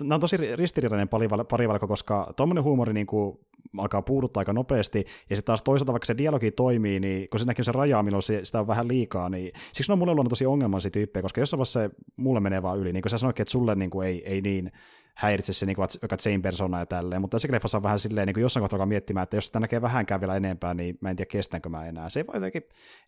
[0.00, 1.08] nämä on tosi ristiriitainen
[1.48, 3.38] parivalko, koska tuommoinen huumori niin kuin,
[3.78, 4.98] alkaa puuduttaa aika nopeasti,
[5.30, 8.22] ja sitten taas toisaalta vaikka se dialogi toimii, niin kun se näkyy se raja, milloin
[8.22, 11.40] se, sitä on vähän liikaa, niin siksi ne on mulle ollut tosi ongelmallisia tyyppejä, koska
[11.40, 14.08] jossain vaiheessa se mulle menee vaan yli, niin kuin sä sanoitkin, että sulle niin kuin,
[14.08, 14.72] ei, ei niin
[15.16, 18.26] häiritse se niin kuin, joka Jane persona ja tälleen, mutta tässä leffassa on vähän silleen,
[18.26, 21.16] niin kuin jossain kohtaa miettimään, että jos sitä näkee vähänkään vielä enempää, niin mä en
[21.16, 22.08] tiedä kestänkö mä enää.
[22.08, 22.62] Se ei jotenkin,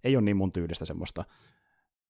[0.05, 1.25] ei ole niin mun tyylistä semmoista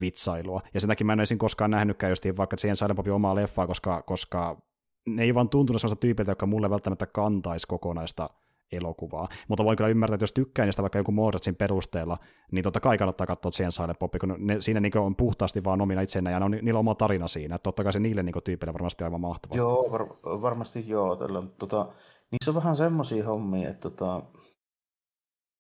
[0.01, 0.63] vitsailua.
[0.75, 3.67] Ja sen takia mä en olisin koskaan nähnytkään justiin vaikka Jane Silent Bobin omaa leffaa,
[3.67, 4.63] koska, koska
[5.07, 8.31] ne ei vaan tuntunut sellaista tyypiltä, jotka mulle välttämättä kantaisi kokonaista
[8.77, 9.29] elokuvaa.
[9.49, 12.19] Mutta voin kyllä ymmärtää, että jos tykkää niistä vaikka joku Mordetsin perusteella,
[12.53, 15.81] niin totta kai kannattaa katsoa Sien Silent Pop, kun ne, siinä niin on puhtaasti vaan
[15.81, 17.55] omina itsenä ja ne on, niillä on oma tarina siinä.
[17.55, 19.57] Että totta kai se niille niin tyypeille varmasti aivan mahtavaa.
[19.57, 20.07] Joo, var,
[20.43, 21.17] varmasti joo.
[21.17, 21.85] Tällä, tota,
[22.31, 24.23] niissä on vähän semmoisia hommia, että tota,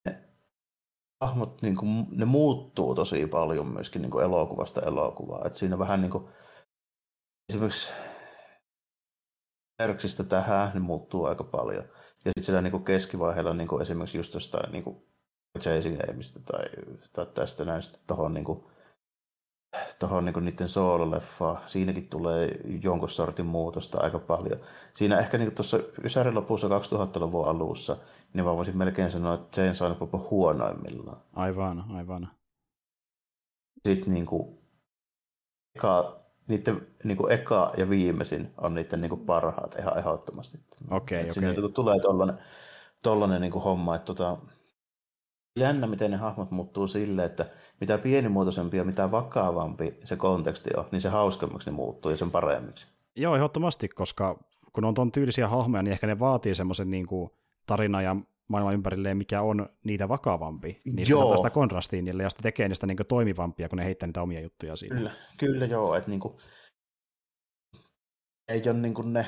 [0.07, 0.20] ne
[1.24, 5.43] hahmot, niin kuin, ne muuttuu tosi paljon myöskin niin kuin elokuvasta elokuvaa.
[5.47, 6.24] Että siinä vähän niin kuin,
[7.53, 7.93] esimerkiksi
[9.78, 11.85] Erksistä tähän ne muuttuu aika paljon.
[12.25, 14.97] Ja sitten sillä niin keskivaiheella niin kuin esimerkiksi just jostain niin kuin
[15.61, 16.65] Chasing Aimista tai,
[17.13, 18.45] tai tästä näistä tuohon niin
[19.99, 21.59] tuohon niin niiden soololeffaan.
[21.67, 24.61] Siinäkin tulee jonkun sortin muutosta aika paljon.
[24.95, 27.97] Siinä ehkä niin tuossa Ysärin lopussa 2000-luvun alussa,
[28.35, 31.21] niin mä voisin melkein sanoa, että Jane Silent Bob on huonoimmillaan.
[31.33, 32.31] Aivan, aivan.
[33.89, 34.63] sitten niinku,
[35.77, 40.59] eka, niiden niinku eka ja viimeisin on niiden niinku parhaat ihan ehdottomasti.
[40.91, 41.33] Okei, Et okei.
[41.33, 42.39] Siinä niinku tulee tollanen,
[43.03, 44.37] tollanen niinku homma, että tota,
[45.57, 47.47] jännä, miten ne hahmot muuttuu silleen, että
[47.81, 52.31] mitä pienimuotoisempi ja mitä vakavampi se konteksti on, niin se hauskemmaksi ne muuttuu ja sen
[52.31, 52.87] paremmiksi.
[53.16, 54.39] Joo, ehdottomasti, koska
[54.73, 57.31] kun on ton tyylisiä hahmoja, niin ehkä ne vaatii semmoisen niin kuin
[57.66, 58.16] tarina ja
[58.49, 60.81] maailman ympärilleen, mikä on niitä vakavampi.
[60.97, 61.23] Niin se Joo.
[61.23, 64.23] antaa sitä kontrastia niille ja sitten tekee niistä niin kuin toimivampia, kun ne heittää niitä
[64.23, 64.97] omia juttuja siinä.
[64.97, 66.37] Kyllä, kyllä joo, että niinku,
[68.49, 69.27] ei ole niinku ne,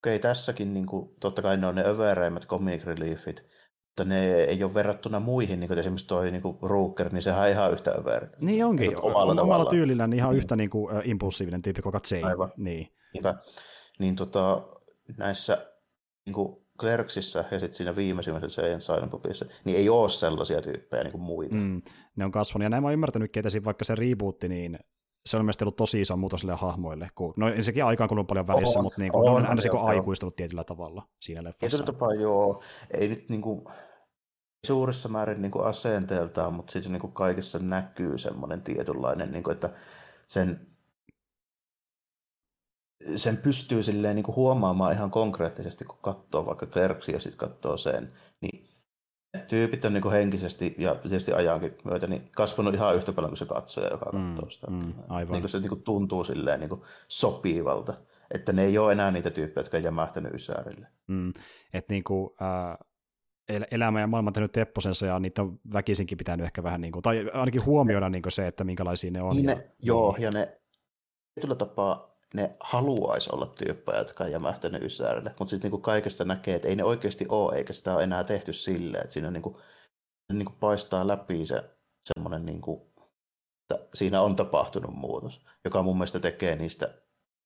[0.00, 3.44] okei tässäkin niinku, totta kai ne on ne övereimmät comic reliefit,
[3.86, 7.48] mutta ne ei ole verrattuna muihin, niin kuin esimerkiksi toi niinku Rooker, niin sehän on
[7.48, 8.26] ihan yhtä överi.
[8.40, 9.76] Niin onkin, Niinku omalla, omalla omalla tavallaan.
[9.76, 12.22] tyylillään ihan yhtä niin kuin, impulsiivinen tyyppi kuin Jay.
[12.22, 12.52] Aivan.
[12.56, 12.88] Niin.
[13.14, 13.34] Niinpä,
[13.98, 14.68] niin tota,
[15.16, 15.66] näissä
[16.26, 21.12] niinku Clerksissa ja sitten siinä viimeisimmässä Jane Silent Bobissa, niin ei ole sellaisia tyyppejä niin
[21.12, 21.54] kuin muita.
[21.54, 21.82] Mm,
[22.16, 24.78] ne on kasvanut, ja näin mä oon ymmärtänytkin, että vaikka se rebootti, niin
[25.26, 27.08] se on mielestäni ollut tosi iso muutos sille hahmoille.
[27.14, 29.62] Kun, no ensinnäkin aikaan kulunut paljon välissä, On, mutta niin kuin, ne on on, aina
[29.62, 31.60] se, aikuistunut tietyllä tavalla siinä leffassa.
[31.60, 33.70] Tietyllä tapaa joo, ei nyt niinku,
[34.66, 39.70] suurissa määrin niinku asenteeltaan, mutta sitten niinku kaikessa näkyy semmoinen tietynlainen, niinku, että
[40.28, 40.66] sen,
[43.16, 48.12] sen pystyy silleen niinku huomaamaan ihan konkreettisesti, kun katsoo vaikka Clerksia ja sitten katsoo sen,
[48.40, 48.68] niin
[49.48, 53.46] tyypit on niinku henkisesti ja tietysti ajankin myötä niin kasvanut ihan yhtä paljon kuin se
[53.46, 54.66] katsoja, joka Mm, katsoo sitä.
[54.70, 55.32] mm, aivan.
[55.32, 57.94] Niinku se niinku tuntuu silleen niinku sopivalta,
[58.34, 60.86] että ne ei ole enää niitä tyyppejä, jotka on jämähtänyt ysärille.
[61.06, 61.32] Mm,
[61.72, 62.78] että niinku, ää,
[63.48, 67.02] el- elämä ja maailma on tehnyt tepposensa ja niitä on väkisinkin pitänyt ehkä vähän, niinku,
[67.02, 69.36] tai ainakin huomioida niinku se, että minkälaisia ne on.
[69.36, 70.54] Niin ja, ne, joo, ja ne
[71.34, 76.54] tietyllä tapaa ne haluaisi olla tyyppejä, jotka on jämähtänyt ysärille, mutta sitten niinku kaikesta näkee,
[76.54, 79.60] että ei ne oikeasti ole, eikä sitä ole enää tehty silleen, että siinä niinku,
[80.32, 81.70] niinku paistaa läpi se
[82.14, 82.92] semmoinen, niinku,
[83.70, 86.94] että siinä on tapahtunut muutos, joka mun mielestä tekee niistä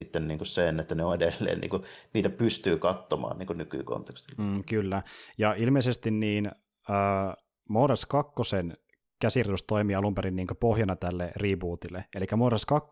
[0.04, 1.84] sitten niinku sen, että ne on edelleen, niinku,
[2.14, 4.44] niitä pystyy katsomaan niinku nykykontekstilla.
[4.44, 5.02] Mm, kyllä.
[5.38, 7.36] Ja ilmeisesti niin äh,
[7.68, 8.32] Mordas 2
[9.23, 12.05] käsirjoitus toimii alun perin niin pohjana tälle rebootille.
[12.15, 12.89] Eli Mordas 2,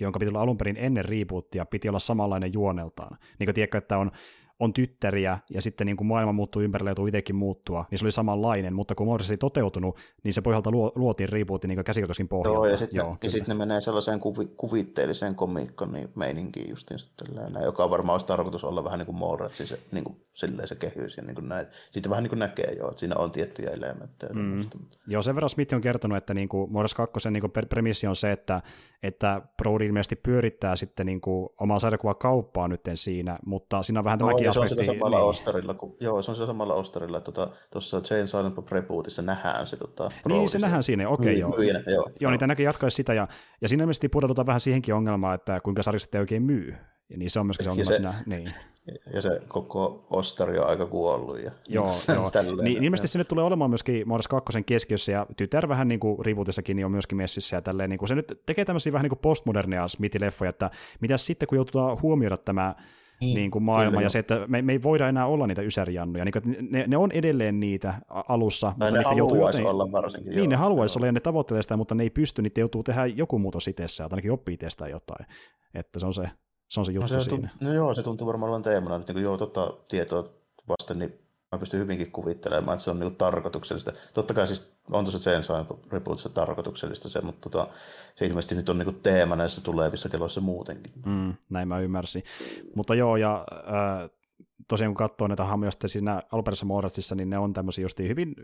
[0.00, 3.18] jonka piti olla alun perin ennen rebootia, piti olla samanlainen juoneltaan.
[3.38, 4.10] Niin kuin tiedätkö, että on,
[4.60, 8.04] on tyttäriä ja sitten niin kuin maailma muuttuu ympärillä ja tuu itsekin muuttua, niin se
[8.04, 12.28] oli samanlainen, mutta kun Mordas ei toteutunut, niin se pohjalta luo, luotiin rebootin niin käsikirjoituskin
[12.28, 12.58] pohjalta.
[12.58, 16.76] Joo, ja sitten, Joo, ja sitten ne menee sellaiseen kuvi, kuvitteelliseen komiikkoon niin meininkiin
[17.16, 20.74] tällainen, joka varmaan olisi tarkoitus olla vähän niin kuin Mallratsi, se, niin kuin, silleen se
[20.74, 21.66] kehys ja niin kuin näin.
[21.90, 24.32] Sitten vähän niin kuin näkee jo, että siinä on tiettyjä elementtejä.
[24.32, 24.40] Mm.
[24.40, 24.78] tämmöistä.
[25.06, 28.16] Joo, sen verran Smith on kertonut, että niin kuin Mordas 2 niin kuin premissi on
[28.16, 28.62] se, että,
[29.02, 34.18] että Brody ilmeisesti pyörittää sitten niin kuin omaa sarjakuvakauppaa nyt siinä, mutta siinä on vähän
[34.20, 34.84] Joo, tämäkin ja se on aspekti.
[34.84, 35.28] sillä samalla niin.
[35.28, 39.22] ostarilla, kun, joo, se on sillä samalla ostarilla, että tuota, tuossa Jane Silent Bob Rebootissa
[39.22, 41.56] nähdään se tota, Niin, se nähdään siinä, okei Myy- joo.
[41.56, 42.10] myyjänä, joo.
[42.20, 43.28] Joo, niin näkee jatkaisi sitä, ja,
[43.60, 46.74] ja siinä ilmeisesti pudoudutaan vähän siihenkin ongelmaan, että kuinka sarjasta ei oikein myy.
[47.08, 48.14] Ja niin se on myöskin se ongelma se- siinä.
[48.26, 48.52] Niin.
[49.14, 51.38] Ja se koko ostari on aika kuollut.
[51.42, 52.30] Ja, Joo, joo.
[52.62, 56.76] Niin, ilmeisesti sinne tulee olemaan myöskin Mordas 2 keskiössä, ja tytär vähän niin kuin rebootissakin
[56.76, 59.18] niin on myöskin messissä, ja tälleen, niin kuin se nyt tekee tämmöisiä vähän niin kuin
[59.18, 60.70] postmodernia Smithy-leffoja, että
[61.00, 62.74] mitä sitten, kun joutuu huomioida tämä
[63.20, 64.10] Niin, niin kuin maailma kyllä, ja joo.
[64.10, 66.24] se, että me, me ei voida enää olla niitä ysärijannuja.
[66.24, 68.72] Niin kuin, että ne, ne on edelleen niitä alussa.
[68.78, 70.36] Tai ne niitä joutuu haluaisi joten- olla varsinkin.
[70.36, 73.06] Niin, ne haluaisi olla ja ne tavoittelee sitä, mutta ne ei pysty, niitä joutuu tehdä
[73.06, 75.26] joku muutos itsessään, tai ainakin oppii itsestään jotain.
[75.74, 76.28] Että se on se,
[76.68, 77.50] se, on se No, juttu se siinä.
[77.60, 78.98] no joo, se tuntuu varmaan olevan teemana.
[78.98, 80.28] Nyt niin kuin, joo, tota tietoa
[80.68, 81.18] vasten, niin
[81.52, 83.92] mä pystyn hyvinkin kuvittelemaan, että se on niin tarkoituksellista.
[84.14, 87.68] Totta kai siis on tuossa Silent Rebootissa tarkoituksellista se, mutta tota,
[88.16, 90.92] se ilmeisesti nyt on niin kuin teema näissä tulevissa keloissa muutenkin.
[91.06, 92.22] Mm, näin mä ymmärsin.
[92.74, 94.10] Mutta joo, ja äh,
[94.68, 98.34] tosiaan kun katsoo näitä hahmoja sitten siinä alkuperäisessä Mordatsissa, niin ne on tämmöisiä justiin hyvin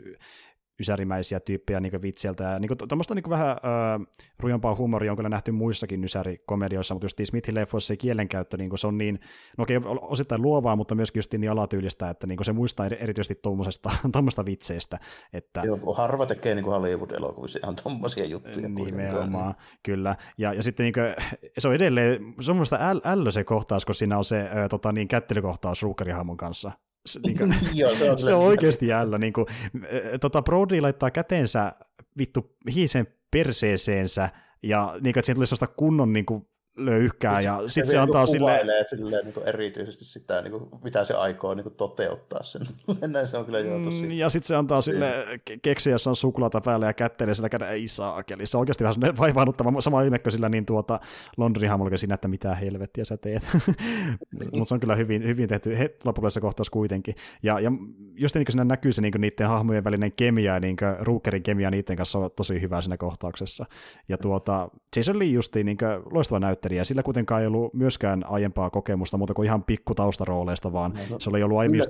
[0.80, 2.44] ysärimäisiä tyyppejä niin vitsiltä.
[2.44, 4.06] Ja niin tuommoista niin vähän äh,
[4.40, 8.86] rujompaa huumoria on kyllä nähty muissakin ysäärikomedioissa, mutta just Smithin leffoissa se kielenkäyttö, niin se
[8.86, 9.20] on niin,
[9.58, 13.40] no okei, osittain luovaa, mutta myöskin just niin alatyylistä, että niin se muistaa eri- erityisesti
[14.12, 14.98] tuommoista vitseistä.
[15.32, 18.68] Että, Joo, harva tekee niin Hollywood-elokuvissa ihan tommosia juttuja.
[18.68, 20.16] Nimenomaan, kyllä.
[20.38, 21.14] Ja, ja sitten niin kuin,
[21.58, 24.68] se on edelleen, se on mun äl, ällö se kohtaus, kun siinä on se ö,
[24.68, 26.72] tota, niin, kättelykohtaus Ruukkarihamon kanssa.
[27.06, 29.18] Se, niin kuin, Joo, se on, se on oikeasti jällä.
[29.18, 29.46] Niin kuin,
[29.92, 31.72] ö, tota, Brody laittaa kätensä
[32.18, 34.28] vittu hiisen perseeseensä,
[34.62, 36.46] ja niin kuin, että siinä tuli sellaista kunnon niin kuin,
[36.76, 38.60] löyhkää, ja sitten se antaa sille...
[38.90, 42.62] silleen niin erityisesti sitä, niin kuin, mitä se aikoo niin kuin, toteuttaa sen.
[43.12, 44.02] Näin se on kyllä jo tosi...
[44.02, 45.12] Mm, ja sitten se antaa sille
[45.62, 48.46] keksiä, jossa on suklaata päällä ja kättelee sillä kädellä, ei saakeli.
[48.46, 51.00] Se on oikeasti vähän vaivaannuttava, sama ilmekö sillä niin tuota
[51.36, 53.42] Londrin siinä, että mitä helvettiä sä teet.
[54.52, 57.14] Mutta se on kyllä hyvin, hyvin tehty he, loppupeleissä kohtaus kuitenkin.
[57.42, 57.72] Ja, ja
[58.14, 61.70] just niin kuin siinä näkyy se niin niiden hahmojen välinen kemia, niin kuin Rookerin kemia
[61.70, 63.66] niiden kanssa on tosi hyvä siinä kohtauksessa.
[64.08, 65.78] Ja tuota, Jason Lee justi niin
[66.10, 70.92] loistava näyttelijä, sillä kuitenkaan ei ollut myöskään aiempaa kokemusta muuta kuin ihan pikku taustarooleista, vaan.
[71.10, 71.80] No, se oli ollut aiemmin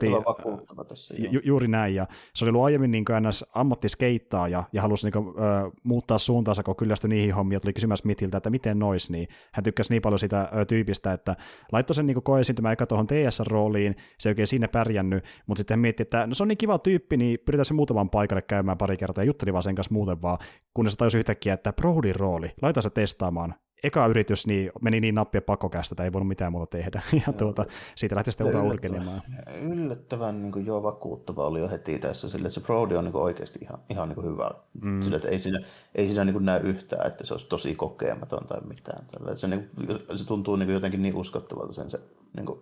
[0.88, 3.44] tässä, ju, juuri näin, ja se oli ollut aiemmin niin ns.
[3.54, 7.98] ammattiskeittaa ja, ja halusi niin kuin, ö, muuttaa suuntaansa, kun kyllästyi niihin hommiin, tuli kysymään
[7.98, 11.36] Smithiltä, että miten nois, niin hän tykkäsi niin paljon sitä ö, tyypistä, että
[11.72, 15.80] laittoi sen niin koeesiintymään eka tuohon TS-rooliin, se ei oikein siinä pärjännyt, mutta sitten hän
[15.80, 18.96] mietti, että no se on niin kiva tyyppi, niin pyritään se muutaman paikalle käymään pari
[18.96, 20.38] kertaa, ja jutteli vaan sen kanssa muuten vaan,
[20.74, 25.42] kunnes tajusi yhtäkkiä, että Brodin rooli, laita se testaamaan, eka yritys niin meni niin nappia
[25.42, 27.02] pakokästä, että ei voinut mitään muuta tehdä.
[27.26, 27.64] Ja tuota,
[27.96, 29.22] siitä lähti sitten ura urkelemaan.
[29.62, 33.12] Yllättävän niin kuin, jo vakuuttava oli jo heti tässä, sille, että se Brody on niin
[33.12, 34.50] kuin, oikeasti ihan, ihan niin kuin hyvä.
[34.82, 35.02] Mm.
[35.02, 35.60] Sille, että ei siinä,
[35.94, 39.06] ei siinä niin kuin, näy yhtään, että se olisi tosi kokematon tai mitään.
[39.06, 42.00] Tällä, se, niin kuin, se tuntuu niin kuin, jotenkin niin uskottavalta sen se
[42.36, 42.60] niin kuin,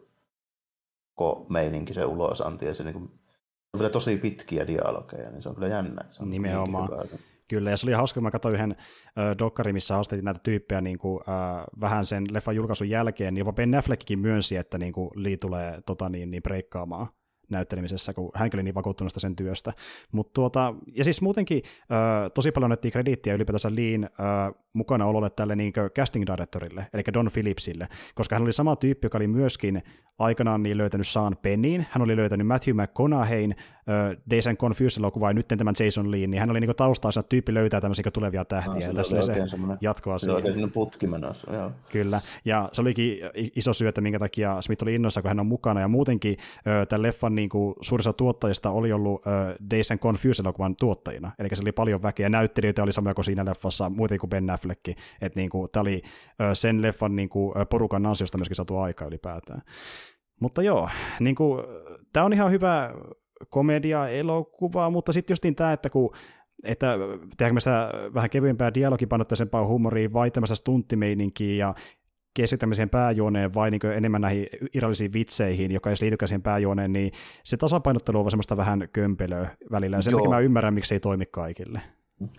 [1.49, 3.11] meininki, se ulosanti ja se niin kuin,
[3.75, 6.01] on vielä tosi pitkiä dialogeja, niin se on kyllä jännä.
[6.01, 6.89] Että se on Nimenomaan.
[7.51, 10.81] Kyllä, ja se oli hauska, kun mä katsoin yhden äh, dokkari, missä haasteltiin näitä tyyppejä
[10.81, 14.93] niin kuin, äh, vähän sen leffan julkaisun jälkeen, niin jopa Ben Affleckkin myönsi, että niin
[14.93, 17.07] kuin, Lee tulee tota, niin, niin breikkaamaan
[17.49, 19.73] näyttelemisessä, kun hän oli niin vakuuttunut sen työstä.
[20.13, 24.11] Mut tuota, ja siis muutenkin äh, tosi paljon annettiin krediittiä ylipäätänsä Leen äh,
[24.73, 29.19] mukana ololle tälle niin casting directorille, eli Don Phillipsille, koska hän oli sama tyyppi, joka
[29.19, 29.83] oli myöskin
[30.19, 35.33] aikanaan niin löytänyt Sean Pennin, hän oli löytänyt Matthew McConaugheyn, uh, Days and Confused-elokuva ja
[35.33, 38.95] nyt tämän Jason Lee, niin hän oli niin taustaa tyyppi löytää tämmöisiä tulevia tähtiä, no,
[38.95, 39.33] tässä oli se
[39.81, 40.19] jatkoa.
[40.19, 41.71] Se oli putki menossa, joo.
[41.93, 43.19] Kyllä, ja se olikin
[43.57, 46.87] iso syy, että minkä takia Smith oli innossa, kun hän on mukana, ja muutenkin uh,
[46.89, 51.63] tämän leffan niin kuin, suurissa tuottajista oli ollut uh, Days and Confused-elokuvan tuottajina, eli se
[51.63, 55.51] oli paljon väkeä, näyttelijöitä oli samoja kuin siinä leffassa, muuten kuin Ben Affleck, että niin
[55.51, 56.03] kuin, tämä oli
[56.53, 59.63] sen leffan niin kuin, porukan ansiosta myöskin saatu aika ylipäätään.
[60.41, 60.89] Mutta joo,
[61.21, 61.63] niin kuin,
[62.13, 62.95] tämä on ihan hyvä
[63.49, 66.15] komedia-elokuva, mutta sitten justiin tämä, että kun
[66.65, 66.97] että
[67.37, 71.75] tehdäänkö me sitä vähän kevyempää dialogipainotteisempaa huumoria vai tämmöistä stunttimeininkiä ja
[72.35, 77.13] keskittämiseen pääjuoneen vai niin enemmän näihin irrallisiin vitseihin, joka ei liitykään siihen pääjuoneen, niin
[77.45, 81.01] se tasapainottelu on semmoista vähän kömpelöä välillä, ja sen takia mä ymmärrän, miksi se ei
[81.01, 81.81] toimi kaikille.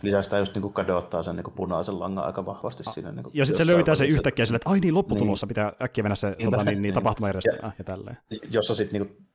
[0.02, 3.12] Lisäksi sitä just niin kadottaa sen niin punaisen langan aika vahvasti ah, siinä.
[3.12, 5.50] Niin ja sitten se löytää sen yhtäkkiä sille, että ai niin, lopputulossa niin.
[5.50, 8.18] pitää äkkiä mennä se niin, tota, niin, niin, tapahtumajärjestelmä ja, ja tälleen.
[8.52, 9.28] Jossa sitten niin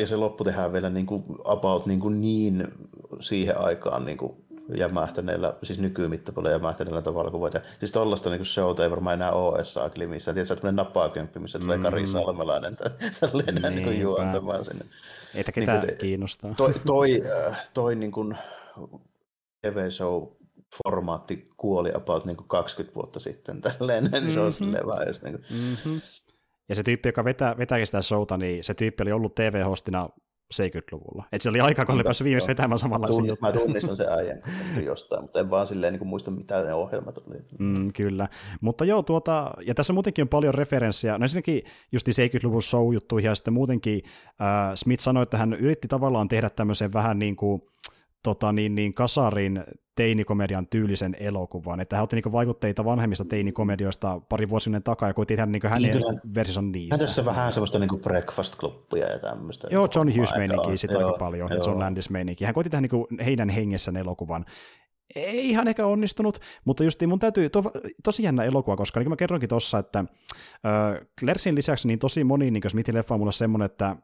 [0.00, 2.68] ja se loppu tehdään vielä niin kuin about niin, kuin niin
[3.20, 4.32] siihen aikaan niin kuin
[4.76, 7.54] jämähtäneellä, siis nykymittapuolella jämähtäneellä tavalla kuin voit.
[7.78, 10.34] Siis tollaista niin showta ei varmaan enää ole edes saakeli missään.
[10.34, 11.82] Tiedätkö, että napaakömppi, missä tulee mm.
[11.82, 12.76] Kari Salmelainen
[13.20, 14.84] tälleen niin kuin juontamaan sinne.
[15.34, 16.54] Että ketään niin kuin, kiinnostaa.
[16.56, 18.36] Toi, toi, äh, toi niin kuin
[19.64, 24.64] TV-show-formaatti kuoli about niin kuin 20 vuotta sitten tälleen, niin se on mm-hmm.
[24.64, 25.44] silleen vähän just niin kuin...
[25.50, 26.00] mm-hmm.
[26.68, 30.08] Ja se tyyppi, joka vetää, vetää sitä showta, niin se tyyppi oli ollut TV-hostina
[30.54, 31.24] 70-luvulla.
[31.32, 33.52] Et se oli aika, kun oli päässyt viimeksi vetämään samanlaisia juttuja.
[33.52, 34.40] Mä tunnistan sen äijän
[34.84, 37.36] jostain, mutta en vaan silleen niin muista, mitä ne ohjelmat oli.
[37.58, 38.28] Mm, kyllä.
[38.60, 41.18] Mutta joo, tuota, ja tässä muutenkin on paljon referenssiä.
[41.18, 41.62] No ensinnäkin
[41.92, 44.00] just 70-luvun show-juttuihin, ja sitten muutenkin
[44.40, 47.62] äh, Smith sanoi, että hän yritti tavallaan tehdä tämmöisen vähän niin kuin,
[48.24, 49.64] tota, niin, niin kasarin
[49.96, 55.36] teinikomedian tyylisen elokuvan, että hän otti niin vaikutteita vanhemmista teinikomedioista pari vuosien takaa ja koitti
[55.36, 56.98] tehdä niin hänen niin, versionsa niistä.
[56.98, 59.68] Tässä vähän semmoista niin breakfast clubia ja tämmöistä.
[59.70, 61.62] Joo, John Hughes meininkiä sitten aika paljon, joo.
[61.66, 62.48] John Landis meininkiä.
[62.48, 64.44] Hän koitti tehdä niin heidän hengessään elokuvan,
[65.16, 67.62] ei ihan ehkä onnistunut, mutta just mun täytyy, to,
[68.04, 72.24] tosi jännä elokuva, koska niin kuin mä kerroinkin tuossa, että äh, Clersin lisäksi niin tosi
[72.24, 73.96] moni niin Smithin leffa on mulle semmoinen, että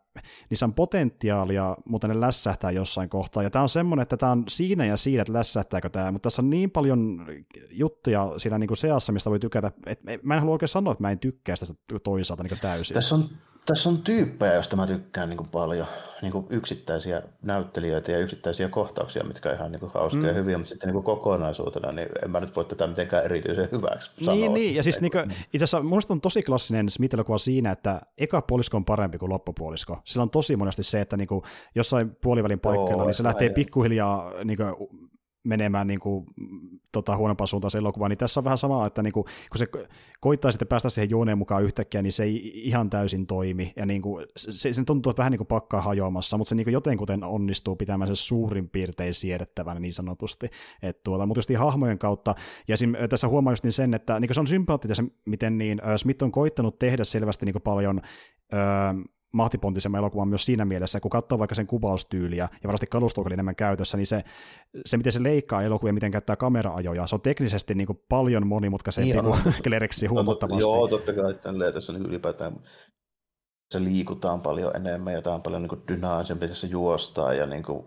[0.51, 4.45] niissä on potentiaalia, mutta ne lässähtää jossain kohtaa, ja tämä on semmoinen, että tämä on
[4.49, 7.27] siinä ja siinä, että lässähtääkö tämä, mutta tässä on niin paljon
[7.71, 11.03] juttuja siinä niin kuin seassa, mistä voi tykätä, että mä en halua oikein sanoa, että
[11.03, 11.75] mä en tykkää sitä
[12.05, 12.95] toisaalta niin täysin.
[12.95, 13.25] Tässä on
[13.67, 15.87] tässä on tyyppejä, joista mä tykkään niin kuin paljon,
[16.23, 20.29] niin kuin yksittäisiä näyttelijöitä ja yksittäisiä kohtauksia, mitkä on ihan niin kuin hauskoja mm.
[20.29, 23.69] ja hyviä, mutta sitten niin kuin kokonaisuutena, niin en mä nyt voi tätä mitenkään erityisen
[23.73, 24.35] hyväksi sanoa.
[24.35, 24.75] Niin, niin.
[24.75, 28.77] ja siis niin kuin, itse asiassa mun on tosi klassinen Smith-elokuva siinä, että eka puolisko
[28.77, 29.99] on parempi kuin loppupuolisko.
[30.05, 31.43] Sillä on tosi monesti se, että niin kuin
[31.75, 35.10] jossain puolivälin paikkeilla, niin se lähtee pikkuhiljaa niin kuin,
[35.45, 36.27] menemään niin kuin,
[36.93, 39.67] tota, huonompaan suuntaan se elokuva, niin tässä on vähän sama, että niin kuin, kun se
[40.21, 44.03] koittaa sitten päästä siihen juoneen mukaan yhtäkkiä, niin se ei ihan täysin toimi, ja niin
[44.03, 47.25] kuin, se, se tuntuu, että vähän niin kuin pakkaa hajoamassa, mutta se niin kuin jotenkuten
[47.25, 50.51] onnistuu pitämään se suurin piirtein siedettävän niin sanotusti,
[50.83, 52.35] Et, tuota, mutta just hahmojen kautta,
[52.69, 55.81] ja esim, tässä huomaa just niin sen, että niin kuin se on sympaattista, miten niin
[55.97, 58.01] Smith on koittanut tehdä selvästi niin kuin paljon
[58.53, 58.61] öö,
[59.33, 63.57] mahtipontisemman elokuvan myös siinä mielessä, kun katsoo vaikka sen kuvaustyyliä ja varmasti kalusto oli enemmän
[63.57, 64.25] käytössä, niin se,
[64.87, 69.13] se miten se leikkaa elokuvia, miten käyttää kameraajoja, se on teknisesti niin kuin paljon monimutkaisempi
[69.13, 70.63] niin kuin Clerexi huomattavasti.
[70.63, 72.57] Joo, totta kai tälleen, tässä niin ylipäätään
[73.71, 77.85] se liikutaan paljon enemmän ja tämä on paljon niin dynaamisempi, tässä juostaa ja niin kuin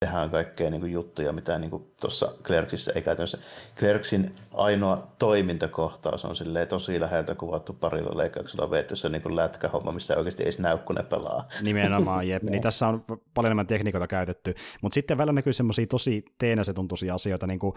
[0.00, 1.70] tehdään kaikkea niin kuin juttuja, mitä niin
[2.00, 3.38] tuossa Clerksissä ei käytännössä.
[3.76, 6.36] Clerksin ainoa toimintakohtaus on
[6.68, 11.02] tosi läheltä kuvattu parilla leikkauksella veetty se niin lätkähomma, missä oikeasti ei näy, kun ne
[11.02, 11.46] pelaa.
[11.62, 12.42] Nimenomaan, jep.
[12.42, 13.04] niin tässä on
[13.34, 17.72] paljon enemmän tekniikoita käytetty, mutta sitten välillä näkyy semmoisia tosi teenäsetuntuisia asioita, niin kuin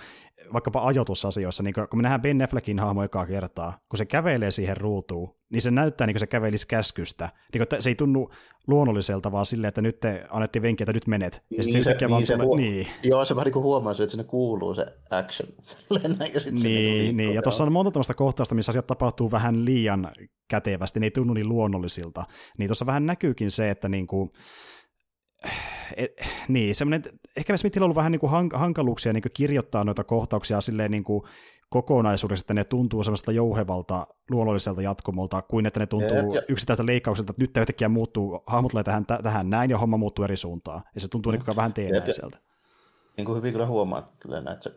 [0.53, 4.51] vaikkapa ajoitusasioissa, niin kuin, kun me nähdään Ben Affleckin hahmo ekaa kertaa, kun se kävelee
[4.51, 7.29] siihen ruutuun, niin se näyttää niin kuin se kävelisi käskystä.
[7.53, 8.29] Niin kuin, se ei tunnu
[8.67, 11.33] luonnolliselta, vaan silleen, että nyt te annettiin venkiä, että nyt menet.
[11.49, 12.87] Ja niin, se, niin, se huo- niin.
[13.03, 15.49] Joo, se vähän niin kuin huomaa että sinne kuuluu se action.
[16.33, 17.33] ja sit niin, se niin, niin.
[17.33, 20.11] ja tuossa on monta tämmöistä kohtausta, missä asiat tapahtuu vähän liian
[20.49, 22.25] kätevästi, ne ei tunnu niin luonnollisilta.
[22.57, 24.29] Niin tuossa vähän näkyykin se, että niin kuin,
[25.97, 26.11] et,
[26.47, 27.03] niin, semmoinen,
[27.37, 31.03] ehkä Smithillä on ollut vähän niin kuin hankaluuksia niin kuin kirjoittaa noita kohtauksia silleen niin
[31.03, 31.21] kuin
[31.69, 36.85] kokonaisuudessa, että ne tuntuu semmoista jouhevalta luonnolliselta jatkumolta, kuin että ne tuntuu ja, ja, yksittäistä
[36.85, 40.83] leikkaukselta, että nyt yhtäkkiä muuttuu, hahmot tulee tähän, tähän näin ja homma muuttuu eri suuntaan.
[40.95, 42.37] Ja se tuntuu niin vähän teenäiseltä.
[43.17, 44.71] Niin kuin hyvin kyllä huomaat, että se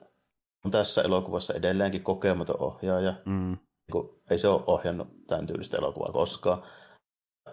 [0.65, 3.15] on tässä elokuvassa edelleenkin kokematon ohjaaja.
[3.25, 3.59] Mm.
[3.93, 6.63] Niin ei se ole ohjannut tämän tyylistä elokuvaa koskaan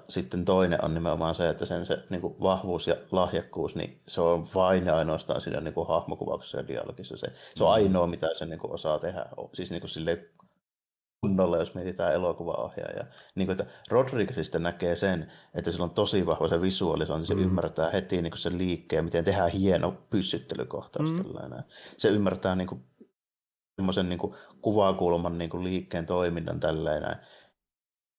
[0.10, 4.22] sitten toinen on nimenomaan se, että sen se niin kuin vahvuus ja lahjakkuus, niin se
[4.22, 7.18] on vain ja ainoastaan siinä niin kuin hahmokuvauksessa ja dialogissa.
[7.18, 7.74] Se, se on mm.
[7.74, 9.26] ainoa, mitä se niin kuin osaa tehdä.
[9.54, 10.30] Siis niin kuin sille
[11.22, 13.04] kunnolla, jos mietitään elokuvaohjaaja.
[13.36, 17.42] Niin kuin, että Rodriguezista näkee sen, että sillä on tosi vahva se visualisointi, se mm.
[17.42, 21.12] ymmärtää heti niin kuin sen liikkeen, miten tehdään hieno pyssyttelykohtaus.
[21.12, 21.24] Mm.
[21.98, 22.84] Se ymmärtää niin kuin,
[23.76, 27.16] semmoisen niin kuin, kuvakulman niin kuin, liikkeen toiminnan tällainen.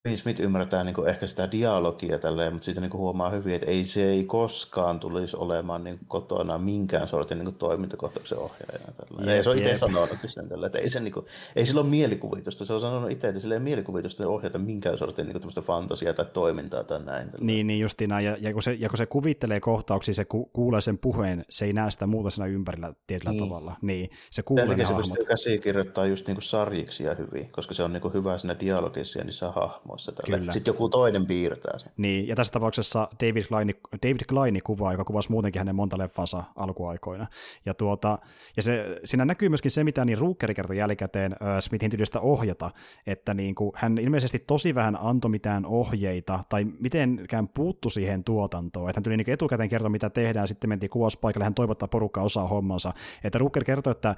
[0.05, 3.85] Kevin Smith ymmärtää niin ehkä sitä dialogia tälleen, mutta siitä niin huomaa hyvin, että ei
[3.85, 8.93] se ei koskaan tulisi olemaan niin kotona minkään sortin niin toimintakohtauksen ohjaajana.
[9.19, 11.81] Jep, ja se on itse sanonutkin sen tällä, että ei, se, niin kuin, ei sillä
[11.81, 12.65] ole mielikuvitusta.
[12.65, 16.85] Se on sanonut itse, että sillä ei mielikuvitusta ohjata minkään sortin niin fantasiaa tai toimintaa
[16.85, 17.31] tai näin.
[17.31, 17.47] Tällä.
[17.47, 20.81] Niin, niin justiin Ja, ja, kun se, ja kun se kuvittelee kohtauksia, se ku, kuulee
[20.81, 23.45] sen puheen, se ei näe sitä muuta siinä ympärillä tietyllä niin.
[23.45, 23.77] tavalla.
[23.83, 27.83] Niin, se kuulee ne se pystyy käsikirjoittaa just niin kuin sarjiksi ja hyvin, koska se
[27.83, 30.13] on niin hyvä siinä dialogissa ja niissä hahmoissa hahmoissa.
[30.27, 30.53] Kyllä.
[30.53, 31.93] Sitten joku toinen piirtää sen.
[31.97, 36.45] Niin, ja tässä tapauksessa David Klein, David Klein kuvaa, joka kuvasi muutenkin hänen monta leffansa
[36.57, 37.27] alkuaikoina.
[37.67, 38.19] Ja, tuota,
[38.57, 42.71] ja se, siinä näkyy myöskin se, mitä niin Ruukeri kertoi jälkikäteen äh, Smithin tyylistä ohjata,
[43.07, 48.91] että niin kuin, hän ilmeisesti tosi vähän antoi mitään ohjeita tai mitenkään puuttu siihen tuotantoon.
[48.91, 52.49] Että hän tuli niin etukäteen kertoa, mitä tehdään, sitten mentiin kuvauspaikalle, hän toivottaa porukkaa osaa
[52.49, 52.93] hommansa.
[53.25, 54.17] Että Ruker kertoi, että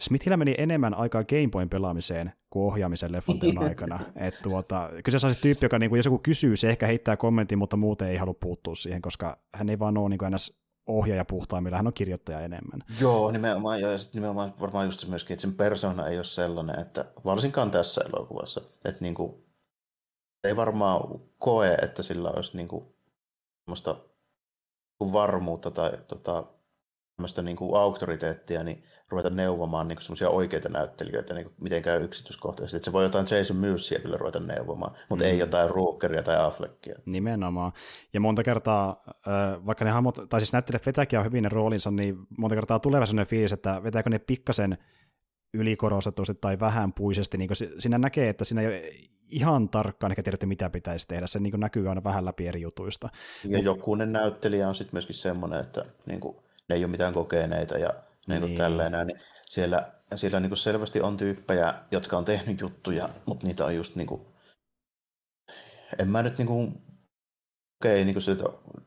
[0.00, 3.36] Smithillä meni enemmän aikaa Gameboyn pelaamiseen kuin ohjaamisen leffan
[3.68, 4.00] aikana.
[4.16, 7.58] Et tuota, kyseessä on se tyyppi, joka niinku, jos joku kysyy, se ehkä heittää kommentin,
[7.58, 11.76] mutta muuten ei halua puuttua siihen, koska hän ei vaan ole niinku ns ohjaaja puhtaimmilla,
[11.76, 12.80] hän on kirjoittaja enemmän.
[13.00, 17.04] Joo, nimenomaan, ja nimenomaan varmaan just se myöskin, että sen persona ei ole sellainen, että
[17.24, 19.46] varsinkaan tässä elokuvassa, että niinku,
[20.44, 22.96] ei varmaan koe, että sillä olisi niinku,
[25.00, 26.44] varmuutta tai tota,
[27.42, 32.76] niin kuin auktoriteettia, niin ruveta neuvomaan niin semmoisia oikeita näyttelijöitä, niin miten käy yksityiskohtaisesti.
[32.76, 35.30] Että se voi jotain Jason Mewsia kyllä ruveta neuvomaan, mutta mm.
[35.30, 36.98] ei jotain Rookeria tai Affleckia.
[37.06, 37.72] Nimenomaan.
[38.12, 39.04] Ja monta kertaa,
[39.66, 43.06] vaikka ne hahmot, tai siis näyttelijät vetääkin on hyvin ne roolinsa, niin monta kertaa tulee
[43.06, 44.78] sellainen fiilis, että vetääkö ne pikkasen
[45.54, 48.82] ylikorostetusti tai vähän puisesti, niin siinä näkee, että siinä ei ole
[49.30, 51.26] ihan tarkkaan ehkä tiedetty, mitä pitäisi tehdä.
[51.26, 53.08] Se niin näkyy aina vähän läpi eri jutuista.
[53.44, 53.64] Ja Mut...
[53.64, 56.36] jokunen näyttelijä on sitten myöskin semmoinen, että niin kuin,
[56.68, 57.94] ne ei ole mitään kokeneita ja
[58.28, 58.58] niin niin.
[58.58, 63.46] tälleen näin, niin siellä, siellä niin kuin selvästi on tyyppejä, jotka on tehnyt juttuja, mutta
[63.46, 64.26] niitä on just niin kuin,
[65.98, 66.82] en mä nyt niin kuin,
[67.80, 68.36] okei, niin kuin se,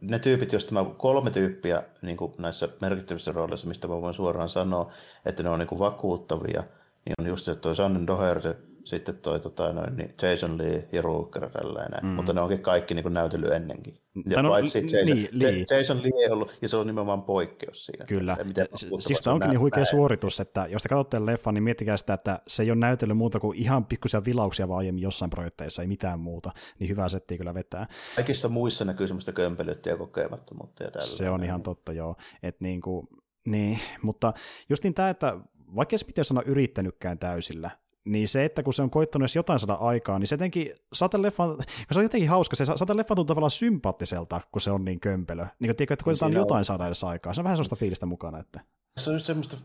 [0.02, 4.50] ne tyypit, jos tämä kolme tyyppiä niin kuin näissä merkittävissä rooleissa, mistä mä voin suoraan
[4.50, 4.92] sanoa,
[5.26, 6.64] että ne on niin kuin vakuuttavia,
[7.06, 10.90] niin on just se, että toi Sannen Doherty, sitten toi tota, noin, niin Jason Lee
[10.92, 12.10] ja Rooker tällainen, mm.
[12.10, 13.94] mutta ne onkin kaikki niin kuin näytellyt ennenkin.
[14.30, 15.78] Ja no, paitsi Jason, niin, Lee.
[15.78, 18.06] Jason Lee ei ollut, ja se on nimenomaan poikkeus siinä.
[18.06, 18.38] Kyllä.
[18.44, 18.68] Miten
[19.00, 19.88] siis tämä onkin niin huikea näin.
[19.88, 23.40] suoritus, että jos te katsotte leffan, niin miettikää sitä, että se ei ole näytellyt muuta
[23.40, 27.54] kuin ihan pikkusia vilauksia vaan aiemmin jossain projekteissa, ei mitään muuta, niin hyvää settiä kyllä
[27.54, 27.88] vetää.
[28.16, 31.08] Kaikissa muissa näkyy semmoista kömpelyyttä ja kokemattomuutta ja tällä.
[31.08, 32.16] Se on ihan totta, joo.
[32.44, 33.08] Että niin kuin,
[33.46, 34.34] Niin, mutta
[34.70, 35.40] just niin tämä, että
[35.76, 37.72] vaikka se pitäisi sanoa yrittänytkään täysillä,
[38.06, 40.74] niin se, että kun se on koittanut edes jotain saada aikaa, niin se jotenkin,
[41.18, 41.58] leffan,
[41.92, 45.44] se on jotenkin hauska, se leffan tuntuu tavallaan sympaattiselta, kun se on niin kömpelö.
[45.44, 46.66] Niin kuin, tiedätkö, että koitetaan niin jotain on...
[46.66, 47.34] saada edes aikaa.
[47.34, 48.40] Se on vähän sellaista fiilistä mukana.
[48.40, 48.62] Että...
[48.98, 49.58] Se on just semmoista,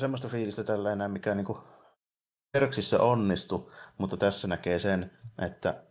[0.00, 1.58] semmoista fiilistä tällä enää, mikä niin kuin
[2.52, 5.10] Perksissä onnistu, mutta tässä näkee sen,
[5.42, 5.82] että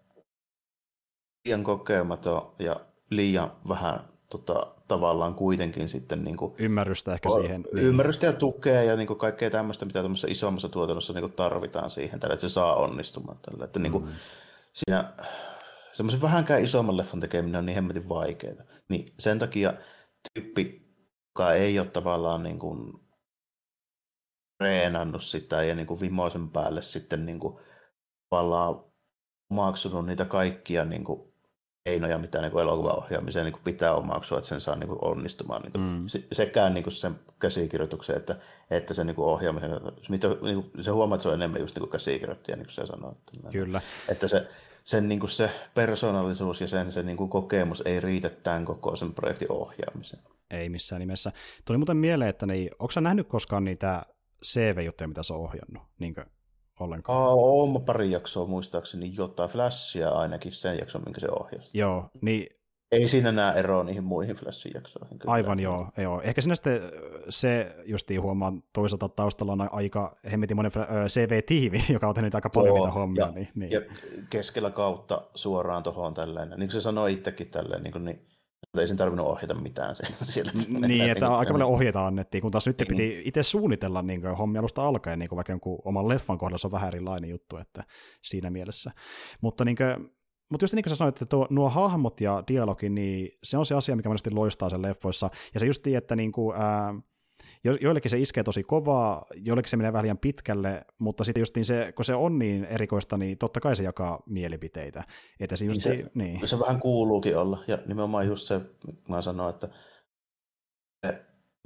[1.45, 2.79] liian kokematon ja
[3.09, 3.99] liian vähän
[4.29, 6.23] tota, tavallaan kuitenkin sitten...
[6.23, 7.65] Niin kuin, ymmärrystä ehkä siihen.
[7.73, 7.85] Niin.
[7.85, 11.89] Ymmärrystä ja tukea ja niin kuin kaikkea tämmöistä, mitä tämmöisessä isommassa tuotannossa niin kuin tarvitaan
[11.89, 13.39] siihen, tällä, että se saa onnistumaan.
[13.41, 14.11] Tällä, että niin kuin, mm.
[14.73, 15.13] siinä
[15.93, 18.63] semmoisen vähänkään isomman leffan tekeminen on niin hemmetin vaikeaa.
[18.89, 19.73] Niin sen takia
[20.33, 20.87] tyyppi,
[21.29, 22.93] joka ei ole tavallaan niin kuin
[24.57, 27.57] treenannut sitä ja niin kuin vimoisen päälle sitten niin kuin
[28.29, 28.83] tavallaan
[29.49, 31.33] omaksunut niitä kaikkia niin kuin
[31.87, 35.83] keinoja, mitä niin elokuvaohjaamiseen niin pitää omaksua, että sen saa niin kuin onnistumaan niin kuin,
[35.83, 36.05] mm.
[36.31, 38.35] sekään niin kuin sen käsikirjoituksen, että,
[38.71, 39.71] että sen niin kuin ohjaamisen,
[40.09, 42.73] mitä, niin kuin, se huomaa, että se on enemmän just niin kuin käsikirjoittaja, niin kuin
[42.73, 43.17] sä sanoit.
[43.37, 43.81] Että, Kyllä.
[44.09, 44.47] Että se,
[44.83, 48.95] sen niin kuin se persoonallisuus ja sen se niin kuin kokemus ei riitä tämän koko
[48.95, 50.23] sen projektin ohjaamiseen.
[50.51, 51.31] Ei missään nimessä.
[51.65, 54.05] Tuli muuten mieleen, että ne, onko sä nähnyt koskaan niitä
[54.45, 55.83] CV-juttuja, mitä sä on ohjannut?
[55.99, 56.15] Niin
[56.79, 57.21] ollenkaan.
[57.21, 61.77] Aa, oon pari jaksoa muistaakseni jotain, Flashia ainakin sen jakson, minkä se ohjasi.
[61.77, 62.47] Joo, niin
[62.91, 65.19] ei siinä näe eroa niihin muihin Flashin jaksoihin.
[65.19, 65.33] Kyllä.
[65.33, 66.21] Aivan joo, joo.
[66.21, 66.81] Ehkä sinä sitten
[67.29, 70.71] se justiin huomaan toisaalta taustalla on aika hemmetin monen
[71.07, 73.25] CV-tiimi, joka on tehnyt aika paljon joo, niitä hommia.
[73.25, 73.71] Ja, niin, niin.
[73.71, 73.81] ja
[74.29, 76.49] keskellä kautta suoraan tuohon tälleen.
[76.49, 78.27] Niin kuin se sanoi itsekin tälleen, niin, kuin, niin
[78.77, 80.51] ei sen tarvinnut ohjata mitään siellä.
[80.87, 82.87] Niin, että aika paljon ohjeita annettiin, kun taas nyt niin.
[82.87, 86.57] piti itse suunnitella niin kuin, hommia alusta alkaen, niin kuin vaikka jonkun oman leffan kohdalla
[86.57, 87.83] se on vähän erilainen juttu, että
[88.21, 88.91] siinä mielessä.
[89.41, 90.17] Mutta niin kuin,
[90.51, 93.65] mutta just niin kuin sä sanoit, että tuo, nuo hahmot ja dialogi, niin se on
[93.65, 95.29] se asia, mikä mielestäni loistaa sen leffoissa.
[95.53, 96.93] Ja se just niin, että niin kuin, ää,
[97.63, 101.55] jo, joillekin se iskee tosi kovaa, joillekin se menee vähän liian pitkälle, mutta sitten just
[101.55, 105.03] niin se, kun se on niin erikoista, niin totta kai se jakaa mielipiteitä.
[105.39, 106.47] Että se, just niin se, niin.
[106.47, 108.61] se vähän kuuluukin olla, ja nimenomaan just se,
[109.07, 109.69] mä sanoin, että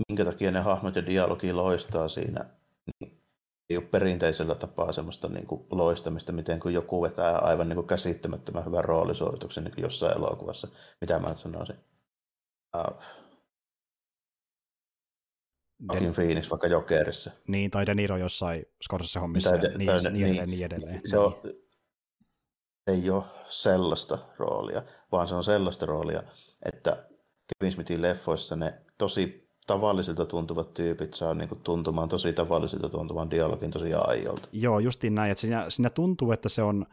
[0.09, 2.45] minkä takia ne hahmot ja dialogi loistaa siinä,
[2.99, 3.22] niin
[3.69, 7.88] ei ole perinteisellä tapaa semmoista niin kuin loistamista, miten kun joku vetää aivan niin kuin
[7.88, 10.68] käsittämättömän hyvän roolisuorituksen niin kuin jossain elokuvassa,
[11.01, 11.76] mitä mä sanoisin.
[12.77, 13.03] Uh,
[15.90, 17.32] Joaquin Phoenix vaikka Jokerissa.
[17.48, 21.02] Niin, tai De Niro jossain Scorsese-hommissa tai, niin, tai, niin, niin, edelleen, niin edelleen.
[21.06, 21.41] Se on,
[22.88, 26.24] ei ole sellaista roolia, vaan se on sellaista roolia,
[26.66, 27.08] että
[27.60, 33.32] Kevin Smithin leffoissa ne tosi tavallisilta tuntuvat tyypit saa niin kuin tuntumaan tosi tavallisilta tuntuvan
[33.32, 34.49] dialogin tosi aiolta.
[34.52, 36.86] Joo, justiin näin, että siinä, siinä tuntuu, että se on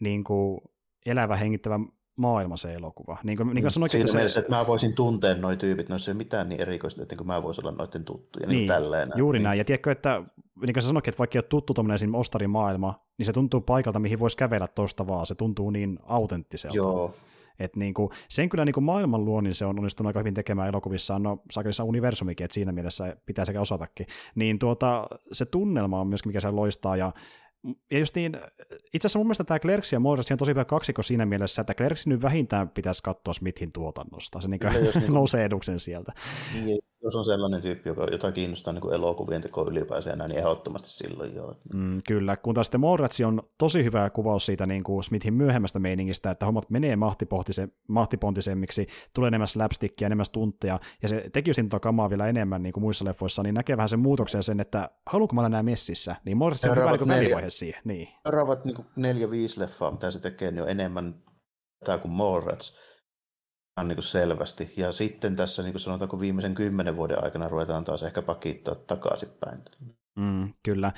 [0.00, 0.60] niin kuin
[1.06, 1.80] elävä, hengittävä
[2.18, 3.18] maailma se elokuva.
[3.22, 4.40] Niin kuin, niin kuin sanoin, Siinä että mielessä, se...
[4.40, 7.66] että mä voisin tuntea nuo tyypit, noissa ei ole mitään niin erikoista, että mä voisin
[7.66, 8.46] olla noiden tuttuja.
[8.46, 9.44] Niin, niin tälleen, juuri niin.
[9.44, 9.58] näin.
[9.58, 10.22] Ja tiedätkö, että
[10.62, 13.98] niin kuin sä sanoit, että vaikka ei ole tuttu tuommoinen ostarimaailma, niin se tuntuu paikalta,
[13.98, 15.26] mihin voisi kävellä tuosta vaan.
[15.26, 16.76] Se tuntuu niin autenttiselta.
[16.76, 17.14] Joo.
[17.58, 20.68] Et niin kuin, sen kyllä niin kuin maailman luonnin se on onnistunut aika hyvin tekemään
[20.68, 24.06] elokuvissaan, no saakellissa universumikin, että siinä mielessä pitää sekä osatakin.
[24.34, 27.12] Niin tuota, se tunnelma on myöskin, mikä se loistaa, ja
[27.90, 28.36] ja just niin,
[28.94, 31.74] itse asiassa mun mielestä tämä Clerks ja Morris on tosi hyvä kaksikko siinä mielessä, että
[31.74, 34.40] Clerks nyt vähintään pitäisi katsoa Smithin tuotannosta.
[34.40, 36.12] Se niin kuin, niin, nousee eduksen sieltä.
[36.64, 40.88] Niin, jos on sellainen tyyppi, joka, jota kiinnostaa niin elokuvien teko ylipäänsä näin, niin ehdottomasti
[40.88, 41.54] silloin joo.
[41.74, 45.78] Mm, kyllä, kun taas sitten Morratsi on tosi hyvä kuvaus siitä niin kuin Smithin myöhemmästä
[45.78, 46.96] meiningistä, että hommat menee
[47.88, 52.84] mahtipontisemmiksi, tulee enemmän slapstickia, enemmän stuntteja, ja se teki just kamaa vielä enemmän niin kuin
[52.84, 56.36] muissa leffoissa, niin näkee vähän sen muutoksen sen, että haluanko mä olla näin messissä, niin
[56.36, 57.82] Morratsi on hyvä niin välivaihe siihen.
[57.84, 58.08] Niin.
[58.22, 61.22] Seuraavat niin neljä-viisi leffaa, mitä se tekee, niin on enemmän
[61.84, 62.12] tämä kuin
[63.78, 64.72] Morrats niin kuin selvästi.
[64.76, 69.58] Ja sitten tässä niin kuin sanotaanko viimeisen kymmenen vuoden aikana ruvetaan taas ehkä pakittaa takaisinpäin.
[70.16, 70.92] Mm, kyllä.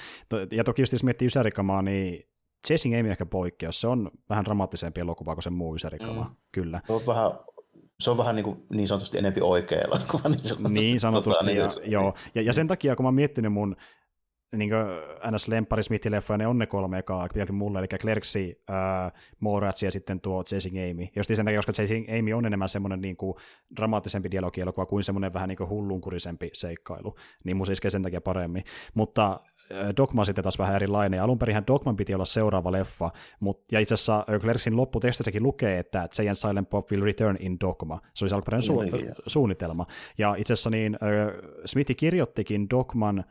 [0.50, 2.28] Ja toki jos miettii Ysärikamaa, niin
[2.66, 3.80] Chasing Amy ehkä poikkeus.
[3.80, 6.36] Se on vähän dramaattisempi elokuva kuin se muu Ysärikama, mm.
[6.52, 6.80] kyllä.
[6.86, 7.30] Se on vähän
[8.00, 10.28] se on vähän niin, kuin, niin sanotusti enempi oikea elokuva.
[10.28, 12.14] Niin sanotusti, niin sanotusti, tota, ja, niin, joo.
[12.34, 13.76] Ja, ja sen takia, kun mä oon miettinyt mun
[14.56, 14.70] niin
[15.30, 15.48] ns.
[15.48, 20.20] Lempari Smith-leffoja, ne on ne kolme ekaa pitänyt mulle, eli Clerksi, äh, Mallrats ja sitten
[20.20, 21.06] tuo Chasing Amy.
[21.16, 23.34] Just sen takia, koska Chasing Amy on enemmän semmoinen niin kuin,
[23.76, 27.14] dramaattisempi dialogielokuva kuin semmoinen vähän niin kuin hullunkurisempi seikkailu,
[27.44, 28.64] niin mun iskee sen takia paremmin.
[28.94, 29.40] Mutta
[29.96, 33.10] Dogma sitten taas vähän erilainen, ja alun perin Dogman piti olla seuraava leffa,
[33.40, 38.00] mutta ja itse asiassa Clerksin lopputekstissäkin lukee, että Jay Silent Pop will return in Dogma.
[38.14, 39.86] Se oli alkuperäinen su- niin, suunnitelma.
[40.18, 43.24] Ja itse asiassa niin, äh, Smithi kirjoittikin Dogman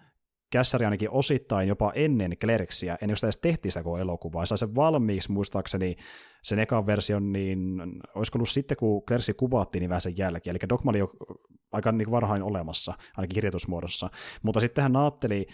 [0.49, 4.45] kässäri ainakin osittain jopa ennen Clerksia, ennen kuin sitä edes tehtiin sitä elokuvaa.
[4.45, 5.95] Sai sen valmiiksi muistaakseni
[6.41, 7.81] sen ekan version, niin
[8.15, 10.51] olisiko ollut sitten, kun Clerksi kuvattiin, niin vähän sen jälkeen.
[10.51, 11.09] Eli Dogma oli jo
[11.71, 14.09] aika niin varhain olemassa, ainakin kirjoitusmuodossa.
[14.43, 15.47] Mutta sitten hän ajatteli,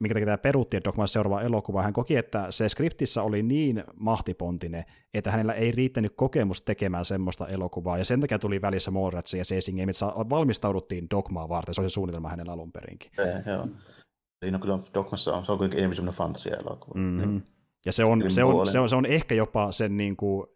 [0.00, 3.84] minkä takia tämä peruutti, että Dogman seuraava elokuva, hän koki, että se skriptissä oli niin
[3.94, 4.84] mahtipontinen,
[5.14, 9.44] että hänellä ei riittänyt kokemus tekemään semmoista elokuvaa, ja sen takia tuli välissä Mallrats ja
[9.44, 13.10] Chasing Amy, että valmistauduttiin Dogmaa varten, se oli se suunnitelma hänellä alun perinkin.
[13.18, 13.68] Eh, joo.
[14.44, 17.00] Siinä on kyllä Dogmassa on, se on kuitenkin enemmän semmoinen fantasia-elokuva.
[17.00, 17.42] Mm-hmm.
[17.86, 20.46] Ja se on, se, on, se, on, se on ehkä jopa sen niin kuin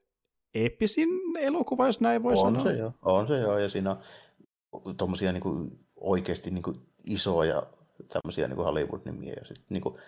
[0.55, 1.09] eeppisin
[1.39, 2.63] elokuva, jos näin voi on sanoa.
[2.63, 7.63] Se jo, on se joo, ja siinä on tuommoisia niin kuin, oikeasti niin kuin isoja
[8.09, 9.35] tämmöisiä niin Hollywood-nimiä.
[9.37, 10.01] Ja sit, niin kuin,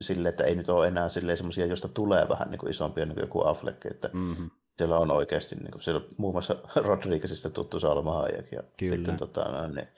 [0.00, 3.22] sille, että ei nyt ole enää semmoisia, joista tulee vähän niin kuin isompia, niin kuin
[3.22, 4.50] joku Affleck, että mm-hmm.
[4.78, 6.56] siellä on oikeasti, niin kuin, siellä on muun muassa
[6.86, 8.96] Rodriguezista tuttu Salma Hayek ja Kyllä.
[8.96, 9.88] sitten tota, niin,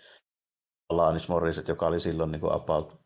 [0.88, 3.00] Alanis Morissette, joka oli silloin niin kuin about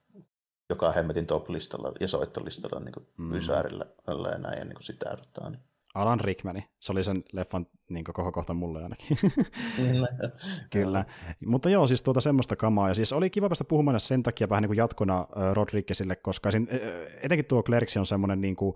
[0.71, 3.33] joka hemmetin top-listalla ja soittolistalla niin kuin mm.
[3.33, 5.17] Ysäärillä ja näin, ja niin kuin sitä.
[5.49, 5.61] Niin.
[5.95, 6.69] Alan Rickmani.
[6.81, 9.19] Se oli sen leffan niin koko kohta mulle ainakin.
[10.71, 11.05] Kyllä.
[11.47, 12.89] Mutta joo, siis tuota semmoista kamaa.
[12.89, 16.51] Ja siis oli kiva päästä puhumaan sen takia vähän niin kuin jatkona äh, Rodriguezille, koska
[16.51, 16.81] sin, äh,
[17.23, 18.75] etenkin tuo Clerks on semmoinen niin kuin,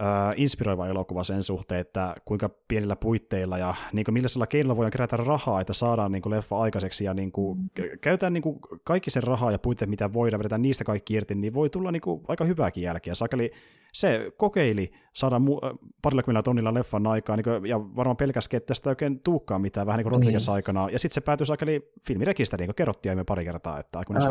[0.00, 4.90] äh, inspiroiva elokuva sen suhteen, että kuinka pienillä puitteilla ja niin kuin millaisella keinolla voidaan
[4.90, 9.10] kerätä rahaa, että saadaan niin kuin leffa aikaiseksi ja niin kuin, käytetään niin kuin kaikki
[9.10, 12.22] sen rahaa ja puitteet, mitä voidaan, vedetään niistä kaikki irti, niin voi tulla niin kuin
[12.28, 13.14] aika hyvääkin jälkeä.
[13.14, 13.52] Sakeli
[13.92, 18.90] se kokeili saada mu- parilla tonnilla leffan aikaa, niin kuin, ja varmaan pelkästään, että tästä
[18.90, 20.04] ei oikein tuukkaan mitään vähän niin.
[20.04, 20.54] kuin Rodriguez niin.
[20.54, 24.22] aikana, ja sitten se päätyi sakeli filmirekisteriin, kun kerrottiin aiemmin pari kertaa, että aikuinen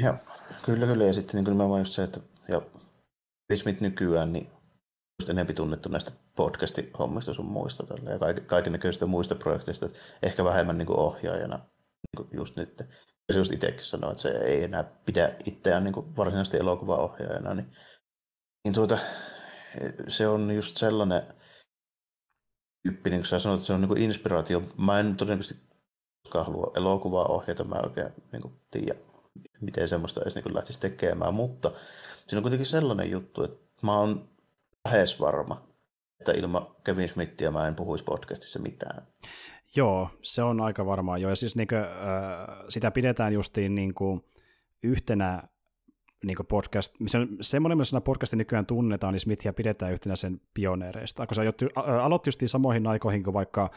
[0.00, 0.14] ja,
[0.62, 2.62] Kyllä, kyllä, ja sitten niin mä vaan just se, että ja
[3.56, 4.46] Smith nykyään, niin
[5.22, 9.88] enemmän tunnettu näistä podcasti-hommista sun muista tälle, ja kaiken, näköisistä muista projekteista,
[10.22, 12.78] ehkä vähemmän niin kuin ohjaajana niin kuin just nyt.
[13.28, 17.54] Ja se just itsekin sanoi, että se ei enää pidä itseään niin kuin varsinaisesti elokuvaohjaajana,
[17.54, 17.72] niin,
[18.64, 18.98] niin tuota,
[20.08, 21.22] se on just sellainen
[22.82, 24.62] tyyppi, niin kuin sä sanoit, että se on niin kuin inspiraatio.
[24.76, 25.68] Mä en todennäköisesti
[26.22, 28.94] koskaan halua elokuvaa ohjata, mä oikein niin kuin tiedä,
[29.60, 31.72] miten semmoista edes niin lähtisi tekemään, mutta
[32.26, 34.37] siinä on kuitenkin sellainen juttu, että mä oon
[34.88, 35.68] lähes varma,
[36.20, 39.06] että ilman Kevin Smithia mä en puhuisi podcastissa mitään.
[39.76, 41.18] Joo, se on aika varmaa.
[41.18, 41.88] Joo, ja siis niin kuin, äh,
[42.68, 44.24] sitä pidetään justiin niin kuin
[44.82, 45.42] yhtenä
[46.24, 51.26] niin kuin podcast, se semmoinen, missä podcasti nykyään tunnetaan, niin Smithia pidetään yhtenä sen pioneereista,
[51.26, 51.42] kun se
[52.02, 53.70] aloitti justiin samoihin aikoihin kuin vaikka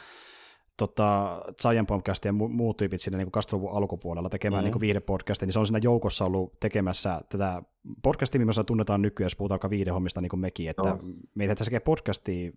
[0.77, 4.73] tota, Giant Podcast ja mu- muut tyypit siinä niin 20 alkupuolella tekemään mm-hmm.
[4.73, 7.61] niin viidepodcastia, niin se on siinä joukossa ollut tekemässä tätä
[8.03, 10.99] podcastia, missä tunnetaan nykyään, jos puhutaan viidehommista niin kuin mekin, että oh.
[11.35, 12.51] meitä tässä podcastia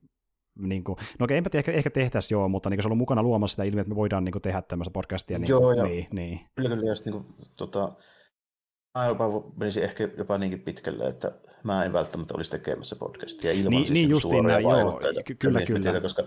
[0.59, 3.23] niin kuin, no okei, enpä ehkä, ehkä tehtäisi joo, mutta niin se on ollut mukana
[3.23, 5.39] luomassa sitä ilmiä, että me voidaan niin kuin, tehdä tämmöistä podcastia.
[5.39, 6.41] Niin, joo, ja niin, niin.
[6.55, 7.27] kyllä, kyllä, ja niin kuin,
[7.57, 7.93] tota,
[8.99, 11.33] mä jopa menisin ehkä jopa niinkin pitkälle, että
[11.63, 15.01] mä en välttämättä olisi tekemässä podcastia ilman niin, siis niin justiin näin, joo,
[15.39, 16.01] kyllä, kyllä.
[16.01, 16.23] Koska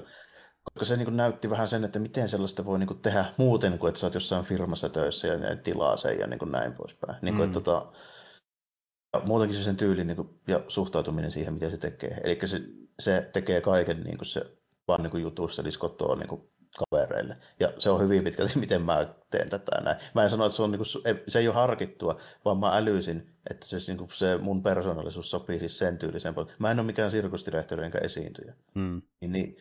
[0.73, 3.99] koska se niin näytti vähän sen, että miten sellaista voi niin tehdä muuten kuin, että
[3.99, 7.17] sä oot jossain firmassa töissä ja ne tilaa sen ja niin näin poispäin.
[7.21, 7.51] Niin kuin, mm.
[7.51, 7.91] että, tota,
[9.13, 12.21] ja muutenkin se sen tyyli niin kuin, ja suhtautuminen siihen, miten se tekee.
[12.23, 12.61] Eli se,
[12.99, 14.41] se tekee kaiken niin kuin se
[14.87, 17.37] vaan niin jutustelisi kotoa niin kuin kavereille.
[17.59, 19.97] Ja se on hyvin pitkälti, miten mä teen tätä näin.
[20.15, 23.29] Mä en sano, että se, on, niin kuin, se ei ole harkittua, vaan mä älysin,
[23.49, 26.35] että se, niin kuin, se mun persoonallisuus sopii siis sen tyyliseen.
[26.59, 28.53] Mä en ole mikään sirkusdirektori enkä esiintyjä.
[28.73, 29.01] Mm.
[29.21, 29.57] Niin, niin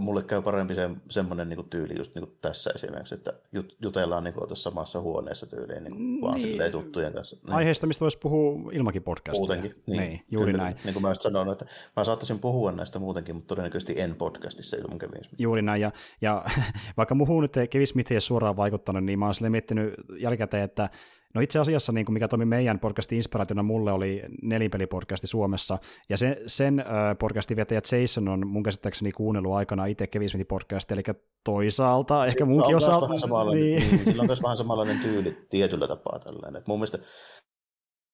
[0.00, 4.34] mulle käy parempi se, semmoinen niin tyyli just niin tässä esimerkiksi, että jut, jutellaan niin
[4.34, 6.72] kuin, samassa huoneessa tyyliin niin kuin, vaan niin.
[6.72, 7.36] tuttujen kanssa.
[7.36, 7.52] Niin.
[7.54, 9.40] Aiheesta, mistä voisi puhua ilmakin podcastia.
[9.40, 10.76] Muutenkin, niin, niin juuri kyllä, näin.
[10.84, 11.66] Niin kuin mä sanoin, että
[11.96, 15.40] mä saattaisin puhua näistä muutenkin, mutta todennäköisesti en podcastissa ilman Kevin Smith.
[15.40, 16.44] Juuri näin, ja, ja
[16.96, 20.90] vaikka muuhun nyt Kevin Smith ei suoraan vaikuttanut, niin mä oon sille miettinyt jälkikäteen, että
[21.36, 26.16] No itse asiassa, niin kuin mikä toimi meidän podcastin inspiraationa mulle, oli nelipelipodcasti Suomessa, ja
[26.16, 26.86] se, sen äh,
[27.18, 31.02] podcastin vetäjä Jason on mun käsittääkseni kuunnellut aikana itse Kevin Smithin podcastia, eli
[31.44, 33.08] toisaalta, ehkä munkin osalta.
[33.54, 33.80] Niin.
[33.90, 34.04] niin.
[34.04, 36.60] Sillä on myös vähän samanlainen tyyli tietyllä tapaa tällainen.
[36.60, 36.98] Et mun mielestä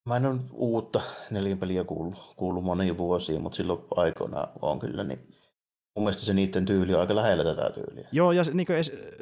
[0.09, 1.01] Mä en ole uutta
[1.31, 5.35] nelinpeliä kuullut, kuullut monia vuosia, mutta silloin aikoina on kyllä niin
[5.97, 8.09] mun mielestä se niiden tyyli on aika lähellä tätä tyyliä.
[8.13, 8.67] Joo, ja se, niin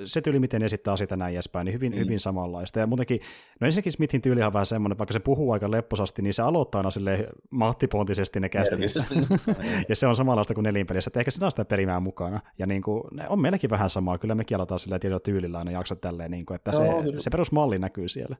[0.05, 1.99] se tyyli, miten esittää sitä näin edespäin, niin hyvin, mm.
[1.99, 2.79] hyvin samanlaista.
[2.79, 3.21] Ja muutenkin,
[3.61, 6.79] no ensinnäkin Smithin tyyli on vähän semmoinen, vaikka se puhuu aika lepposasti, niin se aloittaa
[6.79, 9.05] aina sille mahtipontisesti ne kästissä.
[9.89, 12.41] ja se on samanlaista kuin nelinpelissä, että ehkä se on sitä perimää mukana.
[12.59, 15.71] Ja niin kuin, ne on meilläkin vähän samaa, kyllä mekin aloitetaan sillä tietyllä tyylillä aina
[15.71, 18.37] jaksot tälleen, niin kuin, että Joo, se, se perusmalli näkyy siellä.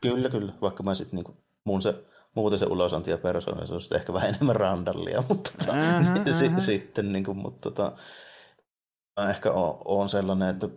[0.00, 1.94] Kyllä, kyllä, vaikka mä sitten niin mun se
[2.34, 5.74] muuten se ulosanti ja persoonallisuus ehkä vähän enemmän randallia, mutta tota,
[6.58, 7.92] s- sitten niin kuin, mutta tota,
[9.20, 10.68] mä ehkä oon, oon sellainen, että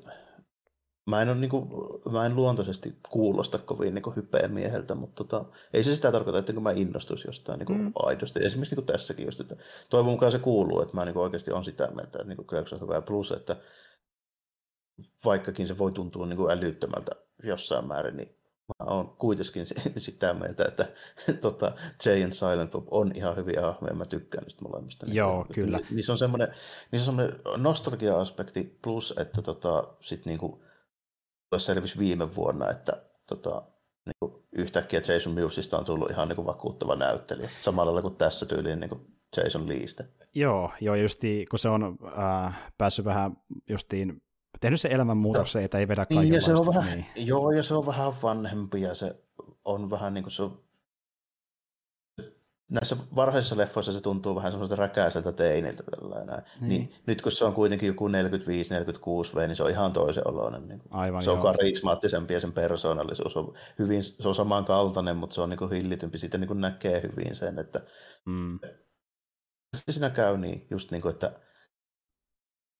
[1.08, 1.70] mä en, ole, niin kuin,
[2.12, 6.60] mä en luontaisesti kuulosta kovin niin hypeä mieheltä, mutta tota, ei se sitä tarkoita, että
[6.60, 7.92] mä innostuisi jostain niin mm.
[7.96, 8.46] aidosti.
[8.46, 9.56] Esimerkiksi niin tässäkin just, että
[9.90, 12.82] toivon mukaan se kuuluu, että mä niin oikeasti on sitä mieltä, että niin kuin on
[12.82, 13.02] hyvä.
[13.02, 13.56] Plus, että
[15.26, 17.12] vaikkakin se voi tuntua niin kuin älyttömältä
[17.44, 18.36] jossain määrin, niin
[18.80, 19.68] mä oon kuitenkin
[19.98, 20.88] sitä mieltä, että
[21.41, 21.72] tota,
[22.06, 25.06] Jay and Silent Bob on ihan hyviä hahmoja, mä tykkään niistä molemmista.
[25.10, 25.80] Joo, niin, kyllä.
[25.91, 26.48] Niissä on semmoinen,
[26.91, 30.64] niissä on semmoinen nostalgia-aspekti plus, että tota, sit niinku,
[31.57, 33.64] selvisi viime vuonna, että tota,
[34.06, 38.80] niinku, yhtäkkiä Jason Newsista on tullut ihan niinku, vakuuttava näyttelijä, samalla lailla kuin tässä tyyliin
[38.80, 39.07] niinku,
[39.38, 40.03] Jason Leeistä.
[40.35, 43.38] Joo, joo justiin, kun se on äh, päässyt vähän
[43.69, 44.22] justiin
[44.62, 47.28] tehnyt se elämänmuutoksen, että ei vedä niin, ja se on vähän, niin.
[47.28, 49.16] Joo, ja se on vähän vanhempi ja se
[49.66, 50.60] on vähän niin kuin se on,
[52.70, 55.84] näissä varhaisissa leffoissa se tuntuu vähän semmoiselta räkäiseltä teiniltä.
[56.62, 56.70] Niin.
[56.70, 56.94] niin.
[57.06, 58.12] nyt kun se on kuitenkin joku 45-46
[59.36, 60.68] V, niin se on ihan toisen oloinen.
[60.68, 65.42] Niin Aivan, se on karismaattisempi ja sen persoonallisuus on hyvin, se on samankaltainen, mutta se
[65.42, 66.18] on niin kuin hillitympi.
[66.18, 67.82] Siitä niin kuin näkee hyvin sen, että
[68.26, 68.60] mm.
[69.92, 71.32] siinä käy niin, just niin kuin, että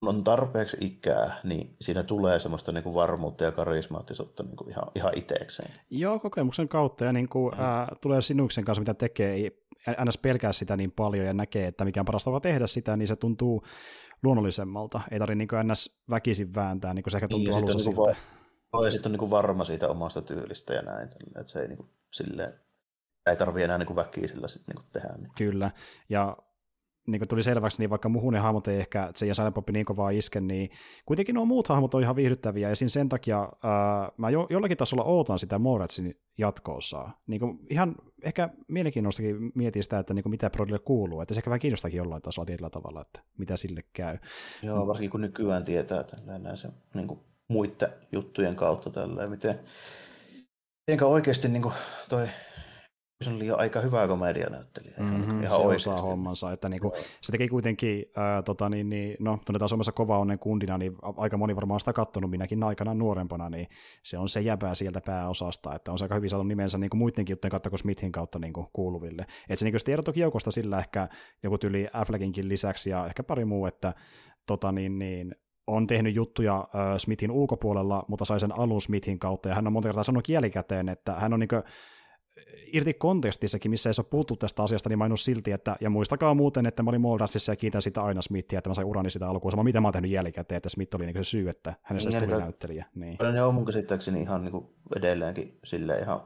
[0.02, 4.92] on tarpeeksi ikää, niin siinä tulee semmoista niin kuin varmuutta ja karismaattisuutta niin kuin ihan,
[4.96, 5.72] ihan itsekseen.
[5.90, 7.64] Joo, kokemuksen kautta ja niin kuin, mm.
[7.64, 9.68] ää, tulee sinuksen kanssa, mitä tekee, ei
[10.06, 10.18] ns.
[10.18, 13.16] pelkää sitä niin paljon ja näkee, että mikä on parasta tapa tehdä sitä, niin se
[13.16, 13.64] tuntuu
[14.24, 15.02] luonnollisemmalta.
[15.12, 16.04] Ei tarvitse niin ns.
[16.10, 18.02] väkisin vääntää, niin kuin se ehkä tuntuu niin, alussa niin siltä.
[18.74, 21.10] Va- ja sitten on niin kuin varma siitä omasta tyylistä ja näin,
[21.40, 22.54] että se ei niin kuin, silleen,
[23.26, 25.14] ei tarvitse enää niin väkisellä sit, niin tehdä.
[25.18, 25.32] Niin.
[25.38, 25.72] Kyllä,
[26.10, 26.38] ja
[27.08, 29.86] niin kuin tuli selväksi, niin vaikka muhun ne hahmot ei ehkä se ja Silent niin
[29.86, 30.70] kovaa iske, niin
[31.06, 34.78] kuitenkin nuo muut hahmot on ihan viihdyttäviä, ja siinä sen takia ää, mä jo, jollakin
[34.78, 37.22] tasolla ootan sitä Moratsin jatkoosaa.
[37.28, 41.40] Niin kuin ihan ehkä mielenkiinnostakin mietin sitä, että niin kuin mitä Brodille kuuluu, että se
[41.40, 44.18] ehkä vähän kiinnostakin jollain tasolla tietyllä tavalla, että mitä sille käy.
[44.64, 49.60] Joo, varsinkin kun nykyään tietää tällainen se niin kuin muiden juttujen kautta tällä, miten,
[50.88, 51.74] miten oikeasti niin kuin
[52.10, 52.28] toi
[53.24, 54.94] se on liian aika hyvä komedianäyttelijä.
[54.98, 55.90] Mm-hmm, ihan, ihan se oikeasti.
[55.90, 56.52] osaa hommansa.
[56.52, 60.78] Että niinku, se teki kuitenkin, ää, tota, niin, niin, no tunnetaan Suomessa kova onnen kundina,
[60.78, 63.68] niin aika moni varmaan sitä kattonut minäkin aikana nuorempana, niin
[64.04, 67.00] se on se jäbää sieltä pääosasta, että on se aika hyvin saatu nimensä niin kuin
[67.00, 69.22] muidenkin juttujen kautta kuin Smithin kautta niin kuin kuuluville.
[69.22, 71.08] Että se niin kuin toki joukosta sillä ehkä
[71.44, 73.94] joku tyli Affleckinkin lisäksi ja ehkä pari muu, että
[74.46, 75.36] tota, niin, niin,
[75.68, 76.68] on tehnyt juttuja
[76.98, 80.90] Smithin ulkopuolella, mutta sai sen alun Smithin kautta, ja hän on monta kertaa sanonut kielikäteen,
[80.90, 81.64] että hän on niin kuin,
[82.74, 86.66] irti kontekstissakin, missä ei ole puhuttu tästä asiasta, niin mainus silti, että, ja muistakaa muuten,
[86.66, 89.52] että mä olin Moldassissa ja kiitän sitä aina Smithia, että mä sain urani sitä alkuun,
[89.52, 92.30] sama mitä mä oon tehnyt jälkikäteen, että Smith oli niin se syy, että hänestä niin,
[92.30, 92.86] tuli näyttelijä.
[92.96, 93.18] Niin.
[93.34, 96.22] Ne on mun käsittääkseni ihan niin kuin edelleenkin sille ihan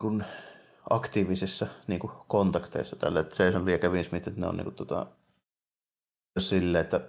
[0.00, 0.24] kun
[0.90, 4.64] aktiivisissa niin kuin kontakteissa tälle, että Jason Lee ja Kevin Smith, että ne on niin
[4.64, 5.06] kuin, tota,
[6.38, 7.00] sille, että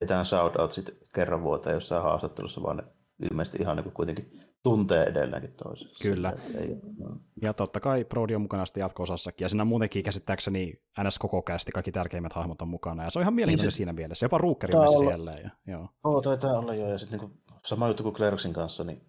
[0.00, 2.84] pitää shoutout sitten kerran vuoteen jossain haastattelussa, vaan ne
[3.30, 6.02] ilmeisesti ihan niin kuin kuitenkin tuntee edelleenkin toisensa.
[6.02, 6.32] Kyllä.
[6.60, 7.16] Ei, no.
[7.42, 11.42] Ja totta kai Brody on mukana sitten jatko-osassakin, ja siinä on muutenkin käsittääkseni NS koko
[11.42, 14.38] kästi, kaikki tärkeimmät hahmot on mukana, ja se on ihan mielenkiintoinen niin siinä mielessä, jopa
[14.38, 14.98] Ruukkeri on olla...
[14.98, 15.32] siellä.
[15.32, 15.88] Ja, joo.
[16.04, 19.06] Oo, taitaa olla jo, ja sitten niin sama juttu kuin Clerksin kanssa, niin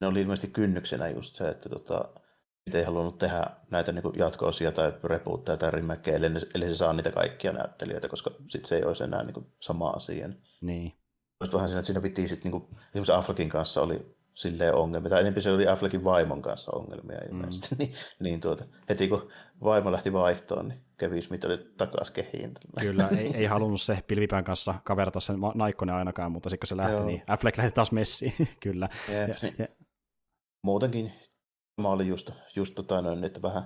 [0.00, 2.08] ne oli ilmeisesti kynnyksenä just se, että tota,
[2.74, 7.10] ei halunnut tehdä näitä niin jatko-osia tai rebootteja tai remakeja, eli, eli se saa niitä
[7.10, 10.28] kaikkia näyttelijöitä, koska sitten se ei olisi enää niin sama asia.
[10.60, 10.92] Niin.
[11.40, 15.10] Olisi vähän siinä, että siinä piti sitten, niin kuin, esimerkiksi Affleckin kanssa oli silleen ongelmia.
[15.10, 17.74] Tai enemmän se oli Affleckin vaimon kanssa ongelmia ilmeisesti.
[17.74, 17.78] Mm.
[17.84, 19.30] niin, niin tuota, heti kun
[19.64, 22.54] vaimo lähti vaihtoon, niin Kevin Smith oli takaisin kehiin.
[22.80, 26.76] Kyllä, ei, ei halunnut se pilvipään kanssa kaverata sen naikkonen ainakaan, mutta sitten kun se
[26.76, 27.06] lähti, Joo.
[27.06, 28.88] niin Affleck lähti taas messiin, kyllä.
[29.08, 29.66] Ja, ja, ja.
[30.62, 31.12] Muutenkin
[31.80, 33.62] mä olin just, just tota noin, että vähän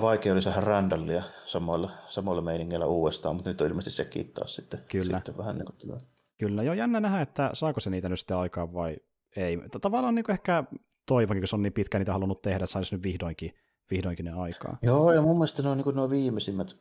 [0.00, 4.80] vaikea oli saada Randallia samoilla, samoilla meiningeillä uudestaan, mutta nyt on ilmeisesti sekin taas sitten,
[4.88, 5.16] Kyllä.
[5.16, 6.00] sitten vähän niin kuin
[6.38, 8.96] Kyllä, joo jännä nähdä, että saako se niitä nyt sitten aikaan vai
[9.36, 9.58] ei.
[9.80, 10.64] Tavallaan niin ehkä
[11.06, 13.54] toivonkin, kun se on niin pitkä niitä halunnut tehdä, että saisi nyt vihdoinkin,
[13.90, 14.78] vihdoinkin ne aikaa.
[14.82, 16.76] Joo, ja mun mielestä ne on niin nuo viimeisimmät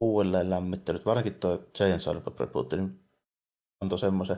[0.00, 3.00] uudelleen lämmittelyt, varsinkin tuo Giant Silent Reboot, niin
[3.80, 4.36] antoi semmoisen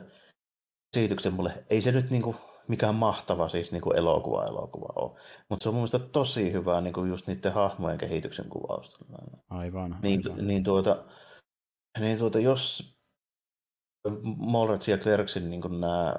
[0.97, 1.63] esityksen mulle.
[1.69, 2.35] Ei se nyt niin kuin
[2.67, 5.19] mikään mahtava siis niin kuin elokuva elokuva ole,
[5.49, 9.05] mutta se on mun mielestä tosi hyvää niin kuin just niiden hahmojen kehityksen kuvausta.
[9.49, 9.99] Aivan.
[10.01, 10.47] Niin, aivan.
[10.47, 11.05] niin, tuota,
[11.99, 12.93] niin tuota, jos
[14.37, 16.15] Molretsin ja Clerksin niin nämä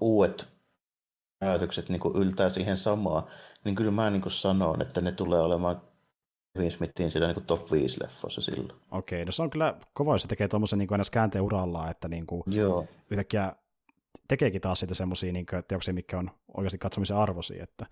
[0.00, 0.55] uudet
[1.38, 3.22] päätökset niin yltää siihen samaan,
[3.64, 5.80] niin kyllä mä niin sanon, että ne tulee olemaan
[6.54, 8.72] Kevin Smithin siinä niin top 5 leffossa silloin.
[8.90, 11.10] Okei, no se on kyllä kova, jos se tekee tuommoisen niin ns.
[11.10, 12.86] käänteen uralla, että niin kuin Joo.
[13.10, 13.52] yhtäkkiä
[14.28, 17.86] tekeekin taas sitten semmoisia niin teoksia, mikä on oikeasti katsomisen arvoisia, että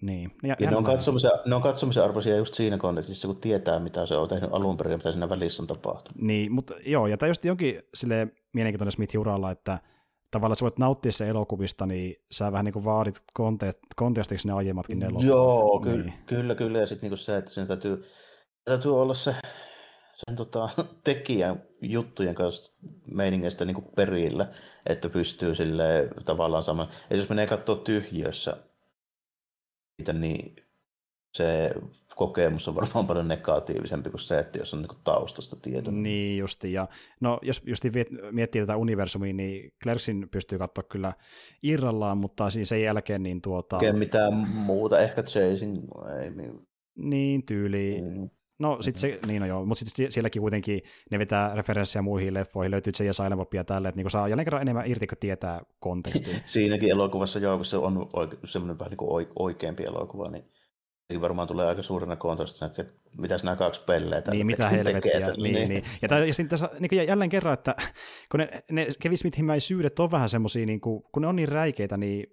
[0.00, 0.32] niin.
[0.42, 4.06] Ja, ja ne, on katsomisen, ne on katsomisen arvoisia just siinä kontekstissa, kun tietää, mitä
[4.06, 6.22] se on tehnyt alun perin ja mitä siinä välissä on tapahtunut.
[6.22, 9.78] Niin, mutta joo, ja tämä just jonkin sille mielenkiintoinen Smithin uralla, että
[10.30, 13.22] tavallaan sä voit nauttia se elokuvista, niin sä vähän niin kuin vaadit
[13.96, 15.26] kontekstiksi ne aiemmatkin elokuvat.
[15.26, 16.14] Joo, ky- niin.
[16.26, 16.78] kyllä, kyllä.
[16.78, 18.04] Ja sitten niin se, että siinä täytyy,
[18.64, 19.34] täytyy olla se,
[20.26, 20.68] sen tota,
[21.04, 22.72] tekijän juttujen kanssa
[23.06, 24.48] meiningeistä niin kuin perillä,
[24.86, 26.88] että pystyy sille tavallaan saamaan.
[27.10, 28.56] Ja jos menee katsoa tyhjössä
[29.98, 30.56] niitä, niin
[31.34, 31.70] se
[32.16, 35.90] kokemus on varmaan paljon negatiivisempi kuin se, että jos on niin taustasta tieto.
[35.90, 36.88] Niin justi, ja
[37.20, 37.84] no jos just
[38.30, 41.12] miettii tätä universumia, niin Clerksin pystyy katsoa kyllä
[41.62, 43.76] irrallaan, mutta siinä sen jälkeen niin tuota...
[43.76, 45.84] Oikein mitään muuta, ehkä Chasing,
[46.22, 46.30] ei
[46.96, 48.00] Niin, tyyli.
[48.02, 48.30] Mm.
[48.58, 52.70] No sit se, niin no joo, mutta sitten sielläkin kuitenkin ne vetää referenssejä muihin leffoihin,
[52.70, 53.10] löytyy J.
[53.12, 56.38] Silent ja tälle, että niinku saa jälleen kerran enemmän irti, kun tietää kontekstia.
[56.46, 58.08] Siinäkin elokuvassa joo, kun se on
[58.44, 60.44] semmoinen vähän niin kuin oikeampi elokuva, niin
[61.20, 65.12] varmaan tulee aika suurena kontrastina, että mitäs nämä kaksi pelleä Niin, mitä helvettiä.
[65.12, 65.68] Tekee, niin, niin.
[65.68, 65.84] niin.
[66.02, 67.74] Ja, tämä, ja sitten tässä niin jälleen kerran, että
[68.30, 71.48] kun ne, ne Kevin Smithin syydet on vähän semmoisia, niin kuin, kun ne on niin
[71.48, 72.26] räikeitä, niin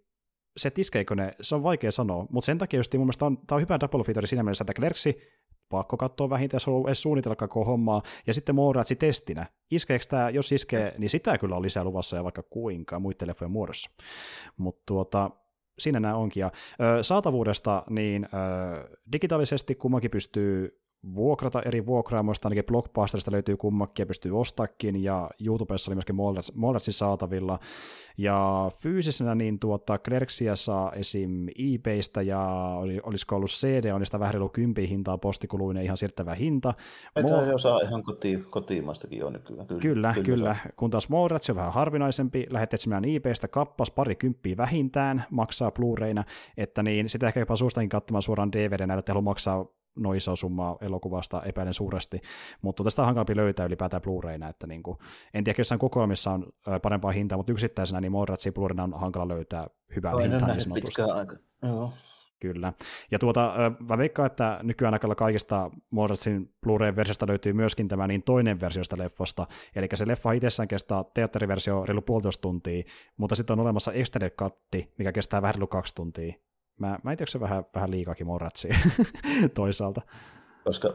[0.57, 3.55] se tiskeekö ne, se on vaikea sanoa, mutta sen takia just mun mielestä on, tämä
[3.55, 5.17] on hyvä double feature siinä mielessä, että Clerksi
[5.69, 9.45] pakko katsoa vähintään, jos on edes suunnitella koko hommaa, ja sitten Mooratsi testinä.
[9.71, 13.51] Iskeekö tämä, jos iskee, niin sitä kyllä on lisää luvassa ja vaikka kuinka muiden telefojen
[13.51, 13.89] muodossa.
[14.57, 15.31] Mutta tuota,
[15.79, 16.41] siinä nämä onkin.
[16.41, 16.51] Ja,
[16.81, 20.82] ö, saatavuudesta, niin ö, digitaalisesti kummankin pystyy
[21.15, 26.15] vuokrata eri vuokraamoista, ainakin Blockbusterista löytyy kummakin ja pystyy ostakin, ja YouTubessa oli myöskin
[26.53, 27.59] Moldersin saatavilla.
[28.17, 31.47] Ja fyysisenä niin tuota Clerksia saa esim.
[31.47, 32.67] eBaystä, ja
[33.03, 36.73] olisiko ollut CD, on niistä vähän reilu kympiä hintaa postikuluinen ihan siirtävä hinta.
[37.15, 39.67] Että Mo- jo saa ihan koti, kotimaistakin jo nykyään.
[39.67, 40.13] Kyllä, kyllä.
[40.13, 40.23] kyllä.
[40.23, 40.55] kyllä.
[40.75, 46.23] Kun taas Moldersi on vähän harvinaisempi, lähdet etsimään eBaystä kappas pari kymppiä vähintään, maksaa Blu-rayna,
[46.57, 49.65] että niin sitä ehkä jopa suustakin katsomaan suoraan DVD-näillä, että maksaa
[49.95, 52.21] no iso summa elokuvasta epäilen suuresti,
[52.61, 54.97] mutta tästä on hankalampi löytää ylipäätään Blu-rayna, että niin kuin,
[55.33, 56.45] en tiedä, jossain kokoelmissa on
[56.81, 61.01] parempaa hintaa, mutta yksittäisenä niin Morratsi blu on hankala löytää hyvää hintaa niin sanotusti.
[61.01, 61.35] Aika.
[61.63, 61.93] Joo.
[62.39, 62.73] Kyllä.
[63.11, 63.53] Ja tuota,
[63.89, 69.47] mä veikkaan, että nykyään aika kaikista Morratsin Blu-ray-versiosta löytyy myöskin tämä niin toinen versio leffasta,
[69.75, 72.83] eli se leffa itsessään kestää teatteriversio reilu puolitoista tuntia,
[73.17, 76.33] mutta sitten on olemassa extended cutti, mikä kestää vähän reilu kaksi tuntia,
[76.79, 78.75] Mä, mä en tiedä, se vähän, vähän liikakin moratsia
[79.53, 80.01] toisaalta.
[80.63, 80.93] Koska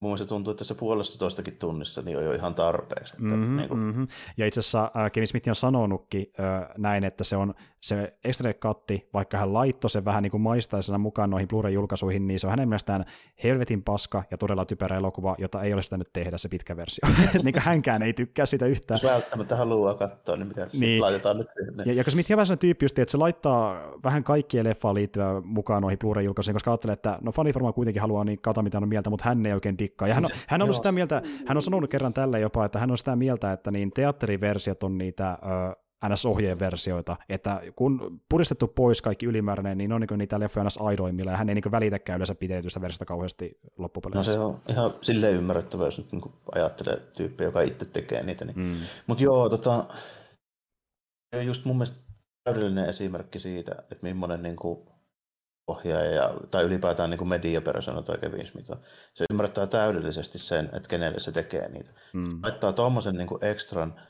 [0.00, 3.14] mun mielestä tuntuu, että se puolesta toistakin tunnissa niin on jo ihan tarpeeksi.
[3.14, 3.80] Että mm-hmm, niin kuin...
[3.80, 4.08] mm-hmm.
[4.36, 8.54] Ja itse asiassa äh, Kevin Smith on sanonutkin äh, näin, että se on se extra
[8.54, 12.50] katti, vaikka hän laittoi sen vähän niin kuin maistaisena mukaan noihin Blu-ray-julkaisuihin, niin se on
[12.50, 13.04] hänen mielestään
[13.44, 17.08] helvetin paska ja todella typerä elokuva, jota ei olisi nyt tehdä se pitkä versio.
[17.44, 19.00] niin kuin hänkään ei tykkää sitä yhtään.
[19.02, 21.00] Jos välttämättä haluaa katsoa, niin mikä niin.
[21.00, 21.46] laitetaan nyt.
[21.76, 21.88] Niin.
[21.88, 25.82] Ja, ja kun Smith vähän tyyppi just, että se laittaa vähän kaikkien leffaan liittyvää mukaan
[25.82, 29.10] noihin Blu-ray-julkaisuihin, koska ajattelee, että no fanit varmaan kuitenkin haluaa niin kautta mitä on mieltä,
[29.10, 30.08] mutta hän ei oikein dikkaa.
[30.08, 32.78] Ja hän on, hän on ollut sitä mieltä, hän on sanonut kerran tälle jopa, että
[32.78, 38.68] hän on sitä mieltä, että niin teatteriversiot on niitä ö, NS-ohjeen versioita, että kun puristettu
[38.68, 42.16] pois kaikki ylimääräinen, niin on niin niitä leffoja NS aidoimmilla, ja hän ei niin välitäkään
[42.16, 44.32] yleensä pitetystä versiota kauheasti loppupeleissä.
[44.32, 48.44] No se on ihan silleen ymmärrettävä, jos nyt niin ajattelee tyyppiä, joka itse tekee niitä.
[48.44, 48.58] Niin.
[48.58, 48.76] Mm.
[49.06, 49.84] Mutta joo, tota,
[51.44, 52.12] just mun mielestä
[52.44, 54.88] täydellinen esimerkki siitä, että millainen niin kuin
[55.66, 58.70] ohjaaja tai ylipäätään niin mediapersona tai Kevin Smith
[59.14, 61.90] Se ymmärtää täydellisesti sen, että kenelle se tekee niitä.
[62.12, 62.42] Mm.
[62.42, 64.00] Laittaa tuommoisen niin ekstran,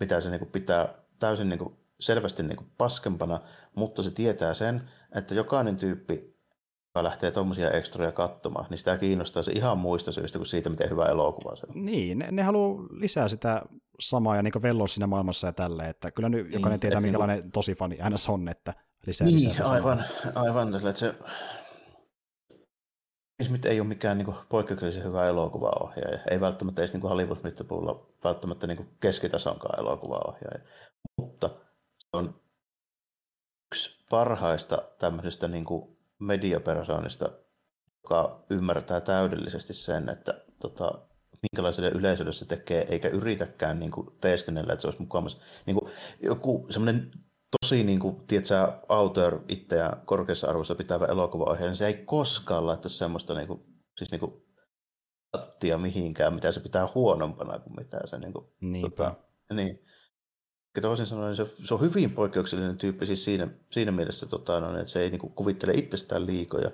[0.00, 0.88] mitä se niin kuin pitää
[1.18, 3.40] täysin niin kuin selvästi niin kuin paskempana,
[3.74, 6.36] mutta se tietää sen, että jokainen tyyppi,
[6.86, 10.90] joka lähtee tuommoisia ekstroja katsomaan, niin sitä kiinnostaa se ihan muista syistä kuin siitä, miten
[10.90, 11.84] hyvä elokuva se on.
[11.84, 13.62] Niin, ne, ne haluaa lisää sitä
[14.00, 17.40] samaa ja niin velloa siinä maailmassa ja tälle, että kyllä nyt jokainen niin, tietää, minkälainen
[17.40, 18.74] niin, tosi fani hän on, että
[19.06, 21.14] lisää, niin, lisää aivan, aivan, että se
[23.42, 26.18] Smith ei ole mikään niin poikkeuksellisen hyvä elokuvaohjaaja.
[26.30, 30.60] Ei välttämättä edes niin Hollywood mittapuulla välttämättä niin keskitasonkaan elokuvaohjaaja.
[31.16, 31.50] Mutta
[31.98, 32.40] se on
[33.66, 35.64] yksi parhaista tämmöisistä niin
[36.18, 37.30] mediapersonista,
[38.02, 40.92] joka ymmärtää täydellisesti sen, että tota,
[41.42, 45.38] minkälaiselle yleisölle se tekee, eikä yritäkään niin kuin, teeskennellä, että se olisi mukaamassa.
[45.66, 45.92] Niin kuin,
[46.22, 47.10] joku semmoinen
[47.60, 52.88] tosi niin kuin, tiedätkö, auteur itseään korkeassa arvossa pitävä elokuvaohjaaja, niin se ei koskaan laittaa
[52.88, 53.60] semmoista niin kuin,
[53.98, 54.32] siis niin kuin,
[55.32, 58.46] tattia mihinkään, mitä se pitää huonompana kuin mitä se niin kuin,
[58.82, 59.14] tota,
[59.52, 59.82] niin.
[60.80, 64.90] Toisin sanoen se, se on hyvin poikkeuksellinen tyyppi siis siinä, siinä mielessä, tota, no, että
[64.90, 66.70] se ei niin kuin, kuvittele itsestään liikoja.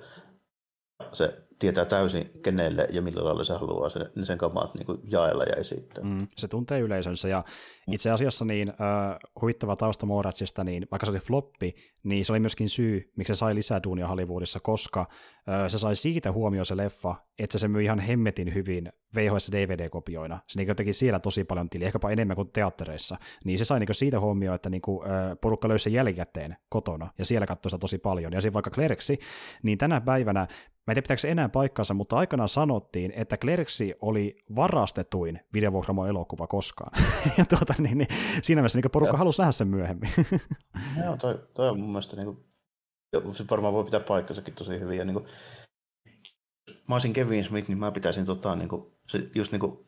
[1.12, 5.56] Se tietää täysin kenelle ja millä lailla se haluaa sen, sen kamat niin jaella ja
[5.56, 6.04] esittää.
[6.04, 7.44] Mm, se tuntee yleisönsä ja
[7.92, 8.76] itse asiassa niin äh,
[9.40, 13.38] huvittava tausta Moratsista, niin vaikka se oli floppi, niin se oli myöskin syy, miksi se
[13.38, 17.84] sai lisää duunia Hollywoodissa, koska äh, se sai siitä huomioon se leffa, että se myi
[17.84, 20.38] ihan hemmetin hyvin VHS-DVD-kopioina.
[20.48, 23.16] Se niin teki siellä tosi paljon tili, ehkäpä enemmän kuin teattereissa.
[23.44, 27.10] Niin se sai niin siitä huomioon, että niin kuin, äh, porukka löysi sen jälkikäteen kotona,
[27.18, 28.32] ja siellä katsoi sitä tosi paljon.
[28.32, 29.18] Ja siinä vaikka Klerksi,
[29.62, 30.46] niin tänä päivänä
[30.86, 36.46] mä en tiedä pitääkö enää paikkansa, mutta aikanaan sanottiin, että Klerksi oli varastetuin videovuokramo elokuva
[36.46, 37.02] koskaan.
[37.38, 38.08] ja tuota, niin, niin,
[38.42, 40.10] siinä mielessä niin porukka halusi nähdä sen myöhemmin.
[41.04, 44.98] Joo, toi, toi on mun mielestä, niin kuin, se varmaan voi pitää paikkansakin tosi hyvin.
[44.98, 45.26] Ja, niin kuin,
[46.88, 49.86] mä olisin Kevin Smith, niin mä pitäisin tota, niin kuin, se, just niin kuin,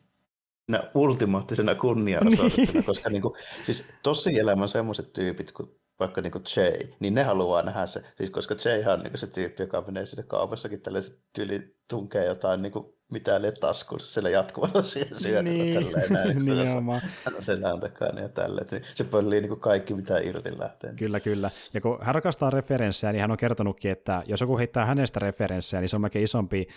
[0.95, 2.85] ultimaattisena kunnia niin.
[2.85, 3.33] koska niin kuin,
[3.65, 8.01] siis tosi elämän semmoiset tyypit, kun vaikka niin kuin Jay, niin ne haluaa nähdä se.
[8.15, 12.61] Siis koska Jay on niin se tyyppi, joka menee sinne kaupassakin tällaiset tyyli tunkee jotain
[12.61, 16.37] niin kuin mitä lie taskussa sillä jatkuvalla syötällä niin, tälleen näin.
[16.45, 17.01] Nimenomaan.
[17.39, 18.67] Selän takana ja tälleen.
[18.71, 20.93] Niin se pöllii niin kaikki, mitä irti lähtee.
[20.93, 21.49] Kyllä, kyllä.
[21.73, 25.81] Ja kun hän rakastaa referenssejä, niin hän on kertonutkin, että jos joku heittää hänestä referenssejä,
[25.81, 26.67] niin se on melkein isompi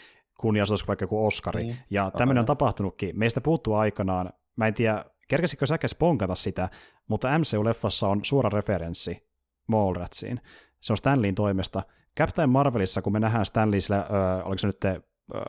[0.40, 1.62] kunniasoitus vaikka kuin Oscari.
[1.62, 1.77] Niin.
[1.90, 3.19] Ja tämmöinen on tapahtunutkin.
[3.19, 6.68] Meistä puuttuu aikanaan, mä en tiedä, kerkesikö säkäs ponkata sitä,
[7.09, 9.28] mutta MCU-leffassa on suora referenssi
[9.66, 10.40] Mallratsiin.
[10.80, 11.82] Se on Stanleyin toimesta.
[12.18, 15.00] Captain Marvelissa, kun me nähdään Stanley sillä, öö, oliko se nyt te,
[15.34, 15.42] öö,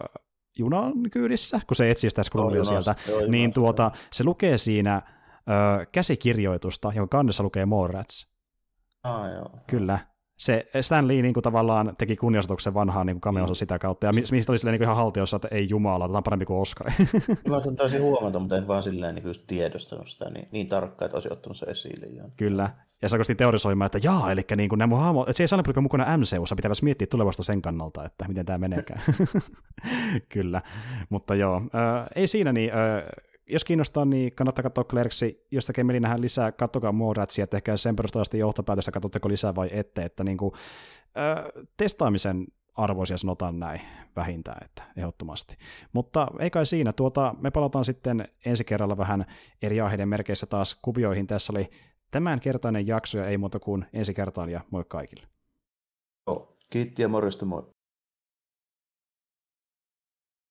[0.57, 5.01] junan kyydissä, kun se etsii sitä Skrullia sieltä, joo, niin tuota, se lukee siinä
[5.49, 8.27] öö, käsikirjoitusta, jonka kannessa lukee Mallrats.
[9.03, 9.49] Ah, joo.
[9.67, 9.99] Kyllä
[10.39, 13.55] se Stan Lee niin kuin tavallaan teki kunniasotuksen vanhaan niin kameonsa mm.
[13.55, 16.45] sitä kautta, ja mistä oli silleen niin kuin ihan haltiossa, että ei jumala, otetaan parempi
[16.45, 16.91] kuin Oscar.
[17.49, 21.15] Mä taisin huomata, mutta en vaan silleen niin just tiedostanut sitä niin, niin tarkkaan, että
[21.15, 22.31] olisi ottanut se esille.
[22.37, 22.69] Kyllä,
[23.01, 25.63] ja sä teorisoimaan, että jaa, eli niin kuin nämä mun hahmo, että se ei saa
[25.81, 29.01] mukana MCUssa, pitäisi miettiä tulevasta sen kannalta, että miten tämä meneekään.
[30.33, 30.61] Kyllä,
[31.09, 33.03] mutta joo, äh, ei siinä niin, äh,
[33.49, 35.45] jos kiinnostaa, niin kannattaa katsoa Clerksi.
[35.51, 39.69] Jos tekee mieli nähdä lisää, katsokaa Moratsia, että ehkä sen perusteella johtopäätöstä, katsotteko lisää vai
[39.71, 40.51] ette, että niin kuin,
[41.17, 43.81] äh, testaamisen arvoisia sanotaan näin
[44.15, 45.55] vähintään, että ehdottomasti.
[45.93, 49.25] Mutta ei kai siinä, tuota, me palataan sitten ensi kerralla vähän
[49.61, 51.27] eri aiheiden merkeissä taas kuvioihin.
[51.27, 51.69] Tässä oli
[52.11, 55.27] tämänkertainen jakso ja ei muuta kuin ensi kertaan ja moi kaikille.
[56.69, 57.78] Kiitti ja morjesta moi.